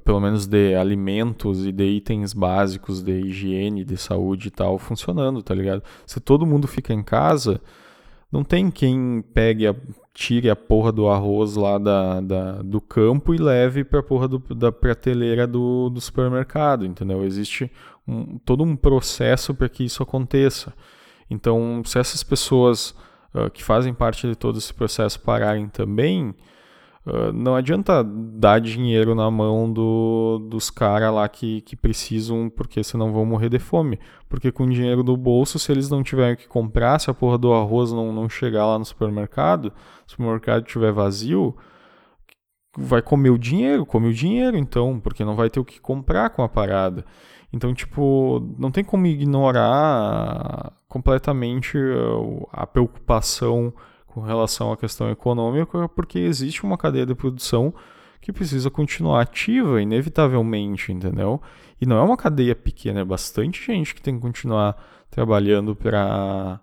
pelo 0.04 0.20
menos 0.20 0.48
de 0.48 0.76
alimentos 0.76 1.66
e 1.66 1.72
de 1.72 1.84
itens 1.84 2.34
básicos 2.34 3.04
de 3.04 3.12
higiene, 3.12 3.84
de 3.84 3.98
saúde 3.98 4.48
e 4.48 4.52
tal, 4.52 4.80
funcionando, 4.80 5.44
tá 5.44 5.54
ligado? 5.54 5.84
Se 6.06 6.20
todo 6.20 6.46
mundo 6.46 6.68
fica 6.68 6.94
em 6.94 7.04
casa, 7.04 7.62
não 8.32 8.44
tem 8.44 8.72
quem 8.72 9.24
pegue, 9.34 9.68
a, 9.68 9.76
tire 10.14 10.50
a 10.50 10.56
porra 10.56 10.92
do 10.92 11.08
arroz 11.08 11.56
lá 11.56 11.78
da, 11.78 12.20
da 12.22 12.62
do 12.64 12.82
campo 12.82 13.34
e 13.34 13.38
leve 13.38 13.84
pra 13.84 14.02
porra 14.02 14.28
do, 14.28 14.40
da 14.56 14.72
prateleira 14.72 15.46
do, 15.46 15.90
do 15.90 16.02
supermercado, 16.02 16.86
entendeu? 16.86 17.24
Existe 17.24 17.72
um, 18.08 18.38
todo 18.40 18.64
um 18.64 18.76
processo 18.76 19.54
para 19.54 19.70
que 19.70 19.84
isso 19.84 20.02
aconteça. 20.02 20.74
Então, 21.30 21.82
se 21.86 22.00
essas 22.00 22.24
pessoas 22.24 22.96
uh, 23.34 23.50
que 23.52 23.64
fazem 23.64 23.94
parte 23.94 24.28
de 24.28 24.36
todo 24.36 24.58
esse 24.58 24.74
processo 24.74 25.20
pararem 25.20 25.68
também, 25.68 26.34
Uh, 27.06 27.32
não 27.32 27.56
adianta 27.56 28.04
dar 28.04 28.60
dinheiro 28.60 29.14
na 29.14 29.30
mão 29.30 29.72
do, 29.72 30.40
dos 30.50 30.72
caras 30.72 31.14
lá 31.14 31.30
que, 31.30 31.62
que 31.62 31.76
precisam, 31.76 32.50
porque 32.50 32.84
senão 32.84 33.14
vão 33.14 33.26
morrer 33.26 33.50
de 33.50 33.60
fome. 33.60 34.00
Porque 34.28 34.52
com 34.52 34.68
dinheiro 34.68 35.04
do 35.04 35.16
bolso, 35.16 35.60
se 35.60 35.72
eles 35.72 35.90
não 35.90 36.02
tiverem 36.02 36.36
que 36.36 36.48
comprar, 36.48 37.00
se 37.00 37.10
a 37.10 37.14
porra 37.14 37.38
do 37.38 37.54
arroz 37.54 37.92
não, 37.92 38.12
não 38.12 38.28
chegar 38.28 38.66
lá 38.66 38.80
no 38.80 38.86
supermercado, 38.86 39.72
se 40.08 40.14
o 40.14 40.18
supermercado 40.18 40.66
estiver 40.66 40.92
vazio, 40.92 41.56
vai 42.76 43.02
comer 43.02 43.30
o 43.30 43.38
dinheiro, 43.38 43.86
come 43.86 44.08
o 44.08 44.14
dinheiro 44.14 44.58
então, 44.58 45.00
porque 45.00 45.24
não 45.24 45.36
vai 45.36 45.50
ter 45.50 45.60
o 45.60 45.66
que 45.66 45.80
comprar 45.80 46.32
com 46.32 46.42
a 46.42 46.50
parada. 46.50 47.06
Então, 47.54 47.74
tipo, 47.74 48.56
não 48.58 48.72
tem 48.72 48.84
como 48.84 49.06
ignorar 49.06 50.74
completamente 50.88 51.78
a 52.52 52.66
preocupação 52.68 53.74
com 54.16 54.22
relação 54.22 54.72
à 54.72 54.78
questão 54.78 55.12
econômica, 55.12 55.90
porque 55.90 56.18
existe 56.18 56.64
uma 56.64 56.78
cadeia 56.78 57.06
de 57.06 57.14
produção 57.14 57.74
que 58.22 58.32
precisa 58.32 58.72
continuar 58.72 59.20
ativa, 59.20 59.82
inevitavelmente, 59.82 60.94
entendeu? 60.94 61.42
E 61.82 61.86
não 61.86 61.98
é 61.98 62.02
uma 62.02 62.16
cadeia 62.16 62.56
pequena, 62.56 63.02
é 63.02 63.04
bastante 63.04 63.66
gente 63.66 63.94
que 63.94 64.02
tem 64.02 64.16
que 64.16 64.22
continuar 64.22 64.82
trabalhando 65.12 65.76
para 65.76 66.62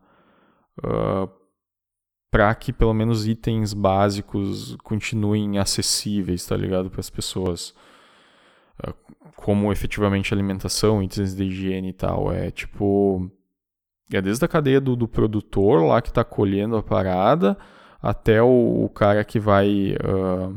uh, 0.82 1.28
para 2.30 2.54
que 2.54 2.72
pelo 2.72 2.94
menos 2.94 3.26
itens 3.28 3.74
básicos 3.74 4.74
continuem 4.82 5.58
acessíveis, 5.58 6.46
tá 6.46 6.56
ligado, 6.56 6.88
para 6.88 7.00
as 7.00 7.10
pessoas. 7.10 7.74
Uh, 8.82 8.94
como 9.36 9.70
efetivamente 9.70 10.32
alimentação, 10.32 11.02
itens 11.02 11.34
de 11.34 11.44
higiene 11.44 11.90
e 11.90 11.92
tal. 11.92 12.32
É 12.32 12.50
tipo 12.50 13.30
é 14.16 14.22
desde 14.22 14.44
a 14.44 14.48
cadeia 14.48 14.80
do, 14.80 14.96
do 14.96 15.08
produtor 15.08 15.82
lá 15.82 16.00
que 16.00 16.08
está 16.08 16.24
colhendo 16.24 16.76
a 16.76 16.82
parada 16.82 17.56
até 18.02 18.42
o, 18.42 18.84
o 18.84 18.88
cara 18.88 19.22
que 19.22 19.38
vai, 19.38 19.94
uh, 20.04 20.54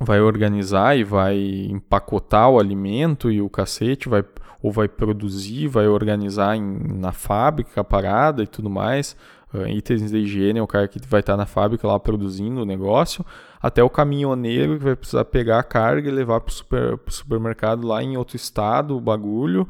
vai 0.00 0.20
organizar 0.20 0.96
e 0.96 1.04
vai 1.04 1.36
empacotar 1.70 2.48
o 2.48 2.58
alimento 2.58 3.30
e 3.30 3.42
o 3.42 3.50
cacete, 3.50 4.08
vai, 4.08 4.24
ou 4.62 4.72
vai 4.72 4.88
produzir, 4.88 5.68
vai 5.68 5.86
organizar 5.86 6.56
em, 6.56 6.78
na 6.98 7.12
fábrica 7.12 7.82
a 7.82 7.84
parada 7.84 8.42
e 8.42 8.46
tudo 8.46 8.70
mais. 8.70 9.14
Uh, 9.52 9.68
itens 9.68 10.10
de 10.10 10.16
higiene 10.16 10.58
é 10.58 10.62
o 10.62 10.66
cara 10.66 10.88
que 10.88 10.98
vai 11.06 11.20
estar 11.20 11.34
tá 11.34 11.36
na 11.36 11.44
fábrica 11.44 11.86
lá 11.86 12.00
produzindo 12.00 12.62
o 12.62 12.64
negócio, 12.64 13.24
até 13.60 13.82
o 13.82 13.90
caminhoneiro 13.90 14.78
que 14.78 14.84
vai 14.84 14.96
precisar 14.96 15.26
pegar 15.26 15.58
a 15.58 15.62
carga 15.62 16.08
e 16.08 16.12
levar 16.12 16.40
para 16.40 16.50
o 16.50 16.54
super, 16.54 16.98
supermercado 17.08 17.86
lá 17.86 18.02
em 18.02 18.16
outro 18.16 18.36
estado 18.36 18.96
o 18.96 19.00
bagulho. 19.00 19.68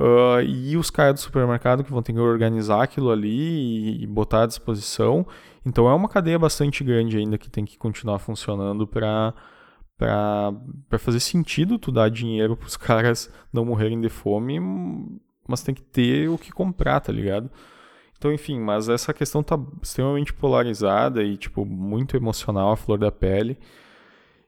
Uh, 0.00 0.40
e 0.40 0.78
os 0.78 0.88
caras 0.88 1.16
do 1.16 1.20
supermercado 1.20 1.84
que 1.84 1.90
vão 1.90 2.02
ter 2.02 2.14
que 2.14 2.18
organizar 2.18 2.82
aquilo 2.82 3.10
ali 3.10 3.98
e, 3.98 4.02
e, 4.02 4.06
botar 4.06 4.44
à 4.44 4.46
disposição. 4.46 5.26
Então 5.64 5.90
é 5.90 5.94
uma 5.94 6.08
cadeia 6.08 6.38
bastante 6.38 6.82
grande 6.82 7.18
ainda 7.18 7.36
que 7.36 7.50
tem 7.50 7.66
que 7.66 7.76
continuar 7.76 8.18
funcionando 8.18 8.86
para 8.86 9.34
para 9.98 10.98
fazer 10.98 11.20
sentido 11.20 11.78
tu 11.78 11.92
dar 11.92 12.08
dinheiro 12.08 12.56
para 12.56 12.66
os 12.66 12.76
caras 12.78 13.30
não 13.52 13.66
morrerem 13.66 14.00
de 14.00 14.08
fome, 14.08 14.58
mas 15.46 15.62
tem 15.62 15.74
que 15.74 15.82
ter 15.82 16.30
o 16.30 16.38
que 16.38 16.50
comprar, 16.50 17.00
tá 17.00 17.12
ligado? 17.12 17.50
Então, 18.16 18.32
enfim, 18.32 18.58
mas 18.58 18.88
essa 18.88 19.12
questão 19.12 19.42
tá 19.42 19.58
extremamente 19.82 20.32
polarizada 20.32 21.22
e, 21.22 21.36
tipo, 21.36 21.66
muito 21.66 22.16
emocional, 22.16 22.72
a 22.72 22.76
flor 22.76 22.98
da 22.98 23.12
pele. 23.12 23.58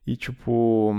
E, 0.06 0.16
tipo, 0.16 0.94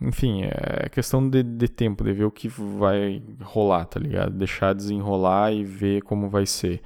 enfim, 0.00 0.44
é 0.44 0.88
questão 0.88 1.28
de, 1.28 1.42
de 1.42 1.68
tempo, 1.68 2.02
de 2.02 2.12
ver 2.12 2.24
o 2.24 2.30
que 2.30 2.48
vai 2.48 3.22
rolar, 3.42 3.84
tá 3.84 4.00
ligado? 4.00 4.32
Deixar 4.32 4.74
desenrolar 4.74 5.52
e 5.52 5.64
ver 5.64 6.02
como 6.02 6.28
vai 6.28 6.46
ser. 6.46 6.80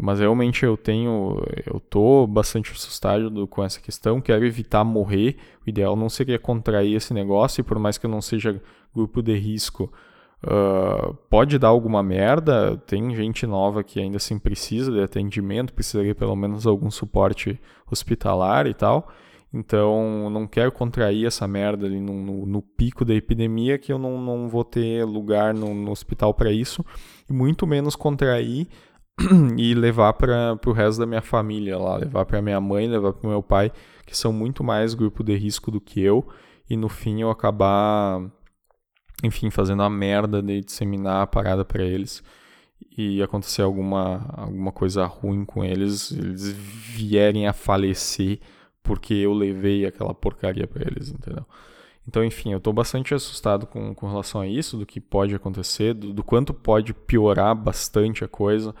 Mas 0.00 0.18
realmente 0.18 0.64
eu 0.64 0.76
tenho, 0.76 1.40
eu 1.66 1.78
tô 1.78 2.26
bastante 2.26 2.72
assustado 2.72 3.46
com 3.46 3.62
essa 3.62 3.80
questão, 3.80 4.20
quero 4.20 4.44
evitar 4.44 4.82
morrer. 4.84 5.36
O 5.64 5.70
ideal 5.70 5.94
não 5.94 6.08
seria 6.08 6.38
contrair 6.38 6.96
esse 6.96 7.14
negócio, 7.14 7.60
e 7.60 7.64
por 7.64 7.78
mais 7.78 7.96
que 7.96 8.06
eu 8.06 8.10
não 8.10 8.20
seja 8.20 8.60
grupo 8.94 9.22
de 9.22 9.36
risco, 9.36 9.92
uh, 10.44 11.14
pode 11.30 11.58
dar 11.58 11.68
alguma 11.68 12.02
merda. 12.02 12.76
Tem 12.86 13.14
gente 13.14 13.46
nova 13.46 13.84
que 13.84 14.00
ainda 14.00 14.16
assim 14.16 14.38
precisa 14.38 14.90
de 14.90 15.00
atendimento, 15.00 15.72
precisaria 15.72 16.14
pelo 16.14 16.34
menos 16.34 16.66
algum 16.66 16.90
suporte 16.90 17.60
hospitalar 17.90 18.66
e 18.66 18.74
tal. 18.74 19.08
Então, 19.56 20.28
não 20.30 20.48
quero 20.48 20.72
contrair 20.72 21.26
essa 21.26 21.46
merda 21.46 21.86
ali 21.86 22.00
no, 22.00 22.12
no, 22.12 22.44
no, 22.44 22.60
pico 22.60 23.04
da 23.04 23.14
epidemia, 23.14 23.78
que 23.78 23.92
eu 23.92 23.98
não, 23.98 24.20
não 24.20 24.48
vou 24.48 24.64
ter 24.64 25.04
lugar 25.04 25.54
no, 25.54 25.72
no 25.72 25.92
hospital 25.92 26.34
para 26.34 26.50
isso, 26.50 26.84
e 27.30 27.32
muito 27.32 27.64
menos 27.64 27.94
contrair 27.94 28.66
e 29.56 29.72
levar 29.72 30.12
para 30.14 30.58
o 30.66 30.72
resto 30.72 30.98
da 30.98 31.06
minha 31.06 31.22
família 31.22 31.78
lá, 31.78 31.96
levar 31.98 32.26
para 32.26 32.42
minha 32.42 32.60
mãe, 32.60 32.88
levar 32.88 33.12
para 33.12 33.30
meu 33.30 33.44
pai, 33.44 33.70
que 34.04 34.18
são 34.18 34.32
muito 34.32 34.64
mais 34.64 34.92
grupo 34.92 35.22
de 35.22 35.36
risco 35.36 35.70
do 35.70 35.80
que 35.80 36.00
eu, 36.00 36.26
e 36.68 36.76
no 36.76 36.88
fim 36.88 37.20
eu 37.20 37.30
acabar 37.30 38.20
enfim, 39.22 39.50
fazendo 39.50 39.82
a 39.84 39.88
merda 39.88 40.42
de 40.42 40.60
disseminar 40.62 41.22
a 41.22 41.26
parada 41.28 41.64
para 41.64 41.84
eles 41.84 42.24
e 42.98 43.22
acontecer 43.22 43.62
alguma, 43.62 44.26
alguma 44.32 44.72
coisa 44.72 45.06
ruim 45.06 45.44
com 45.44 45.64
eles, 45.64 46.10
eles 46.10 46.50
vierem 46.50 47.46
a 47.46 47.52
falecer 47.52 48.40
porque 48.84 49.14
eu 49.14 49.32
levei 49.32 49.84
aquela 49.84 50.14
porcaria 50.14 50.66
para 50.66 50.82
eles, 50.82 51.10
entendeu? 51.10 51.44
Então, 52.06 52.22
enfim, 52.22 52.52
eu 52.52 52.58
estou 52.58 52.72
bastante 52.72 53.14
assustado 53.14 53.66
com, 53.66 53.94
com 53.94 54.06
relação 54.06 54.42
a 54.42 54.46
isso, 54.46 54.76
do 54.76 54.84
que 54.84 55.00
pode 55.00 55.34
acontecer, 55.34 55.94
do, 55.94 56.12
do 56.12 56.22
quanto 56.22 56.52
pode 56.52 56.92
piorar 56.92 57.54
bastante 57.56 58.22
a 58.22 58.28
coisa. 58.28 58.74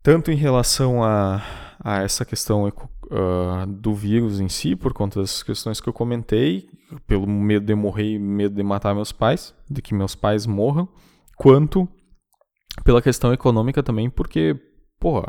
Tanto 0.00 0.30
em 0.30 0.36
relação 0.36 1.02
a, 1.02 1.42
a 1.80 2.02
essa 2.02 2.24
questão 2.24 2.66
uh, 2.66 3.66
do 3.66 3.92
vírus 3.92 4.38
em 4.38 4.48
si, 4.48 4.76
por 4.76 4.92
conta 4.92 5.20
das 5.20 5.42
questões 5.42 5.80
que 5.80 5.88
eu 5.88 5.92
comentei, 5.92 6.70
pelo 7.08 7.26
medo 7.26 7.66
de 7.66 7.74
morrer 7.74 8.20
medo 8.20 8.54
de 8.54 8.62
matar 8.62 8.94
meus 8.94 9.10
pais, 9.10 9.52
de 9.68 9.82
que 9.82 9.92
meus 9.92 10.14
pais 10.14 10.46
morram, 10.46 10.88
quanto 11.36 11.88
pela 12.84 13.02
questão 13.02 13.32
econômica 13.32 13.82
também, 13.82 14.08
porque, 14.08 14.56
porra, 15.00 15.26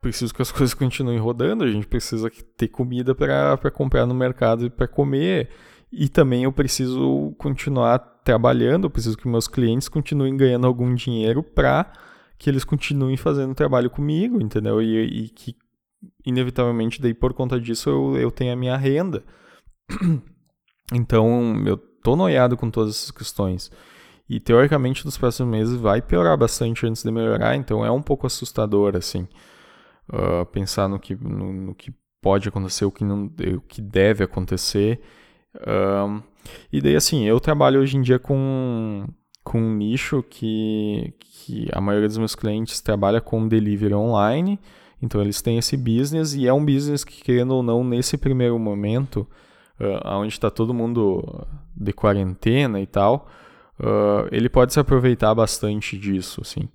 preciso 0.00 0.34
que 0.34 0.42
as 0.42 0.50
coisas 0.52 0.74
continuem 0.74 1.18
rodando, 1.18 1.64
a 1.64 1.70
gente 1.70 1.86
precisa 1.86 2.30
ter 2.56 2.68
comida 2.68 3.14
para 3.14 3.70
comprar 3.70 4.06
no 4.06 4.14
mercado 4.14 4.66
e 4.66 4.70
para 4.70 4.88
comer. 4.88 5.50
E 5.92 6.08
também 6.08 6.44
eu 6.44 6.52
preciso 6.52 7.34
continuar 7.36 7.98
trabalhando, 7.98 8.84
eu 8.84 8.90
preciso 8.90 9.18
que 9.18 9.26
meus 9.26 9.48
clientes 9.48 9.88
continuem 9.88 10.36
ganhando 10.36 10.66
algum 10.66 10.94
dinheiro 10.94 11.42
para 11.42 11.92
que 12.38 12.48
eles 12.48 12.64
continuem 12.64 13.16
fazendo 13.16 13.54
trabalho 13.54 13.90
comigo, 13.90 14.40
entendeu? 14.40 14.80
E, 14.80 15.24
e, 15.24 15.28
que, 15.28 15.56
inevitavelmente, 16.24 17.02
daí 17.02 17.12
por 17.12 17.34
conta 17.34 17.60
disso, 17.60 17.90
eu, 17.90 18.16
eu 18.16 18.30
tenho 18.30 18.52
a 18.52 18.56
minha 18.56 18.76
renda. 18.76 19.22
Então, 20.92 21.62
eu 21.66 21.76
tô 21.76 22.16
noiado 22.16 22.56
com 22.56 22.68
todas 22.68 22.96
essas 22.96 23.12
questões. 23.12 23.70
E, 24.28 24.40
teoricamente, 24.40 25.04
nos 25.04 25.16
próximos 25.16 25.48
meses 25.48 25.76
vai 25.76 26.02
piorar 26.02 26.36
bastante 26.36 26.84
antes 26.84 27.04
de 27.04 27.12
melhorar, 27.12 27.54
então 27.54 27.86
é 27.86 27.90
um 27.92 28.02
pouco 28.02 28.26
assustador, 28.26 28.96
assim 28.96 29.28
uh, 30.12 30.44
pensar 30.46 30.88
no 30.88 30.98
que, 30.98 31.14
no, 31.14 31.52
no, 31.52 31.74
que 31.74 31.92
pode 32.20 32.48
acontecer, 32.48 32.84
o 32.84 32.90
que, 32.90 33.04
não, 33.04 33.26
o 33.56 33.60
que 33.62 33.80
deve 33.80 34.24
acontecer. 34.24 35.00
E 36.72 36.80
daí, 36.80 36.96
assim, 36.96 37.26
eu 37.26 37.40
trabalho 37.40 37.80
hoje 37.80 37.96
em 37.96 38.02
dia 38.02 38.18
com, 38.18 39.06
com 39.42 39.60
um 39.60 39.74
nicho 39.74 40.22
que, 40.22 41.12
que 41.18 41.68
a 41.72 41.80
maioria 41.80 42.08
dos 42.08 42.18
meus 42.18 42.34
clientes 42.34 42.80
trabalha 42.80 43.20
com 43.20 43.48
delivery 43.48 43.94
online, 43.94 44.58
então 45.02 45.20
eles 45.20 45.40
têm 45.40 45.58
esse 45.58 45.76
business 45.76 46.34
e 46.34 46.46
é 46.46 46.52
um 46.52 46.64
business 46.64 47.04
que, 47.04 47.22
querendo 47.22 47.54
ou 47.54 47.62
não, 47.62 47.82
nesse 47.82 48.16
primeiro 48.18 48.58
momento, 48.58 49.26
uh, 49.80 50.08
onde 50.18 50.34
está 50.34 50.50
todo 50.50 50.74
mundo 50.74 51.46
de 51.74 51.92
quarentena 51.92 52.80
e 52.80 52.86
tal, 52.86 53.28
uh, 53.78 54.28
ele 54.30 54.48
pode 54.48 54.72
se 54.72 54.80
aproveitar 54.80 55.34
bastante 55.34 55.98
disso, 55.98 56.42
assim. 56.42 56.68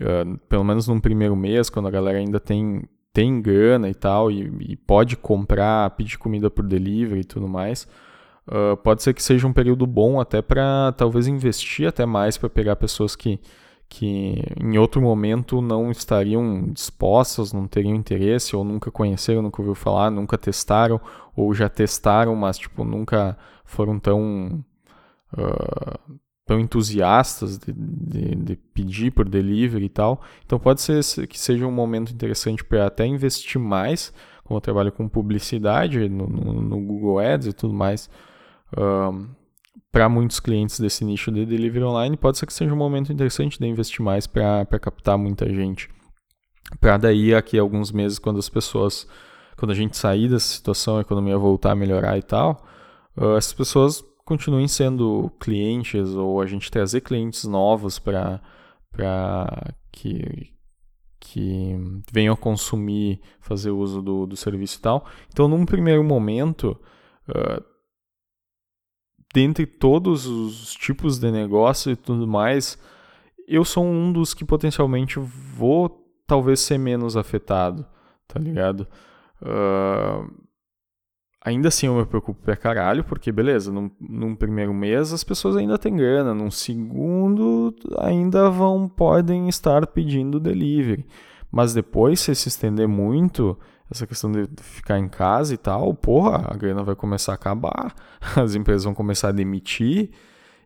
Uh, 0.00 0.38
pelo 0.48 0.64
menos 0.64 0.86
num 0.86 1.00
primeiro 1.00 1.34
mês, 1.34 1.68
quando 1.68 1.88
a 1.88 1.90
galera 1.90 2.18
ainda 2.18 2.38
tem, 2.38 2.82
tem 3.12 3.40
grana 3.42 3.88
e 3.88 3.94
tal, 3.94 4.30
e, 4.30 4.50
e 4.60 4.76
pode 4.76 5.16
comprar, 5.16 5.90
pedir 5.90 6.18
comida 6.18 6.48
por 6.50 6.64
delivery 6.64 7.20
e 7.20 7.24
tudo 7.24 7.48
mais, 7.48 7.88
uh, 8.46 8.76
pode 8.76 9.02
ser 9.02 9.12
que 9.14 9.22
seja 9.22 9.46
um 9.46 9.52
período 9.52 9.86
bom 9.86 10.20
até 10.20 10.40
para 10.40 10.92
talvez 10.92 11.26
investir 11.26 11.88
até 11.88 12.06
mais 12.06 12.38
para 12.38 12.48
pegar 12.48 12.76
pessoas 12.76 13.16
que, 13.16 13.40
que 13.88 14.42
em 14.60 14.78
outro 14.78 15.00
momento 15.00 15.60
não 15.60 15.90
estariam 15.90 16.70
dispostas, 16.72 17.52
não 17.52 17.66
teriam 17.66 17.94
interesse, 17.94 18.54
ou 18.54 18.62
nunca 18.62 18.90
conheceram, 18.90 19.42
nunca 19.42 19.60
ouviu 19.60 19.74
falar, 19.74 20.10
nunca 20.10 20.38
testaram, 20.38 21.00
ou 21.34 21.52
já 21.54 21.68
testaram, 21.68 22.36
mas 22.36 22.58
tipo, 22.58 22.84
nunca 22.84 23.36
foram 23.64 23.98
tão. 23.98 24.64
Uh, 25.32 26.18
tão 26.48 26.58
entusiastas 26.58 27.58
de, 27.58 27.72
de, 27.74 28.34
de, 28.34 28.56
pedir 28.56 29.10
por 29.10 29.28
delivery 29.28 29.84
e 29.84 29.88
tal. 29.90 30.22
Então 30.46 30.58
pode 30.58 30.80
ser 30.80 31.26
que 31.26 31.38
seja 31.38 31.66
um 31.66 31.70
momento 31.70 32.10
interessante 32.10 32.64
para 32.64 32.86
até 32.86 33.04
investir 33.04 33.60
mais, 33.60 34.14
como 34.44 34.56
eu 34.56 34.60
trabalho 34.62 34.90
com 34.90 35.06
publicidade 35.06 36.08
no, 36.08 36.26
no, 36.26 36.62
no 36.62 36.80
Google 36.80 37.18
Ads 37.18 37.48
e 37.48 37.52
tudo 37.52 37.74
mais. 37.74 38.08
Um, 38.76 39.28
para 39.92 40.08
muitos 40.08 40.40
clientes 40.40 40.80
desse 40.80 41.04
nicho 41.04 41.30
de 41.30 41.44
delivery 41.44 41.84
online, 41.84 42.16
pode 42.16 42.38
ser 42.38 42.46
que 42.46 42.52
seja 42.54 42.72
um 42.72 42.78
momento 42.78 43.12
interessante 43.12 43.58
de 43.58 43.66
investir 43.66 44.02
mais 44.02 44.26
para 44.26 44.64
captar 44.80 45.18
muita 45.18 45.46
gente. 45.52 45.90
Para 46.80 46.96
daí, 46.96 47.34
aqui 47.34 47.58
alguns 47.58 47.92
meses, 47.92 48.18
quando 48.18 48.38
as 48.38 48.48
pessoas, 48.48 49.06
quando 49.56 49.72
a 49.72 49.74
gente 49.74 49.98
sair 49.98 50.28
dessa 50.28 50.48
situação, 50.48 50.96
a 50.96 51.02
economia 51.02 51.36
voltar 51.36 51.72
a 51.72 51.74
melhorar 51.74 52.16
e 52.16 52.22
tal, 52.22 52.66
uh, 53.18 53.36
essas 53.36 53.52
pessoas 53.52 54.02
continuem 54.28 54.68
sendo 54.68 55.32
clientes 55.40 56.10
ou 56.10 56.42
a 56.42 56.46
gente 56.46 56.70
trazer 56.70 57.00
clientes 57.00 57.44
novos 57.44 57.98
para 57.98 58.42
que, 59.90 60.52
que 61.18 61.74
venham 62.12 62.34
a 62.34 62.36
consumir, 62.36 63.22
fazer 63.40 63.70
uso 63.70 64.02
do, 64.02 64.26
do 64.26 64.36
serviço 64.36 64.78
e 64.78 64.82
tal. 64.82 65.06
Então, 65.32 65.48
num 65.48 65.64
primeiro 65.64 66.04
momento, 66.04 66.78
uh, 67.26 67.64
dentre 69.32 69.64
todos 69.64 70.26
os 70.26 70.74
tipos 70.74 71.18
de 71.18 71.30
negócio 71.30 71.90
e 71.90 71.96
tudo 71.96 72.28
mais, 72.28 72.78
eu 73.46 73.64
sou 73.64 73.82
um 73.82 74.12
dos 74.12 74.34
que 74.34 74.44
potencialmente 74.44 75.18
vou 75.18 76.06
talvez 76.26 76.60
ser 76.60 76.76
menos 76.76 77.16
afetado, 77.16 77.86
tá 78.26 78.38
ligado? 78.38 78.86
Uh, 79.40 80.47
Ainda 81.48 81.68
assim 81.68 81.86
eu 81.86 81.94
me 81.94 82.04
preocupo 82.04 82.38
pra 82.42 82.54
caralho, 82.54 83.02
porque 83.02 83.32
beleza, 83.32 83.72
num, 83.72 83.90
num, 83.98 84.34
primeiro 84.34 84.74
mês 84.74 85.14
as 85.14 85.24
pessoas 85.24 85.56
ainda 85.56 85.78
têm 85.78 85.96
grana, 85.96 86.34
num 86.34 86.50
segundo 86.50 87.74
ainda 87.98 88.50
vão, 88.50 88.86
podem 88.86 89.48
estar 89.48 89.86
pedindo 89.86 90.38
delivery. 90.38 91.06
Mas 91.50 91.72
depois, 91.72 92.20
se 92.20 92.34
se 92.34 92.48
estender 92.48 92.86
muito, 92.86 93.58
essa 93.90 94.06
questão 94.06 94.30
de 94.30 94.46
ficar 94.60 94.98
em 94.98 95.08
casa 95.08 95.54
e 95.54 95.56
tal, 95.56 95.94
porra, 95.94 96.44
a 96.50 96.54
grana 96.54 96.82
vai 96.82 96.94
começar 96.94 97.32
a 97.32 97.36
acabar, 97.36 97.94
as 98.36 98.54
empresas 98.54 98.84
vão 98.84 98.92
começar 98.92 99.28
a 99.28 99.32
demitir, 99.32 100.10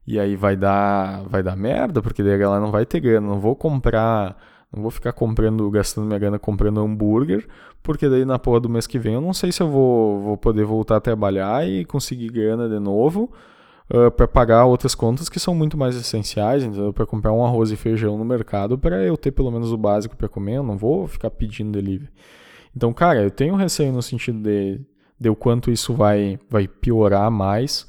e 0.05 0.18
aí 0.18 0.35
vai 0.35 0.57
dar, 0.57 1.22
vai 1.28 1.45
dar 1.45 1.57
merda, 1.57 2.03
porque 2.03 2.24
daí 2.24 2.43
a 2.43 2.59
não 2.59 2.72
vai 2.72 2.85
ter 2.85 2.99
grana, 2.99 3.28
não 3.28 3.39
vou 3.39 3.55
comprar 3.55 4.37
não 4.74 4.82
vou 4.82 4.90
ficar 4.90 5.12
comprando, 5.12 5.68
gastando 5.70 6.06
minha 6.06 6.18
grana 6.18 6.38
comprando 6.38 6.80
hambúrguer, 6.80 7.46
porque 7.82 8.08
daí 8.08 8.24
na 8.24 8.38
porra 8.38 8.60
do 8.60 8.70
mês 8.70 8.86
que 8.86 8.98
vem 8.98 9.14
eu 9.14 9.20
não 9.20 9.34
sei 9.34 9.52
se 9.52 9.62
eu 9.62 9.68
vou, 9.68 10.20
vou 10.20 10.36
poder 10.36 10.64
voltar 10.64 10.96
a 10.96 11.00
trabalhar 11.00 11.68
e 11.68 11.84
conseguir 11.84 12.30
grana 12.30 12.68
de 12.68 12.78
novo 12.78 13.30
uh, 13.92 14.10
para 14.10 14.26
pagar 14.26 14.64
outras 14.64 14.94
contas 14.94 15.28
que 15.28 15.38
são 15.38 15.54
muito 15.54 15.76
mais 15.76 15.94
essenciais, 15.94 16.64
entendeu? 16.64 16.92
Para 16.92 17.04
comprar 17.04 17.32
um 17.34 17.44
arroz 17.44 17.70
e 17.70 17.76
feijão 17.76 18.16
no 18.16 18.24
mercado 18.24 18.78
para 18.78 19.04
eu 19.04 19.16
ter 19.16 19.30
pelo 19.30 19.50
menos 19.50 19.70
o 19.72 19.76
básico 19.76 20.16
para 20.16 20.28
comer, 20.28 20.56
eu 20.56 20.62
não 20.62 20.78
vou 20.78 21.06
ficar 21.06 21.30
pedindo 21.30 21.72
delivery. 21.72 22.10
Então, 22.74 22.90
cara, 22.94 23.22
eu 23.22 23.30
tenho 23.30 23.54
receio 23.54 23.92
no 23.92 24.00
sentido 24.00 24.40
de, 24.40 24.80
de 25.20 25.28
o 25.28 25.36
quanto 25.36 25.70
isso 25.70 25.92
vai, 25.92 26.40
vai 26.48 26.66
piorar 26.66 27.30
mais 27.30 27.86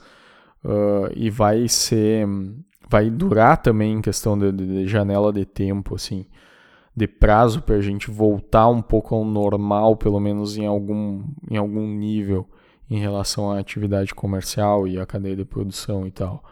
uh, 0.65 1.09
e 1.15 1.29
vai 1.29 1.65
ser. 1.69 2.27
vai 2.89 3.09
durar 3.09 3.55
também 3.55 3.93
em 3.93 4.01
questão 4.01 4.37
de, 4.37 4.51
de, 4.51 4.65
de 4.65 4.87
janela 4.87 5.31
de 5.31 5.45
tempo, 5.45 5.95
assim 5.95 6.25
de 6.95 7.07
prazo 7.07 7.61
para 7.61 7.75
a 7.75 7.81
gente 7.81 8.11
voltar 8.11 8.67
um 8.69 8.81
pouco 8.81 9.15
ao 9.15 9.25
normal, 9.25 9.97
pelo 9.97 10.19
menos 10.19 10.57
em 10.57 10.65
algum, 10.65 11.23
em 11.49 11.57
algum 11.57 11.87
nível, 11.87 12.47
em 12.89 12.99
relação 12.99 13.51
à 13.51 13.59
atividade 13.59 14.13
comercial 14.13 14.87
e 14.87 14.99
à 14.99 15.05
cadeia 15.05 15.35
de 15.35 15.45
produção 15.45 16.05
e 16.05 16.11
tal. 16.11 16.43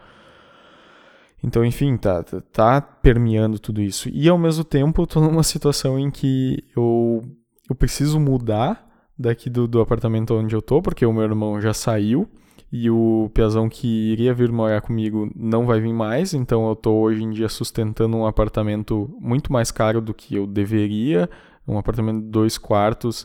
Então, 1.44 1.64
enfim, 1.64 1.96
tá, 1.96 2.22
tá, 2.22 2.40
tá 2.40 2.80
permeando 2.80 3.58
tudo 3.58 3.80
isso. 3.80 4.08
E 4.12 4.28
ao 4.28 4.38
mesmo 4.38 4.64
tempo, 4.64 5.02
eu 5.02 5.06
tô 5.06 5.20
numa 5.20 5.42
situação 5.42 5.98
em 5.98 6.10
que 6.10 6.64
eu, 6.76 7.24
eu 7.68 7.74
preciso 7.74 8.18
mudar 8.20 8.88
daqui 9.18 9.50
do, 9.50 9.66
do 9.66 9.80
apartamento 9.80 10.34
onde 10.34 10.54
eu 10.54 10.62
tô, 10.62 10.80
porque 10.80 11.04
o 11.04 11.12
meu 11.12 11.24
irmão 11.24 11.60
já 11.60 11.74
saiu 11.74 12.28
e 12.72 12.90
o 12.90 13.30
Piazão 13.34 13.68
que 13.68 13.86
iria 13.86 14.32
vir 14.32 14.50
morar 14.50 14.80
comigo 14.80 15.30
não 15.36 15.66
vai 15.66 15.78
vir 15.78 15.92
mais, 15.92 16.32
então 16.32 16.66
eu 16.66 16.72
estou 16.72 17.02
hoje 17.02 17.22
em 17.22 17.28
dia 17.28 17.48
sustentando 17.48 18.16
um 18.16 18.26
apartamento 18.26 19.14
muito 19.20 19.52
mais 19.52 19.70
caro 19.70 20.00
do 20.00 20.14
que 20.14 20.36
eu 20.36 20.46
deveria, 20.46 21.28
um 21.68 21.76
apartamento 21.76 22.22
de 22.22 22.30
dois 22.30 22.56
quartos 22.56 23.24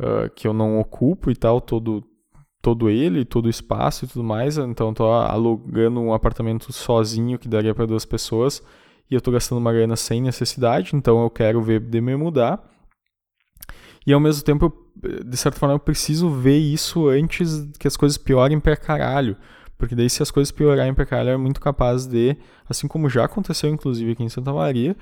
uh, 0.00 0.30
que 0.34 0.48
eu 0.48 0.54
não 0.54 0.80
ocupo 0.80 1.30
e 1.30 1.36
tal, 1.36 1.60
todo, 1.60 2.02
todo 2.62 2.88
ele, 2.88 3.26
todo 3.26 3.46
o 3.46 3.50
espaço 3.50 4.06
e 4.06 4.08
tudo 4.08 4.24
mais, 4.24 4.56
então 4.56 4.90
estou 4.90 5.12
alugando 5.12 6.00
um 6.00 6.14
apartamento 6.14 6.72
sozinho 6.72 7.38
que 7.38 7.48
daria 7.48 7.74
para 7.74 7.84
duas 7.84 8.06
pessoas 8.06 8.62
e 9.10 9.14
eu 9.14 9.18
estou 9.18 9.30
gastando 9.30 9.58
uma 9.58 9.74
grana 9.74 9.94
sem 9.94 10.22
necessidade, 10.22 10.96
então 10.96 11.22
eu 11.22 11.28
quero 11.28 11.62
ver 11.62 11.80
de 11.80 12.00
me 12.00 12.16
mudar. 12.16 12.66
E 14.06 14.12
ao 14.12 14.20
mesmo 14.20 14.42
tempo, 14.42 14.85
de 15.24 15.36
certa 15.36 15.58
forma, 15.58 15.74
eu 15.74 15.78
preciso 15.78 16.30
ver 16.30 16.58
isso 16.58 17.08
antes 17.08 17.68
que 17.78 17.86
as 17.86 17.96
coisas 17.96 18.16
piorem 18.16 18.58
pra 18.58 18.76
caralho. 18.76 19.36
Porque 19.78 19.94
daí, 19.94 20.08
se 20.08 20.22
as 20.22 20.30
coisas 20.30 20.50
piorarem 20.50 20.94
pra 20.94 21.04
caralho, 21.04 21.30
é 21.30 21.36
muito 21.36 21.60
capaz 21.60 22.06
de, 22.06 22.36
assim 22.68 22.88
como 22.88 23.08
já 23.10 23.24
aconteceu, 23.24 23.70
inclusive, 23.70 24.12
aqui 24.12 24.22
em 24.22 24.28
Santa 24.28 24.52
Maria, 24.52 24.96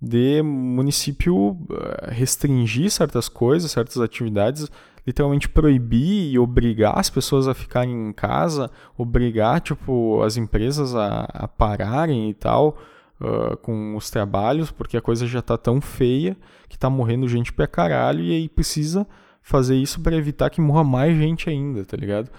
de 0.00 0.42
município 0.42 1.56
eh, 1.70 2.10
restringir 2.12 2.90
certas 2.90 3.28
coisas, 3.28 3.70
certas 3.70 3.98
atividades, 3.98 4.68
literalmente 5.06 5.48
proibir 5.48 6.32
e 6.32 6.38
obrigar 6.38 6.98
as 6.98 7.10
pessoas 7.10 7.48
a 7.48 7.54
ficarem 7.54 8.08
em 8.08 8.12
casa, 8.12 8.70
obrigar 8.96 9.60
tipo 9.60 10.22
as 10.22 10.36
empresas 10.36 10.94
a, 10.94 11.22
a 11.32 11.48
pararem 11.48 12.30
e 12.30 12.34
tal 12.34 12.78
uh, 13.20 13.56
com 13.58 13.96
os 13.96 14.10
trabalhos, 14.10 14.70
porque 14.70 14.96
a 14.96 15.00
coisa 15.00 15.26
já 15.26 15.40
está 15.40 15.56
tão 15.58 15.80
feia 15.80 16.36
que 16.68 16.76
está 16.76 16.88
morrendo 16.88 17.28
gente 17.28 17.52
pra 17.52 17.66
caralho 17.66 18.22
e 18.22 18.32
aí 18.32 18.48
precisa 18.48 19.06
fazer 19.42 19.76
isso 19.76 20.00
para 20.00 20.16
evitar 20.16 20.50
que 20.50 20.60
morra 20.60 20.84
mais 20.84 21.16
gente 21.16 21.50
ainda, 21.50 21.84
tá 21.84 21.96
ligado? 21.96 22.30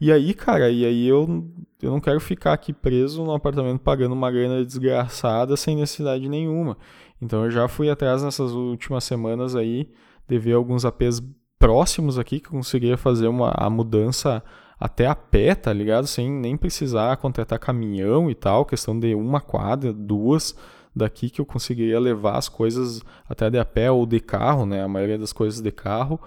E 0.00 0.12
aí, 0.12 0.32
cara, 0.32 0.70
e 0.70 0.84
aí 0.84 1.06
eu, 1.08 1.46
eu 1.82 1.90
não 1.90 2.00
quero 2.00 2.20
ficar 2.20 2.52
aqui 2.52 2.72
preso 2.72 3.24
no 3.24 3.32
apartamento 3.32 3.80
pagando 3.80 4.12
uma 4.12 4.30
grana 4.30 4.64
desgraçada 4.64 5.56
sem 5.56 5.76
necessidade 5.76 6.28
nenhuma. 6.28 6.76
Então 7.20 7.44
eu 7.44 7.50
já 7.50 7.66
fui 7.66 7.90
atrás 7.90 8.22
nessas 8.22 8.52
últimas 8.52 9.02
semanas 9.04 9.56
aí 9.56 9.90
de 10.28 10.38
ver 10.38 10.52
alguns 10.52 10.84
APs 10.84 11.20
próximos 11.58 12.18
aqui 12.18 12.38
que 12.38 12.46
eu 12.46 12.52
conseguiria 12.52 12.96
fazer 12.96 13.26
uma, 13.26 13.52
a 13.56 13.68
mudança 13.68 14.42
até 14.78 15.06
a 15.06 15.14
pé, 15.16 15.54
tá 15.54 15.72
ligado? 15.72 16.06
Sem 16.06 16.30
nem 16.30 16.56
precisar 16.56 17.16
contratar 17.16 17.58
caminhão 17.58 18.30
e 18.30 18.34
tal, 18.34 18.64
questão 18.64 18.98
de 18.98 19.14
uma 19.14 19.40
quadra, 19.40 19.92
duas 19.92 20.56
daqui 20.94 21.30
que 21.30 21.40
eu 21.40 21.46
conseguiria 21.46 21.98
levar 21.98 22.36
as 22.36 22.48
coisas 22.48 23.02
até 23.28 23.50
de 23.50 23.58
a 23.58 23.64
pé 23.64 23.90
ou 23.90 24.06
de 24.06 24.20
carro, 24.20 24.64
né? 24.64 24.82
A 24.82 24.88
maioria 24.88 25.18
das 25.18 25.32
coisas 25.32 25.60
de 25.60 25.72
carro. 25.72 26.20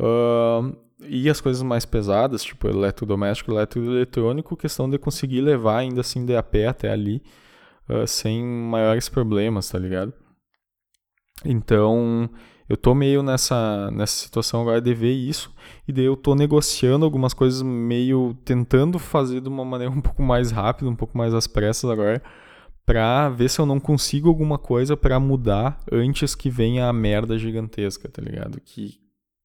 Uh, 0.00 0.74
e 1.00 1.28
as 1.28 1.40
coisas 1.40 1.62
mais 1.62 1.84
pesadas, 1.84 2.42
tipo 2.42 2.66
eletrodoméstico, 2.66 3.52
eletroeletrônico, 3.52 4.56
questão 4.56 4.88
de 4.88 4.98
conseguir 4.98 5.42
levar 5.42 5.78
ainda 5.78 6.00
assim 6.00 6.24
de 6.24 6.34
a 6.34 6.42
pé 6.42 6.68
até 6.68 6.90
ali, 6.90 7.22
uh, 7.88 8.06
sem 8.06 8.42
maiores 8.42 9.08
problemas, 9.08 9.68
tá 9.68 9.78
ligado? 9.78 10.12
Então, 11.44 12.28
eu 12.68 12.76
tô 12.76 12.94
meio 12.94 13.22
nessa, 13.22 13.90
nessa 13.90 14.14
situação 14.14 14.62
agora 14.62 14.80
de 14.80 14.94
ver 14.94 15.12
isso, 15.12 15.54
e 15.86 15.92
daí 15.92 16.04
eu 16.04 16.16
tô 16.16 16.34
negociando 16.34 17.04
algumas 17.04 17.34
coisas 17.34 17.62
meio 17.62 18.34
tentando 18.44 18.98
fazer 18.98 19.40
de 19.40 19.48
uma 19.48 19.64
maneira 19.64 19.92
um 19.94 20.00
pouco 20.00 20.22
mais 20.22 20.50
rápida, 20.50 20.88
um 20.88 20.96
pouco 20.96 21.16
mais 21.16 21.34
às 21.34 21.46
pressas 21.46 21.90
agora, 21.90 22.22
pra 22.86 23.28
ver 23.28 23.50
se 23.50 23.60
eu 23.60 23.66
não 23.66 23.78
consigo 23.78 24.28
alguma 24.28 24.58
coisa 24.58 24.96
para 24.96 25.20
mudar 25.20 25.78
antes 25.92 26.34
que 26.34 26.48
venha 26.50 26.88
a 26.88 26.92
merda 26.92 27.38
gigantesca, 27.38 28.08
tá 28.08 28.22
ligado? 28.22 28.60
Que, 28.60 28.98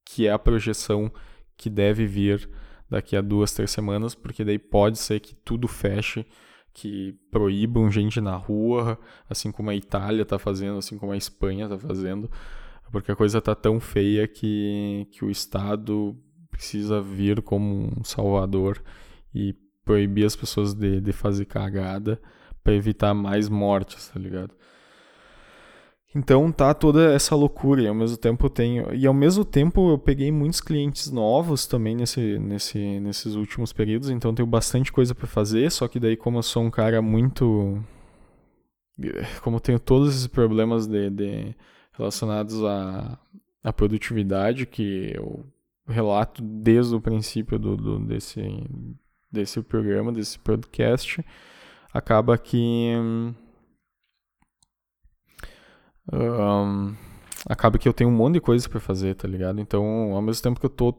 que 0.05 0.27
é 0.27 0.31
a 0.31 0.39
projeção 0.39 1.11
que 1.57 1.69
deve 1.69 2.05
vir 2.05 2.49
daqui 2.89 3.15
a 3.17 3.21
duas, 3.21 3.51
três 3.53 3.71
semanas, 3.71 4.13
porque 4.13 4.45
daí 4.45 4.59
pode 4.59 4.99
ser 4.99 5.19
que 5.19 5.35
tudo 5.35 5.67
feche, 5.67 6.25
que 6.73 7.17
proíbam 7.31 7.89
gente 7.89 8.21
na 8.21 8.35
rua, 8.35 8.99
assim 9.29 9.51
como 9.51 9.69
a 9.69 9.75
Itália 9.75 10.21
está 10.21 10.37
fazendo, 10.37 10.77
assim 10.77 10.97
como 10.97 11.11
a 11.11 11.17
Espanha 11.17 11.65
está 11.65 11.79
fazendo, 11.79 12.29
porque 12.91 13.11
a 13.11 13.15
coisa 13.15 13.39
está 13.39 13.55
tão 13.55 13.79
feia 13.79 14.27
que, 14.27 15.07
que 15.11 15.25
o 15.25 15.31
Estado 15.31 16.15
precisa 16.51 17.01
vir 17.01 17.41
como 17.41 17.91
um 17.99 18.03
salvador 18.03 18.81
e 19.33 19.55
proibir 19.83 20.25
as 20.25 20.35
pessoas 20.35 20.73
de, 20.73 21.01
de 21.01 21.11
fazer 21.11 21.45
cagada 21.45 22.21
para 22.63 22.73
evitar 22.73 23.13
mais 23.13 23.49
mortes, 23.49 24.09
tá 24.09 24.19
ligado? 24.19 24.53
Então 26.15 26.49
tá 26.49 26.73
toda 26.73 27.13
essa 27.13 27.35
loucura 27.35 27.81
e 27.81 27.87
ao 27.87 27.93
mesmo 27.93 28.15
tempo 28.15 28.45
eu 28.45 28.49
tenho 28.49 28.93
e 28.95 29.05
ao 29.05 29.13
mesmo 29.13 29.43
tempo 29.43 29.91
eu 29.91 29.97
peguei 29.97 30.31
muitos 30.31 30.61
clientes 30.61 31.11
novos 31.11 31.67
também 31.67 31.93
nesse, 31.93 32.39
nesse 32.39 33.01
nesses 33.01 33.35
últimos 33.35 33.73
períodos, 33.73 34.09
então 34.09 34.33
tenho 34.33 34.47
bastante 34.47 34.93
coisa 34.93 35.13
para 35.13 35.27
fazer, 35.27 35.69
só 35.69 35.89
que 35.89 35.99
daí 35.99 36.15
como 36.15 36.37
eu 36.37 36.43
sou 36.43 36.63
um 36.63 36.71
cara 36.71 37.01
muito 37.01 37.83
como 39.43 39.57
eu 39.57 39.59
tenho 39.59 39.77
todos 39.77 40.15
esses 40.15 40.27
problemas 40.27 40.87
de, 40.87 41.09
de 41.09 41.55
relacionados 41.91 42.63
à, 42.63 43.19
à 43.61 43.73
produtividade 43.73 44.65
que 44.65 45.11
eu 45.13 45.45
relato 45.85 46.41
desde 46.41 46.95
o 46.95 47.01
princípio 47.01 47.59
do, 47.59 47.75
do 47.75 47.99
desse 47.99 48.41
desse 49.29 49.61
programa, 49.61 50.13
desse 50.13 50.39
podcast, 50.39 51.23
acaba 51.93 52.37
que 52.37 52.93
um, 56.11 56.93
acaba 57.47 57.77
que 57.77 57.87
eu 57.87 57.93
tenho 57.93 58.09
um 58.09 58.13
monte 58.13 58.35
de 58.35 58.41
coisa 58.41 58.67
para 58.67 58.79
fazer, 58.79 59.15
tá 59.15 59.27
ligado? 59.27 59.59
Então, 59.59 60.13
ao 60.13 60.21
mesmo 60.21 60.43
tempo 60.43 60.59
que 60.59 60.65
eu 60.65 60.69
tô 60.69 60.93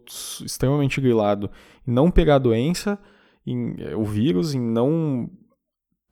extremamente 0.45 1.01
grilado 1.01 1.51
em 1.87 1.93
não 1.93 2.11
pegar 2.11 2.37
a 2.37 2.39
doença, 2.39 2.99
em, 3.47 3.77
o 3.95 4.05
vírus, 4.05 4.55
em 4.55 4.61
não 4.61 5.31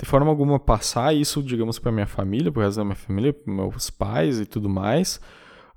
de 0.00 0.04
forma 0.04 0.28
alguma 0.28 0.58
passar 0.58 1.14
isso, 1.14 1.42
digamos, 1.42 1.78
para 1.78 1.92
minha 1.92 2.06
família, 2.06 2.50
pro 2.50 2.62
resto 2.62 2.78
da 2.78 2.84
minha 2.84 2.96
família, 2.96 3.32
para 3.32 3.52
meus 3.52 3.90
pais 3.90 4.40
e 4.40 4.46
tudo 4.46 4.68
mais, 4.68 5.20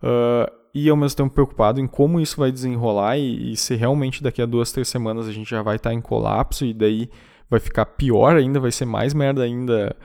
uh, 0.02 0.52
e 0.74 0.90
ao 0.90 0.98
mesmo 0.98 1.18
tempo 1.18 1.34
preocupado 1.34 1.80
em 1.80 1.88
como 1.88 2.20
isso 2.20 2.38
vai 2.38 2.52
desenrolar 2.52 3.18
e, 3.18 3.52
e, 3.52 3.56
se 3.56 3.76
realmente 3.76 4.24
daqui 4.24 4.42
a 4.42 4.46
duas, 4.46 4.72
três 4.72 4.88
semanas 4.88 5.28
a 5.28 5.32
gente 5.32 5.50
já 5.50 5.62
vai 5.62 5.76
estar 5.76 5.92
tá 5.92 5.94
em 5.94 6.02
colapso 6.02 6.66
e 6.66 6.74
daí 6.74 7.10
vai 7.50 7.60
ficar 7.60 7.86
pior 7.86 8.36
ainda, 8.36 8.60
vai 8.60 8.72
ser 8.72 8.86
mais 8.86 9.14
merda 9.14 9.44
ainda 9.44 9.96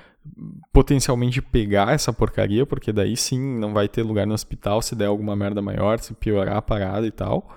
potencialmente 0.73 1.43
pegar 1.43 1.93
essa 1.93 2.13
porcaria, 2.13 2.65
porque 2.65 2.93
daí 2.93 3.17
sim 3.17 3.41
não 3.41 3.73
vai 3.73 3.89
ter 3.89 4.03
lugar 4.03 4.27
no 4.27 4.35
hospital 4.35 4.81
se 4.81 4.95
der 4.95 5.07
alguma 5.07 5.35
merda 5.35 5.61
maior, 5.61 5.99
se 5.99 6.15
piorar 6.15 6.57
a 6.57 6.63
parada 6.63 7.07
e 7.07 7.11
tal. 7.11 7.49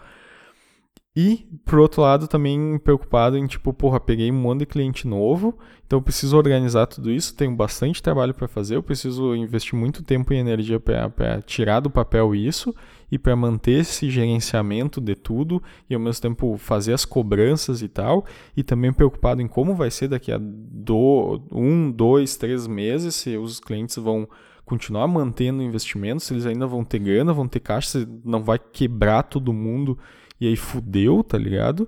E, 1.16 1.48
por 1.64 1.80
outro 1.80 2.02
lado, 2.02 2.28
também 2.28 2.78
preocupado 2.78 3.38
em, 3.38 3.48
tipo, 3.48 3.72
porra, 3.72 4.02
peguei 4.02 4.30
um 4.30 4.36
monte 4.36 4.60
de 4.60 4.66
cliente 4.66 5.08
novo, 5.08 5.58
então 5.88 6.00
eu 6.00 6.04
preciso 6.04 6.36
organizar 6.36 6.88
tudo 6.88 7.10
isso, 7.10 7.34
tenho 7.34 7.56
bastante 7.56 8.04
trabalho 8.04 8.34
para 8.34 8.50
fazer, 8.50 8.76
eu 8.76 8.84
preciso 8.84 9.34
investir 9.34 9.80
muito 9.80 10.04
tempo 10.04 10.34
e 10.34 10.38
energia 10.38 10.78
para 10.78 11.42
tirar 11.42 11.80
do 11.80 11.90
papel 11.90 12.36
isso 12.36 12.76
e 13.10 13.18
para 13.18 13.34
manter 13.34 13.80
esse 13.80 14.10
gerenciamento 14.10 15.00
de 15.00 15.16
tudo 15.16 15.64
e 15.90 15.94
ao 15.94 16.02
mesmo 16.02 16.22
tempo 16.22 16.58
fazer 16.58 16.92
as 16.92 17.06
cobranças 17.06 17.82
e 17.82 17.88
tal, 17.88 18.26
e 18.58 18.62
também 18.62 18.92
preocupado 18.92 19.42
em 19.42 19.48
como 19.48 19.74
vai 19.74 19.90
ser 19.92 20.10
daqui 20.10 20.34
a 20.34 20.38
do, 20.38 21.40
um, 21.50 21.90
dois, 21.92 22.36
três 22.36 22.68
meses, 22.68 23.16
se 23.16 23.38
os 23.38 23.62
clientes 23.62 23.96
vão 23.96 24.28
continuar 24.66 25.08
mantendo 25.08 25.62
investimentos, 25.62 26.26
se 26.26 26.34
eles 26.34 26.46
ainda 26.46 26.68
vão 26.68 26.84
ter 26.84 27.00
grana, 27.00 27.32
vão 27.32 27.48
ter 27.48 27.62
caixa, 27.62 28.00
se 28.00 28.08
não 28.26 28.44
vai 28.44 28.60
quebrar 28.60 29.24
todo 29.24 29.54
mundo 29.54 29.98
e 30.40 30.48
aí 30.48 30.56
fudeu, 30.56 31.24
tá 31.24 31.38
ligado? 31.38 31.88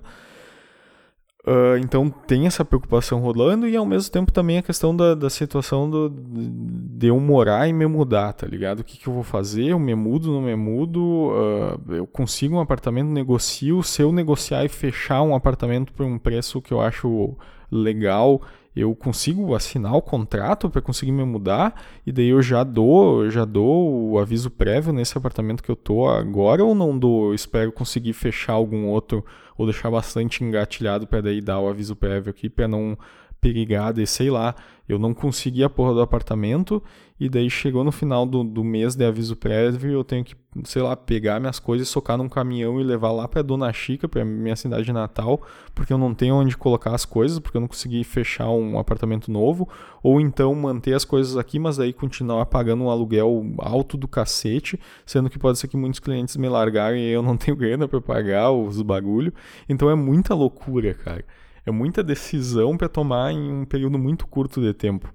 Uh, 1.48 1.78
então 1.78 2.10
tem 2.10 2.46
essa 2.46 2.62
preocupação 2.62 3.20
rolando 3.20 3.66
e 3.66 3.74
ao 3.74 3.86
mesmo 3.86 4.12
tempo 4.12 4.30
também 4.30 4.58
a 4.58 4.62
questão 4.62 4.94
da, 4.94 5.14
da 5.14 5.30
situação 5.30 5.88
do, 5.88 6.10
de 6.10 7.06
eu 7.06 7.18
morar 7.18 7.66
e 7.66 7.72
me 7.72 7.86
mudar, 7.86 8.34
tá 8.34 8.46
ligado? 8.46 8.80
O 8.80 8.84
que, 8.84 8.98
que 8.98 9.06
eu 9.06 9.14
vou 9.14 9.22
fazer? 9.22 9.68
Eu 9.68 9.78
me 9.78 9.94
mudo, 9.94 10.30
não 10.30 10.42
me 10.42 10.54
mudo? 10.54 11.00
Uh, 11.00 11.94
eu 11.94 12.06
consigo 12.06 12.56
um 12.56 12.60
apartamento, 12.60 13.08
negocio. 13.08 13.82
Se 13.82 14.02
eu 14.02 14.12
negociar 14.12 14.62
e 14.64 14.68
fechar 14.68 15.22
um 15.22 15.34
apartamento 15.34 15.90
por 15.94 16.04
um 16.04 16.18
preço 16.18 16.60
que 16.60 16.72
eu 16.72 16.82
acho 16.82 17.34
legal, 17.70 18.42
eu 18.74 18.94
consigo 18.94 19.54
assinar 19.54 19.94
o 19.94 20.02
contrato 20.02 20.70
para 20.70 20.80
conseguir 20.80 21.12
me 21.12 21.24
mudar 21.24 21.82
e 22.06 22.12
daí 22.12 22.28
eu 22.28 22.40
já 22.40 22.62
dou, 22.62 23.28
já 23.30 23.44
dou 23.44 24.10
o 24.10 24.18
aviso 24.18 24.50
prévio 24.50 24.92
nesse 24.92 25.16
apartamento 25.18 25.62
que 25.62 25.70
eu 25.70 25.76
tô 25.76 26.08
agora 26.08 26.64
ou 26.64 26.74
não 26.74 26.96
dou? 26.96 27.28
Eu 27.28 27.34
espero 27.34 27.72
conseguir 27.72 28.12
fechar 28.12 28.52
algum 28.52 28.86
outro 28.86 29.24
ou 29.56 29.66
deixar 29.66 29.90
bastante 29.90 30.44
engatilhado 30.44 31.06
para 31.06 31.20
daí 31.20 31.40
dar 31.40 31.58
o 31.58 31.68
aviso 31.68 31.96
prévio 31.96 32.30
aqui 32.30 32.48
para 32.48 32.68
não 32.68 32.96
perigar 33.40 33.92
de, 33.92 34.06
sei 34.06 34.30
lá, 34.30 34.54
eu 34.88 34.98
não 34.98 35.12
consegui 35.12 35.62
a 35.62 35.68
porra 35.68 35.92
do 35.92 36.00
apartamento 36.00 36.82
e 37.20 37.28
daí 37.28 37.50
chegou 37.50 37.84
no 37.84 37.92
final 37.92 38.24
do, 38.24 38.42
do 38.42 38.62
mês 38.64 38.94
de 38.94 39.04
aviso 39.04 39.36
prévio 39.36 39.90
eu 39.90 40.04
tenho 40.04 40.24
que, 40.24 40.34
sei 40.64 40.80
lá, 40.80 40.96
pegar 40.96 41.40
minhas 41.40 41.58
coisas, 41.58 41.88
socar 41.88 42.16
num 42.16 42.28
caminhão 42.28 42.80
e 42.80 42.84
levar 42.84 43.10
lá 43.12 43.26
para 43.28 43.42
Dona 43.42 43.72
Chica, 43.72 44.08
para 44.08 44.24
minha 44.24 44.56
cidade 44.56 44.90
natal, 44.92 45.42
porque 45.74 45.92
eu 45.92 45.98
não 45.98 46.14
tenho 46.14 46.36
onde 46.36 46.56
colocar 46.56 46.94
as 46.94 47.04
coisas, 47.04 47.38
porque 47.38 47.56
eu 47.56 47.60
não 47.60 47.68
consegui 47.68 48.02
fechar 48.04 48.48
um 48.50 48.78
apartamento 48.78 49.30
novo, 49.30 49.68
ou 50.02 50.20
então 50.20 50.54
manter 50.54 50.94
as 50.94 51.04
coisas 51.04 51.36
aqui, 51.36 51.58
mas 51.58 51.78
aí 51.78 51.92
continuar 51.92 52.46
pagando 52.46 52.84
um 52.84 52.90
aluguel 52.90 53.44
alto 53.58 53.96
do 53.96 54.08
cacete, 54.08 54.80
sendo 55.04 55.28
que 55.28 55.38
pode 55.38 55.58
ser 55.58 55.68
que 55.68 55.76
muitos 55.76 56.00
clientes 56.00 56.36
me 56.36 56.48
largarem 56.48 57.02
e 57.02 57.10
eu 57.10 57.22
não 57.22 57.36
tenho 57.36 57.56
grana 57.56 57.88
para 57.88 58.00
pagar 58.00 58.52
os 58.52 58.80
bagulho. 58.80 59.34
Então 59.68 59.90
é 59.90 59.94
muita 59.94 60.34
loucura, 60.34 60.94
cara. 60.94 61.24
É 61.68 61.70
muita 61.70 62.02
decisão 62.02 62.78
para 62.78 62.88
tomar 62.88 63.30
em 63.30 63.52
um 63.52 63.66
período 63.66 63.98
muito 63.98 64.26
curto 64.26 64.58
de 64.58 64.72
tempo. 64.72 65.12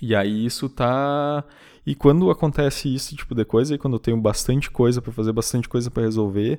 E 0.00 0.16
aí 0.16 0.46
isso 0.46 0.66
tá. 0.66 1.44
E 1.84 1.94
quando 1.94 2.30
acontece 2.30 2.92
isso 2.92 3.14
tipo 3.14 3.34
de 3.34 3.44
coisa, 3.44 3.74
e 3.74 3.78
quando 3.78 3.96
eu 3.96 4.00
tenho 4.00 4.16
bastante 4.16 4.70
coisa 4.70 5.02
para 5.02 5.12
fazer, 5.12 5.34
bastante 5.34 5.68
coisa 5.68 5.90
para 5.90 6.04
resolver, 6.04 6.58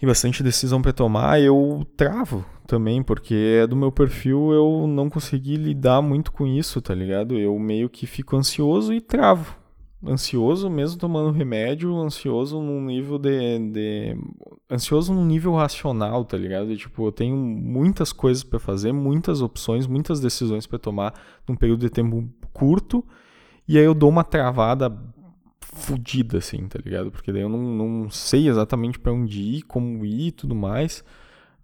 e 0.00 0.06
bastante 0.06 0.40
decisão 0.40 0.80
para 0.80 0.92
tomar, 0.92 1.40
eu 1.40 1.84
travo 1.96 2.46
também, 2.64 3.02
porque 3.02 3.34
é 3.62 3.66
do 3.66 3.74
meu 3.74 3.90
perfil 3.90 4.52
eu 4.52 4.86
não 4.86 5.10
consegui 5.10 5.56
lidar 5.56 6.00
muito 6.00 6.30
com 6.30 6.46
isso, 6.46 6.80
tá 6.80 6.94
ligado? 6.94 7.36
Eu 7.36 7.58
meio 7.58 7.90
que 7.90 8.06
fico 8.06 8.36
ansioso 8.36 8.94
e 8.94 9.00
travo 9.00 9.65
ansioso 10.04 10.68
mesmo 10.68 10.98
tomando 10.98 11.30
remédio, 11.30 11.96
ansioso 11.96 12.60
num 12.60 12.84
nível 12.84 13.18
de, 13.18 13.58
de, 13.70 14.16
ansioso 14.70 15.12
num 15.14 15.24
nível 15.24 15.54
racional, 15.54 16.24
tá 16.24 16.36
ligado? 16.36 16.70
E, 16.70 16.76
tipo, 16.76 17.06
eu 17.06 17.12
tenho 17.12 17.36
muitas 17.36 18.12
coisas 18.12 18.42
para 18.42 18.58
fazer, 18.58 18.92
muitas 18.92 19.40
opções, 19.40 19.86
muitas 19.86 20.20
decisões 20.20 20.66
para 20.66 20.78
tomar 20.78 21.14
num 21.48 21.56
período 21.56 21.80
de 21.80 21.90
tempo 21.90 22.28
curto 22.52 23.04
E 23.66 23.78
aí 23.78 23.84
eu 23.84 23.94
dou 23.94 24.08
uma 24.08 24.24
travada 24.24 24.90
fodida, 25.60 26.38
assim, 26.38 26.66
tá 26.68 26.78
ligado? 26.82 27.10
Porque 27.10 27.32
daí 27.32 27.42
eu 27.42 27.48
não, 27.48 27.58
não 27.58 28.10
sei 28.10 28.48
exatamente 28.48 28.98
para 28.98 29.12
onde 29.12 29.40
ir, 29.40 29.62
como 29.62 30.04
ir 30.04 30.28
e 30.28 30.32
tudo 30.32 30.54
mais. 30.54 31.04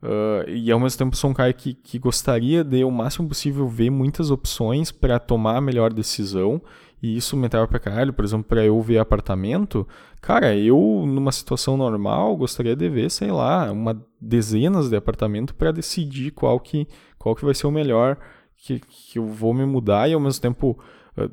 Uh, 0.02 0.48
e 0.48 0.70
ao 0.72 0.80
mesmo 0.80 0.98
tempo 0.98 1.16
sou 1.16 1.30
um 1.30 1.34
cara 1.34 1.52
que, 1.52 1.74
que 1.74 1.96
gostaria 1.96 2.64
de 2.64 2.82
o 2.82 2.90
máximo 2.90 3.28
possível 3.28 3.68
ver 3.68 3.88
muitas 3.88 4.32
opções 4.32 4.90
para 4.90 5.18
tomar 5.18 5.56
a 5.56 5.60
melhor 5.60 5.92
decisão. 5.92 6.60
E 7.02 7.16
isso 7.16 7.36
me 7.36 7.48
trava 7.48 7.66
pra 7.66 7.80
caralho. 7.80 8.12
Por 8.12 8.24
exemplo, 8.24 8.44
para 8.44 8.64
eu 8.64 8.80
ver 8.80 8.98
apartamento, 8.98 9.86
cara, 10.20 10.56
eu 10.56 11.04
numa 11.04 11.32
situação 11.32 11.76
normal 11.76 12.36
gostaria 12.36 12.76
de 12.76 12.88
ver, 12.88 13.10
sei 13.10 13.32
lá, 13.32 13.72
uma 13.72 14.00
dezenas 14.20 14.88
de 14.88 14.94
apartamento 14.96 15.54
para 15.54 15.72
decidir 15.72 16.30
qual 16.30 16.60
que, 16.60 16.86
qual 17.18 17.34
que 17.34 17.44
vai 17.44 17.54
ser 17.54 17.66
o 17.66 17.72
melhor 17.72 18.16
que, 18.56 18.78
que 18.78 19.18
eu 19.18 19.26
vou 19.26 19.52
me 19.52 19.66
mudar 19.66 20.08
e 20.08 20.14
ao 20.14 20.20
mesmo 20.20 20.40
tempo 20.40 20.78
uh, 21.18 21.30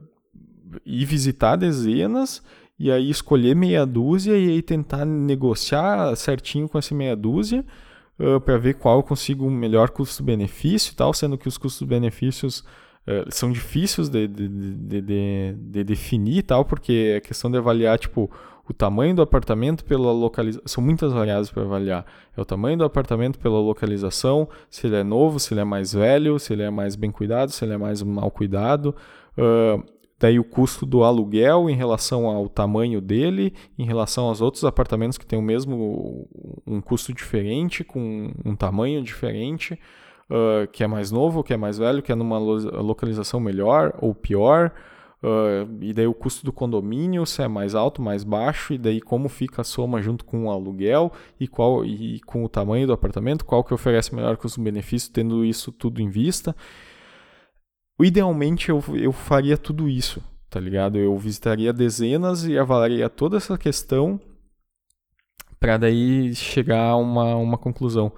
ir 0.84 1.05
visitar 1.05 1.55
dezenas 1.55 2.41
e 2.80 2.91
aí 2.91 3.09
escolher 3.09 3.55
meia 3.55 3.86
dúzia 3.86 4.38
e 4.38 4.49
aí 4.49 4.61
tentar 4.63 5.05
negociar 5.05 6.15
certinho 6.15 6.67
com 6.67 6.80
essa 6.80 6.95
meia 6.95 7.15
dúzia 7.15 7.63
uh, 8.20 8.36
ah, 8.36 8.39
para 8.39 8.57
ver 8.57 8.76
qual 8.76 8.97
eu 8.97 9.03
consigo 9.03 9.45
um 9.45 9.51
melhor 9.51 9.91
custo-benefício 9.91 10.93
e 10.93 10.95
tal, 10.95 11.13
sendo 11.13 11.38
que 11.38 11.47
os 11.47 11.57
custos-benefícios 11.57 12.63
são 13.30 13.52
difíceis 13.52 14.08
de, 14.10 14.28
de, 14.28 14.47
de, 14.47 15.02
de, 15.02 15.54
de 15.58 15.84
definir 15.84 16.38
e 16.38 16.43
tal, 16.43 16.64
porque 16.64 17.14
é 17.16 17.20
questão 17.20 17.50
de 17.50 17.58
avaliar, 17.58 17.97
tipo, 17.97 18.30
o 18.70 18.74
tamanho 18.74 19.16
do 19.16 19.22
apartamento 19.22 19.84
pela 19.84 20.12
localização. 20.12 20.68
São 20.68 20.84
muitas 20.84 21.12
variáveis 21.12 21.50
para 21.50 21.64
avaliar. 21.64 22.06
É 22.38 22.39
o 22.39 22.45
tamanho 22.45 22.78
do 22.78 22.84
apartamento 22.84 23.39
pela 23.39 23.60
localização, 23.60 24.47
se 24.70 24.86
ele 24.86 24.95
é 24.95 25.04
novo, 25.04 25.39
se 25.39 25.54
ele 25.54 25.62
é 25.62 25.64
mais 25.64 25.91
velho, 25.91 26.38
se 26.38 26.54
ele 26.54 26.62
é 26.62 26.70
mais 26.70 26.95
bem 26.95 27.10
cuidado, 27.10 27.52
se 27.52 27.66
ele 27.66 27.74
é 27.74 27.78
mais 27.78 28.04
mal 28.04 28.30
cuidado. 28.30 28.95
Uh, 29.36 29.84
daí 30.20 30.39
o 30.39 30.43
custo 30.43 30.86
do 30.86 31.04
aluguel 31.04 31.68
em 31.68 31.76
relação 31.76 32.28
ao 32.28 32.47
tamanho 32.47 33.02
dele, 33.02 33.56
em 33.78 33.86
relação 33.86 34.26
aos 34.26 34.39
outros 34.39 34.64
apartamentos 34.64 35.18
que 35.18 35.26
têm 35.26 35.39
o 35.39 35.41
mesmo 35.41 36.30
um 36.68 36.80
custo 36.80 37.12
diferente, 37.12 37.84
com 37.84 38.32
um 38.45 38.56
tamanho 38.56 39.02
diferente, 39.02 39.80
uh, 40.30 40.68
que 40.72 40.84
é 40.84 40.88
mais 40.88 41.12
novo, 41.12 41.44
que 41.44 41.54
é 41.54 41.58
mais 41.58 41.78
velho, 41.78 42.02
que 42.02 42.12
é 42.12 42.16
numa 42.16 42.38
localização 42.38 43.40
melhor 43.40 43.94
ou 44.00 44.14
pior. 44.14 44.72
Uh, 45.22 45.68
e 45.82 45.94
daí 45.94 46.08
o 46.08 46.14
custo 46.14 46.46
do 46.46 46.54
condomínio, 46.54 47.26
se 47.26 47.42
é 47.42 47.48
mais 47.48 47.76
alto, 47.76 48.02
mais 48.02 48.24
baixo, 48.24 48.74
e 48.74 48.78
daí 48.78 49.02
como 49.02 49.28
fica 49.28 49.62
a 49.62 49.66
soma 49.66 50.02
junto 50.02 50.24
com 50.24 50.46
o 50.46 50.52
aluguel 50.52 51.12
e 51.38 51.48
qual 51.48 51.84
e 51.84 52.22
com 52.22 52.44
o 52.46 52.50
tamanho 52.50 52.88
do 52.88 52.94
apartamento, 52.94 53.44
qual 53.44 53.64
que 53.64 53.74
oferece 53.74 54.16
melhor 54.16 54.38
custo-benefício, 54.38 55.12
tendo 55.12 55.44
isso 55.44 55.72
tudo 55.74 56.02
em 56.02 56.10
vista 56.10 56.56
idealmente 58.06 58.70
eu, 58.70 58.84
eu 58.96 59.12
faria 59.12 59.58
tudo 59.58 59.90
isso, 59.90 60.24
tá 60.50 60.60
ligado? 60.60 60.98
Eu 60.98 61.18
visitaria 61.18 61.74
dezenas 61.74 62.46
e 62.46 62.58
avaliaria 62.58 63.10
toda 63.10 63.38
essa 63.38 63.58
questão 63.58 64.20
para 65.60 65.78
daí 65.78 66.34
chegar 66.34 66.90
a 66.90 66.96
uma, 66.96 67.36
uma 67.36 67.58
conclusão. 67.58 68.12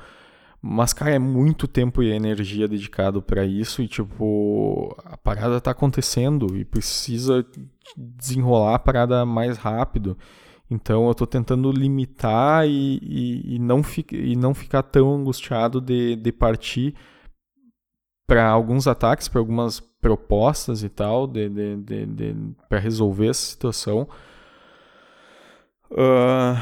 Mas, 0.61 0.93
cara, 0.93 1.11
é 1.11 1.19
muito 1.19 1.67
tempo 1.67 2.03
e 2.03 2.11
energia 2.11 2.67
dedicado 2.67 3.21
para 3.21 3.43
isso 3.43 3.81
e, 3.81 3.87
tipo, 3.87 4.95
a 5.03 5.17
parada 5.17 5.59
tá 5.59 5.71
acontecendo 5.71 6.55
e 6.55 6.63
precisa 6.63 7.43
desenrolar 7.97 8.75
a 8.75 8.79
parada 8.79 9.25
mais 9.25 9.57
rápido. 9.57 10.15
Então, 10.69 11.07
eu 11.07 11.15
tô 11.15 11.25
tentando 11.25 11.71
limitar 11.71 12.67
e, 12.67 12.99
e, 13.01 13.55
e 13.55 13.59
não, 13.59 13.81
fi, 13.81 14.05
e 14.11 14.35
não 14.35 14.53
ficar 14.53 14.83
tão 14.83 15.13
angustiado 15.13 15.81
de, 15.81 16.15
de 16.15 16.31
partir 16.31 16.95
para 18.27 18.47
alguns 18.47 18.87
ataques, 18.87 19.27
para 19.27 19.41
algumas 19.41 19.79
propostas 19.79 20.83
e 20.83 20.89
tal, 20.89 21.27
de, 21.27 21.49
de, 21.49 21.75
de, 21.77 22.05
de 22.05 22.35
para 22.69 22.79
resolver 22.79 23.27
essa 23.27 23.45
situação. 23.45 24.07
Uh, 25.89 26.55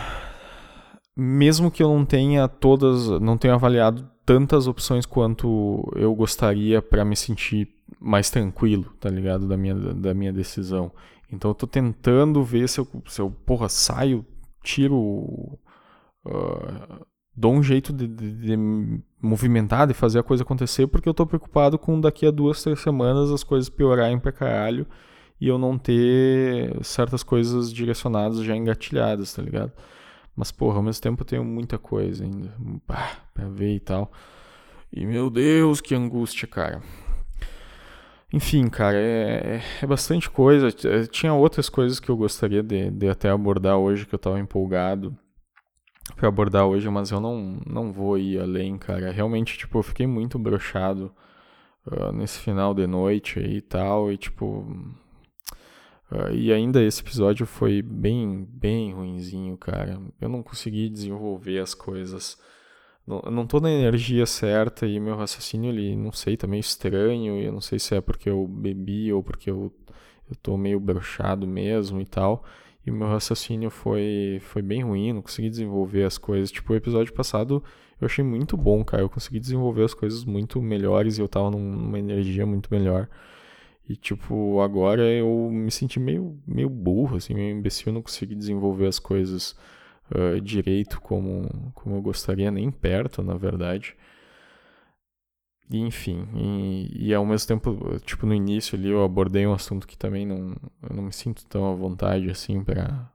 mesmo 1.20 1.70
que 1.70 1.84
eu 1.84 1.90
não 1.90 2.06
tenha 2.06 2.48
todas, 2.48 3.10
não 3.20 3.38
tenha 3.38 3.54
avaliado 3.54 4.10
tantas 4.26 4.68
opções 4.68 5.06
quanto 5.06 5.92
eu 5.96 6.14
gostaria 6.14 6.82
para 6.82 7.04
me 7.04 7.16
sentir 7.16 7.68
mais 8.00 8.30
tranquilo, 8.30 8.94
tá 9.00 9.10
ligado? 9.10 9.48
Da 9.48 9.58
minha, 9.58 9.76
da 9.76 10.14
minha 10.14 10.32
decisão. 10.32 10.92
Então 11.32 11.52
eu 11.52 11.56
tô 11.56 11.68
tentando 11.68 12.44
ver 12.44 12.68
se 12.70 12.80
eu, 12.80 12.88
se 13.08 13.22
eu 13.22 13.32
porra, 13.46 13.70
saio, 13.70 14.26
tiro. 14.64 14.98
Uh, 16.26 17.06
dou 17.36 17.54
um 17.54 17.64
jeito 17.64 17.94
de, 17.94 18.08
de, 18.08 18.32
de, 18.32 18.58
movimentar, 19.22 19.88
de 19.88 19.94
fazer 19.94 20.20
a 20.20 20.24
coisa 20.24 20.44
acontecer, 20.44 20.88
porque 20.88 21.08
eu 21.08 21.14
tô 21.14 21.26
preocupado 21.26 21.80
com 21.80 22.00
daqui 22.00 22.26
a 22.26 22.32
duas, 22.32 22.62
três 22.62 22.80
semanas 22.80 23.32
as 23.32 23.44
coisas 23.44 23.70
piorarem 23.70 24.20
pra 24.20 24.32
caralho 24.32 24.86
e 25.40 25.48
eu 25.48 25.58
não 25.58 25.78
ter 25.78 26.78
certas 26.84 27.24
coisas 27.24 27.72
direcionadas 27.72 28.44
já 28.44 28.56
engatilhadas, 28.56 29.34
tá 29.34 29.42
ligado? 29.42 29.72
Mas, 30.40 30.54
porra, 30.54 30.78
ao 30.78 30.82
mesmo 30.82 31.02
tempo 31.02 31.22
eu 31.22 31.26
tenho 31.26 31.44
muita 31.44 31.78
coisa 31.78 32.24
ainda 32.24 32.56
bah, 32.88 33.18
pra 33.34 33.50
ver 33.50 33.76
e 33.76 33.80
tal. 33.82 34.10
E, 34.90 35.06
meu 35.06 35.30
Deus, 35.30 35.82
que 35.82 35.94
angústia, 35.94 36.48
cara. 36.48 36.82
Enfim, 38.32 38.70
cara, 38.70 38.96
é, 38.98 39.62
é, 39.82 39.86
bastante 39.86 40.30
coisa. 40.30 40.72
Tinha 41.12 41.34
outras 41.34 41.68
coisas 41.68 42.00
que 42.00 42.10
eu 42.10 42.16
gostaria 42.16 42.64
de, 42.64 42.90
de 42.90 43.10
até 43.10 43.30
abordar 43.30 43.76
hoje 43.76 44.06
que 44.06 44.16
eu 44.16 44.20
tava 44.20 44.40
empolgado 44.40 45.14
para 46.16 46.30
abordar 46.30 46.66
hoje, 46.66 46.90
mas 46.90 47.12
eu 47.12 47.20
não, 47.20 47.60
não 47.68 47.92
vou 47.92 48.18
ir 48.18 48.40
além, 48.40 48.78
cara. 48.78 49.12
Realmente, 49.12 49.58
tipo, 49.58 49.80
eu 49.80 49.84
fiquei 49.84 50.08
muito 50.08 50.40
brochado 50.40 51.12
uh, 51.86 52.14
nesse 52.14 52.40
final 52.40 52.74
de 52.74 52.88
noite 52.88 53.40
aí 53.40 53.58
e 53.58 53.62
tal, 53.62 54.10
e 54.10 54.16
tipo. 54.16 54.66
Uh, 56.12 56.34
e 56.34 56.52
ainda 56.52 56.84
esse 56.84 57.02
episódio 57.02 57.46
foi 57.46 57.82
bem, 57.82 58.48
bem 58.52 58.94
ruinzinho, 58.94 59.56
cara. 59.58 60.02
Eu 60.20 60.30
não 60.30 60.42
consegui 60.42 60.90
desenvolver 60.90 61.60
as 61.60 61.74
coisas. 61.74 62.38
Não, 63.06 63.22
eu 63.26 63.32
não 63.32 63.46
tô 63.46 63.60
na 63.60 63.72
energia 63.72 64.26
certa 64.26 64.88
e 64.88 65.00
meu 65.00 65.16
raciocínio, 65.16 65.72
ele, 65.72 65.96
não 65.96 66.12
sei, 66.12 66.36
tá 66.36 66.48
meio 66.48 66.62
estranho. 66.62 67.38
E 67.40 67.46
eu 67.46 67.52
não 67.52 67.62
sei 67.62 67.78
se 67.80 67.96
é 67.96 68.02
porque 68.02 68.30
eu 68.30 68.48
bebi 68.48 69.14
ou 69.14 69.24
porque 69.24 69.52
eu, 69.52 69.72
eu 70.30 70.36
tô 70.42 70.58
meio 70.58 70.80
brochado 70.80 71.48
mesmo 71.48 72.02
e 72.02 72.06
tal. 72.06 72.44
E 72.86 72.92
o 72.92 72.94
meu 72.94 73.08
raciocínio 73.08 73.70
foi, 73.70 74.40
foi 74.42 74.62
bem 74.62 74.84
ruim, 74.84 75.14
não 75.14 75.22
consegui 75.22 75.50
desenvolver 75.50 76.04
as 76.06 76.18
coisas. 76.18 76.52
Tipo, 76.52 76.74
o 76.74 76.76
episódio 76.76 77.14
passado 77.14 77.64
eu 78.02 78.06
achei 78.06 78.24
muito 78.24 78.56
bom, 78.56 78.84
cara. 78.84 79.04
Eu 79.04 79.10
consegui 79.10 79.40
desenvolver 79.40 79.84
as 79.84 79.94
coisas 79.94 80.24
muito 80.24 80.62
melhores 80.62 81.18
e 81.18 81.22
eu 81.22 81.28
tava 81.28 81.52
numa 81.52 82.00
energia 82.00 82.46
muito 82.46 82.70
melhor. 82.72 83.08
E, 83.90 83.96
tipo, 83.96 84.62
agora 84.62 85.02
eu 85.04 85.50
me 85.52 85.72
senti 85.72 86.00
meio, 86.00 86.40
meio 86.48 86.70
burro, 86.70 87.18
assim, 87.18 87.34
meio 87.34 87.58
imbecil. 87.58 87.92
Não 87.92 88.04
consegui 88.04 88.36
desenvolver 88.36 88.88
as 88.88 89.00
coisas 89.00 89.58
uh, 90.16 90.40
direito 90.40 91.02
como, 91.02 91.72
como 91.74 91.96
eu 91.96 92.02
gostaria, 92.02 92.52
nem 92.52 92.70
perto, 92.72 93.24
na 93.24 93.34
verdade. 93.36 93.96
E, 95.72 95.80
enfim, 95.80 96.28
e, 96.36 97.10
e, 97.10 97.14
ao 97.14 97.26
mesmo 97.26 97.48
tempo, 97.48 98.00
tipo, 98.02 98.26
no 98.26 98.34
início 98.34 98.78
ali 98.78 98.90
eu 98.90 99.04
abordei 99.04 99.46
um 99.48 99.54
assunto 99.54 99.88
que 99.88 99.98
também 99.98 100.26
não, 100.26 100.56
eu 100.84 100.96
não 100.96 101.04
me 101.04 101.14
sinto 101.14 101.46
tão 101.48 101.72
à 101.72 101.76
vontade 101.76 102.30
assim 102.30 102.64
para 102.64 103.12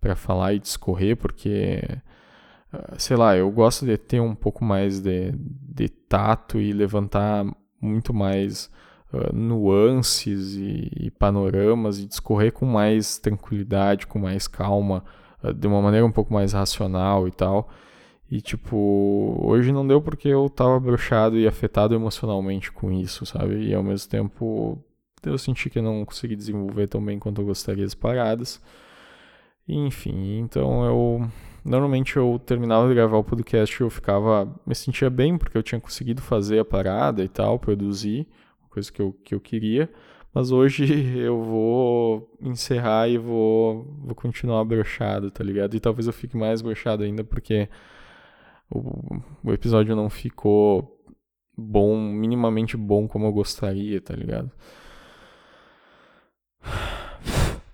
para 0.00 0.16
falar 0.16 0.54
e 0.54 0.58
discorrer, 0.58 1.16
porque, 1.16 1.80
ah, 2.72 2.94
sei 2.98 3.16
lá, 3.16 3.36
eu 3.36 3.50
gosto 3.50 3.84
de 3.86 3.96
ter 3.98 4.20
um 4.20 4.34
pouco 4.34 4.64
mais 4.64 5.00
de, 5.00 5.32
de 5.32 5.88
tato 5.88 6.58
e 6.60 6.72
levantar 6.72 7.44
muito 7.80 8.14
mais 8.14 8.70
uh, 9.12 9.34
nuances 9.34 10.54
e, 10.54 10.90
e, 11.06 11.10
panoramas 11.10 11.98
e 11.98 12.06
discorrer 12.06 12.52
com 12.52 12.66
mais 12.66 13.18
tranquilidade, 13.18 14.06
com 14.06 14.18
mais 14.18 14.46
calma, 14.46 15.04
uh, 15.42 15.52
de 15.52 15.66
uma 15.66 15.80
maneira 15.82 16.06
um 16.06 16.12
pouco 16.12 16.32
mais 16.32 16.52
racional 16.52 17.28
e 17.28 17.30
tal. 17.30 17.68
E, 18.30 18.40
tipo, 18.40 19.36
hoje 19.42 19.72
não 19.72 19.86
deu 19.86 20.00
porque 20.00 20.28
eu 20.28 20.48
tava 20.48 20.78
brochado 20.78 21.36
e 21.36 21.48
afetado 21.48 21.94
emocionalmente 21.94 22.70
com 22.70 22.92
isso, 22.92 23.26
sabe? 23.26 23.56
E 23.66 23.74
ao 23.74 23.82
mesmo 23.82 24.08
tempo 24.08 24.78
eu 25.28 25.36
senti 25.36 25.68
que 25.68 25.78
eu 25.78 25.82
não 25.82 26.04
consegui 26.04 26.36
desenvolver 26.36 26.86
tão 26.86 27.04
bem 27.04 27.18
quanto 27.18 27.40
eu 27.40 27.46
gostaria 27.46 27.84
as 27.84 27.94
paradas. 27.94 28.60
Enfim, 29.68 30.38
então 30.38 30.84
eu. 30.84 31.28
Normalmente 31.62 32.16
eu 32.16 32.40
terminava 32.44 32.88
de 32.88 32.94
gravar 32.94 33.18
o 33.18 33.24
podcast 33.24 33.80
eu 33.80 33.90
ficava. 33.90 34.48
Me 34.66 34.74
sentia 34.74 35.10
bem 35.10 35.36
porque 35.36 35.58
eu 35.58 35.62
tinha 35.62 35.80
conseguido 35.80 36.22
fazer 36.22 36.58
a 36.60 36.64
parada 36.64 37.22
e 37.22 37.28
tal, 37.28 37.58
produzir, 37.58 38.26
coisa 38.70 38.90
que 38.92 39.00
eu, 39.02 39.12
que 39.12 39.34
eu 39.34 39.40
queria. 39.40 39.90
Mas 40.32 40.52
hoje 40.52 40.84
eu 41.18 41.42
vou 41.42 42.30
encerrar 42.40 43.08
e 43.08 43.18
vou, 43.18 43.84
vou 44.02 44.14
continuar 44.14 44.64
brochado, 44.64 45.30
tá 45.30 45.44
ligado? 45.44 45.74
E 45.76 45.80
talvez 45.80 46.06
eu 46.06 46.12
fique 46.12 46.36
mais 46.36 46.62
brochado 46.62 47.02
ainda 47.02 47.24
porque 47.24 47.68
o, 48.70 49.20
o 49.44 49.52
episódio 49.52 49.96
não 49.96 50.08
ficou 50.08 50.96
bom, 51.56 51.96
minimamente 51.98 52.76
bom 52.76 53.08
como 53.08 53.26
eu 53.26 53.32
gostaria, 53.32 54.00
tá 54.00 54.14
ligado? 54.14 54.50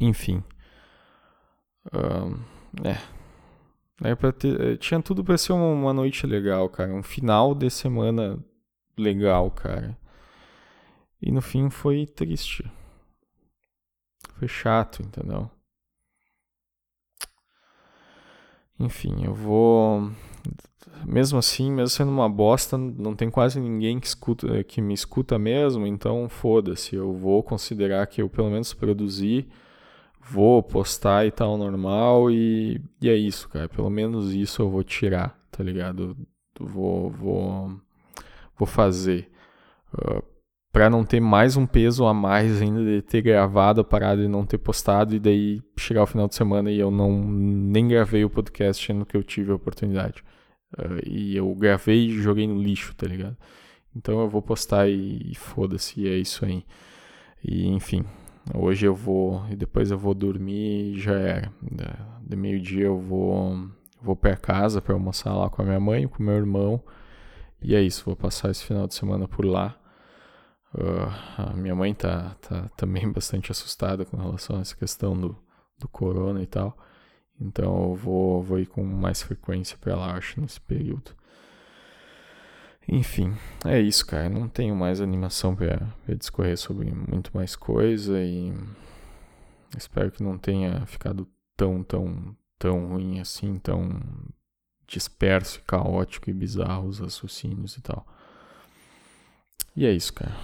Enfim. 0.00 0.42
é. 2.84 3.19
É 4.02 4.14
ter, 4.32 4.78
tinha 4.78 5.00
tudo 5.02 5.22
pra 5.22 5.36
ser 5.36 5.52
uma, 5.52 5.92
noite 5.92 6.26
legal, 6.26 6.68
cara. 6.68 6.92
Um 6.92 7.02
final 7.02 7.54
de 7.54 7.70
semana 7.70 8.38
legal, 8.96 9.50
cara. 9.50 9.96
E 11.20 11.30
no 11.30 11.42
fim 11.42 11.68
foi 11.68 12.06
triste. 12.06 12.64
Foi 14.38 14.48
chato, 14.48 15.02
entendeu? 15.02 15.50
Enfim, 18.78 19.24
eu 19.24 19.34
vou. 19.34 20.10
Mesmo 21.04 21.38
assim, 21.38 21.70
mesmo 21.70 21.88
sendo 21.90 22.10
uma 22.10 22.28
bosta, 22.28 22.78
não 22.78 23.14
tem 23.14 23.30
quase 23.30 23.60
ninguém 23.60 24.00
que, 24.00 24.06
escuta, 24.06 24.64
que 24.64 24.80
me 24.80 24.94
escuta 24.94 25.38
mesmo, 25.38 25.86
então 25.86 26.26
foda-se. 26.28 26.96
Eu 26.96 27.12
vou 27.12 27.42
considerar 27.42 28.06
que 28.06 28.22
eu 28.22 28.30
pelo 28.30 28.50
menos 28.50 28.72
produzi, 28.72 29.46
vou 30.20 30.62
postar 30.62 31.26
e 31.26 31.30
tal 31.30 31.56
normal, 31.56 32.30
e, 32.30 32.80
e 33.00 33.08
é 33.08 33.14
isso, 33.14 33.48
cara. 33.48 33.68
Pelo 33.68 33.90
menos 33.90 34.32
isso 34.32 34.62
eu 34.62 34.70
vou 34.70 34.82
tirar, 34.84 35.38
tá 35.50 35.62
ligado? 35.64 36.16
Vou, 36.58 37.10
vou, 37.10 37.80
vou 38.56 38.66
fazer. 38.66 39.30
Uh, 39.94 40.22
para 40.72 40.88
não 40.88 41.04
ter 41.04 41.20
mais 41.20 41.56
um 41.56 41.66
peso 41.66 42.06
a 42.06 42.14
mais 42.14 42.62
ainda 42.62 42.84
de 42.84 43.02
ter 43.02 43.22
gravado 43.22 43.80
a 43.80 43.84
parada 43.84 44.22
e 44.22 44.28
não 44.28 44.46
ter 44.46 44.58
postado, 44.58 45.14
e 45.14 45.18
daí 45.18 45.60
chegar 45.76 46.04
o 46.04 46.06
final 46.06 46.28
de 46.28 46.34
semana 46.36 46.70
e 46.70 46.78
eu 46.78 46.90
não 46.90 47.20
nem 47.22 47.88
gravei 47.88 48.24
o 48.24 48.30
podcast 48.30 48.92
no 48.92 49.04
que 49.04 49.16
eu 49.16 49.22
tive 49.24 49.50
a 49.50 49.56
oportunidade. 49.56 50.22
Uh, 50.78 51.00
e 51.04 51.36
eu 51.36 51.52
gravei 51.54 52.06
e 52.06 52.22
joguei 52.22 52.46
no 52.46 52.60
lixo, 52.62 52.94
tá 52.94 53.06
ligado? 53.06 53.36
Então 53.96 54.20
eu 54.20 54.28
vou 54.28 54.42
postar 54.42 54.88
e, 54.88 55.32
e 55.32 55.34
foda-se, 55.34 56.06
é 56.06 56.16
isso 56.16 56.44
aí. 56.44 56.64
E 57.42 57.66
enfim, 57.68 58.04
hoje 58.54 58.86
eu 58.86 58.94
vou, 58.94 59.44
e 59.50 59.56
depois 59.56 59.90
eu 59.90 59.98
vou 59.98 60.14
dormir 60.14 60.94
e 60.94 61.00
já 61.00 61.14
era. 61.14 61.52
De 62.20 62.36
meio-dia 62.36 62.86
eu 62.86 62.98
vou, 62.98 63.68
vou 64.00 64.16
pra 64.16 64.36
casa 64.36 64.80
para 64.80 64.94
almoçar 64.94 65.34
lá 65.34 65.48
com 65.50 65.62
a 65.62 65.64
minha 65.64 65.80
mãe, 65.80 66.08
com 66.08 66.22
meu 66.22 66.36
irmão. 66.36 66.82
E 67.62 67.74
é 67.74 67.82
isso, 67.82 68.04
vou 68.04 68.16
passar 68.16 68.50
esse 68.50 68.64
final 68.64 68.86
de 68.86 68.94
semana 68.94 69.28
por 69.28 69.44
lá. 69.44 69.76
Uh, 70.74 71.42
a 71.50 71.54
minha 71.54 71.74
mãe 71.74 71.92
tá, 71.94 72.36
tá 72.40 72.70
também 72.76 73.10
bastante 73.10 73.50
assustada 73.50 74.04
com 74.04 74.16
relação 74.16 74.56
a 74.56 74.60
essa 74.60 74.76
questão 74.76 75.18
do, 75.18 75.36
do 75.78 75.88
corona 75.88 76.42
e 76.42 76.46
tal. 76.46 76.76
Então 77.40 77.90
eu 77.90 77.94
vou, 77.94 78.42
vou 78.42 78.58
ir 78.58 78.66
com 78.66 78.84
mais 78.84 79.22
frequência 79.22 79.76
para 79.78 79.96
lá, 79.96 80.14
acho, 80.14 80.40
nesse 80.40 80.60
período. 80.60 81.12
Enfim, 82.92 83.36
é 83.64 83.80
isso, 83.80 84.04
cara. 84.04 84.28
Não 84.28 84.48
tenho 84.48 84.74
mais 84.74 85.00
animação 85.00 85.54
para 85.54 85.86
discorrer 86.16 86.58
sobre 86.58 86.90
muito 86.90 87.30
mais 87.32 87.54
coisa 87.54 88.20
e 88.20 88.52
espero 89.78 90.10
que 90.10 90.24
não 90.24 90.36
tenha 90.36 90.84
ficado 90.86 91.24
tão, 91.56 91.84
tão, 91.84 92.36
tão 92.58 92.88
ruim 92.88 93.20
assim, 93.20 93.60
tão 93.60 94.00
disperso, 94.88 95.62
caótico 95.68 96.28
e 96.28 96.32
bizarro 96.32 96.88
os 96.88 96.98
raciocínios 96.98 97.76
e 97.76 97.80
tal. 97.80 98.04
E 99.76 99.86
é 99.86 99.92
isso, 99.92 100.12
cara. 100.12 100.34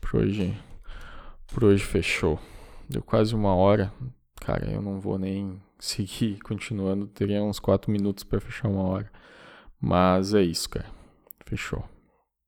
Por 0.00 0.20
hoje, 0.20 0.58
por 1.48 1.64
hoje 1.64 1.84
fechou. 1.84 2.40
Deu 2.88 3.02
quase 3.02 3.34
uma 3.34 3.54
hora. 3.54 3.92
Cara, 4.40 4.70
eu 4.70 4.80
não 4.80 4.98
vou 4.98 5.18
nem 5.18 5.60
seguir 5.78 6.40
continuando. 6.40 7.06
Teria 7.06 7.42
uns 7.42 7.58
4 7.58 7.92
minutos 7.92 8.24
para 8.24 8.40
fechar 8.40 8.68
uma 8.68 8.84
hora. 8.84 9.12
Mas 9.78 10.32
é 10.32 10.40
isso, 10.42 10.70
cara. 10.70 10.99
Fechou. 11.50 11.82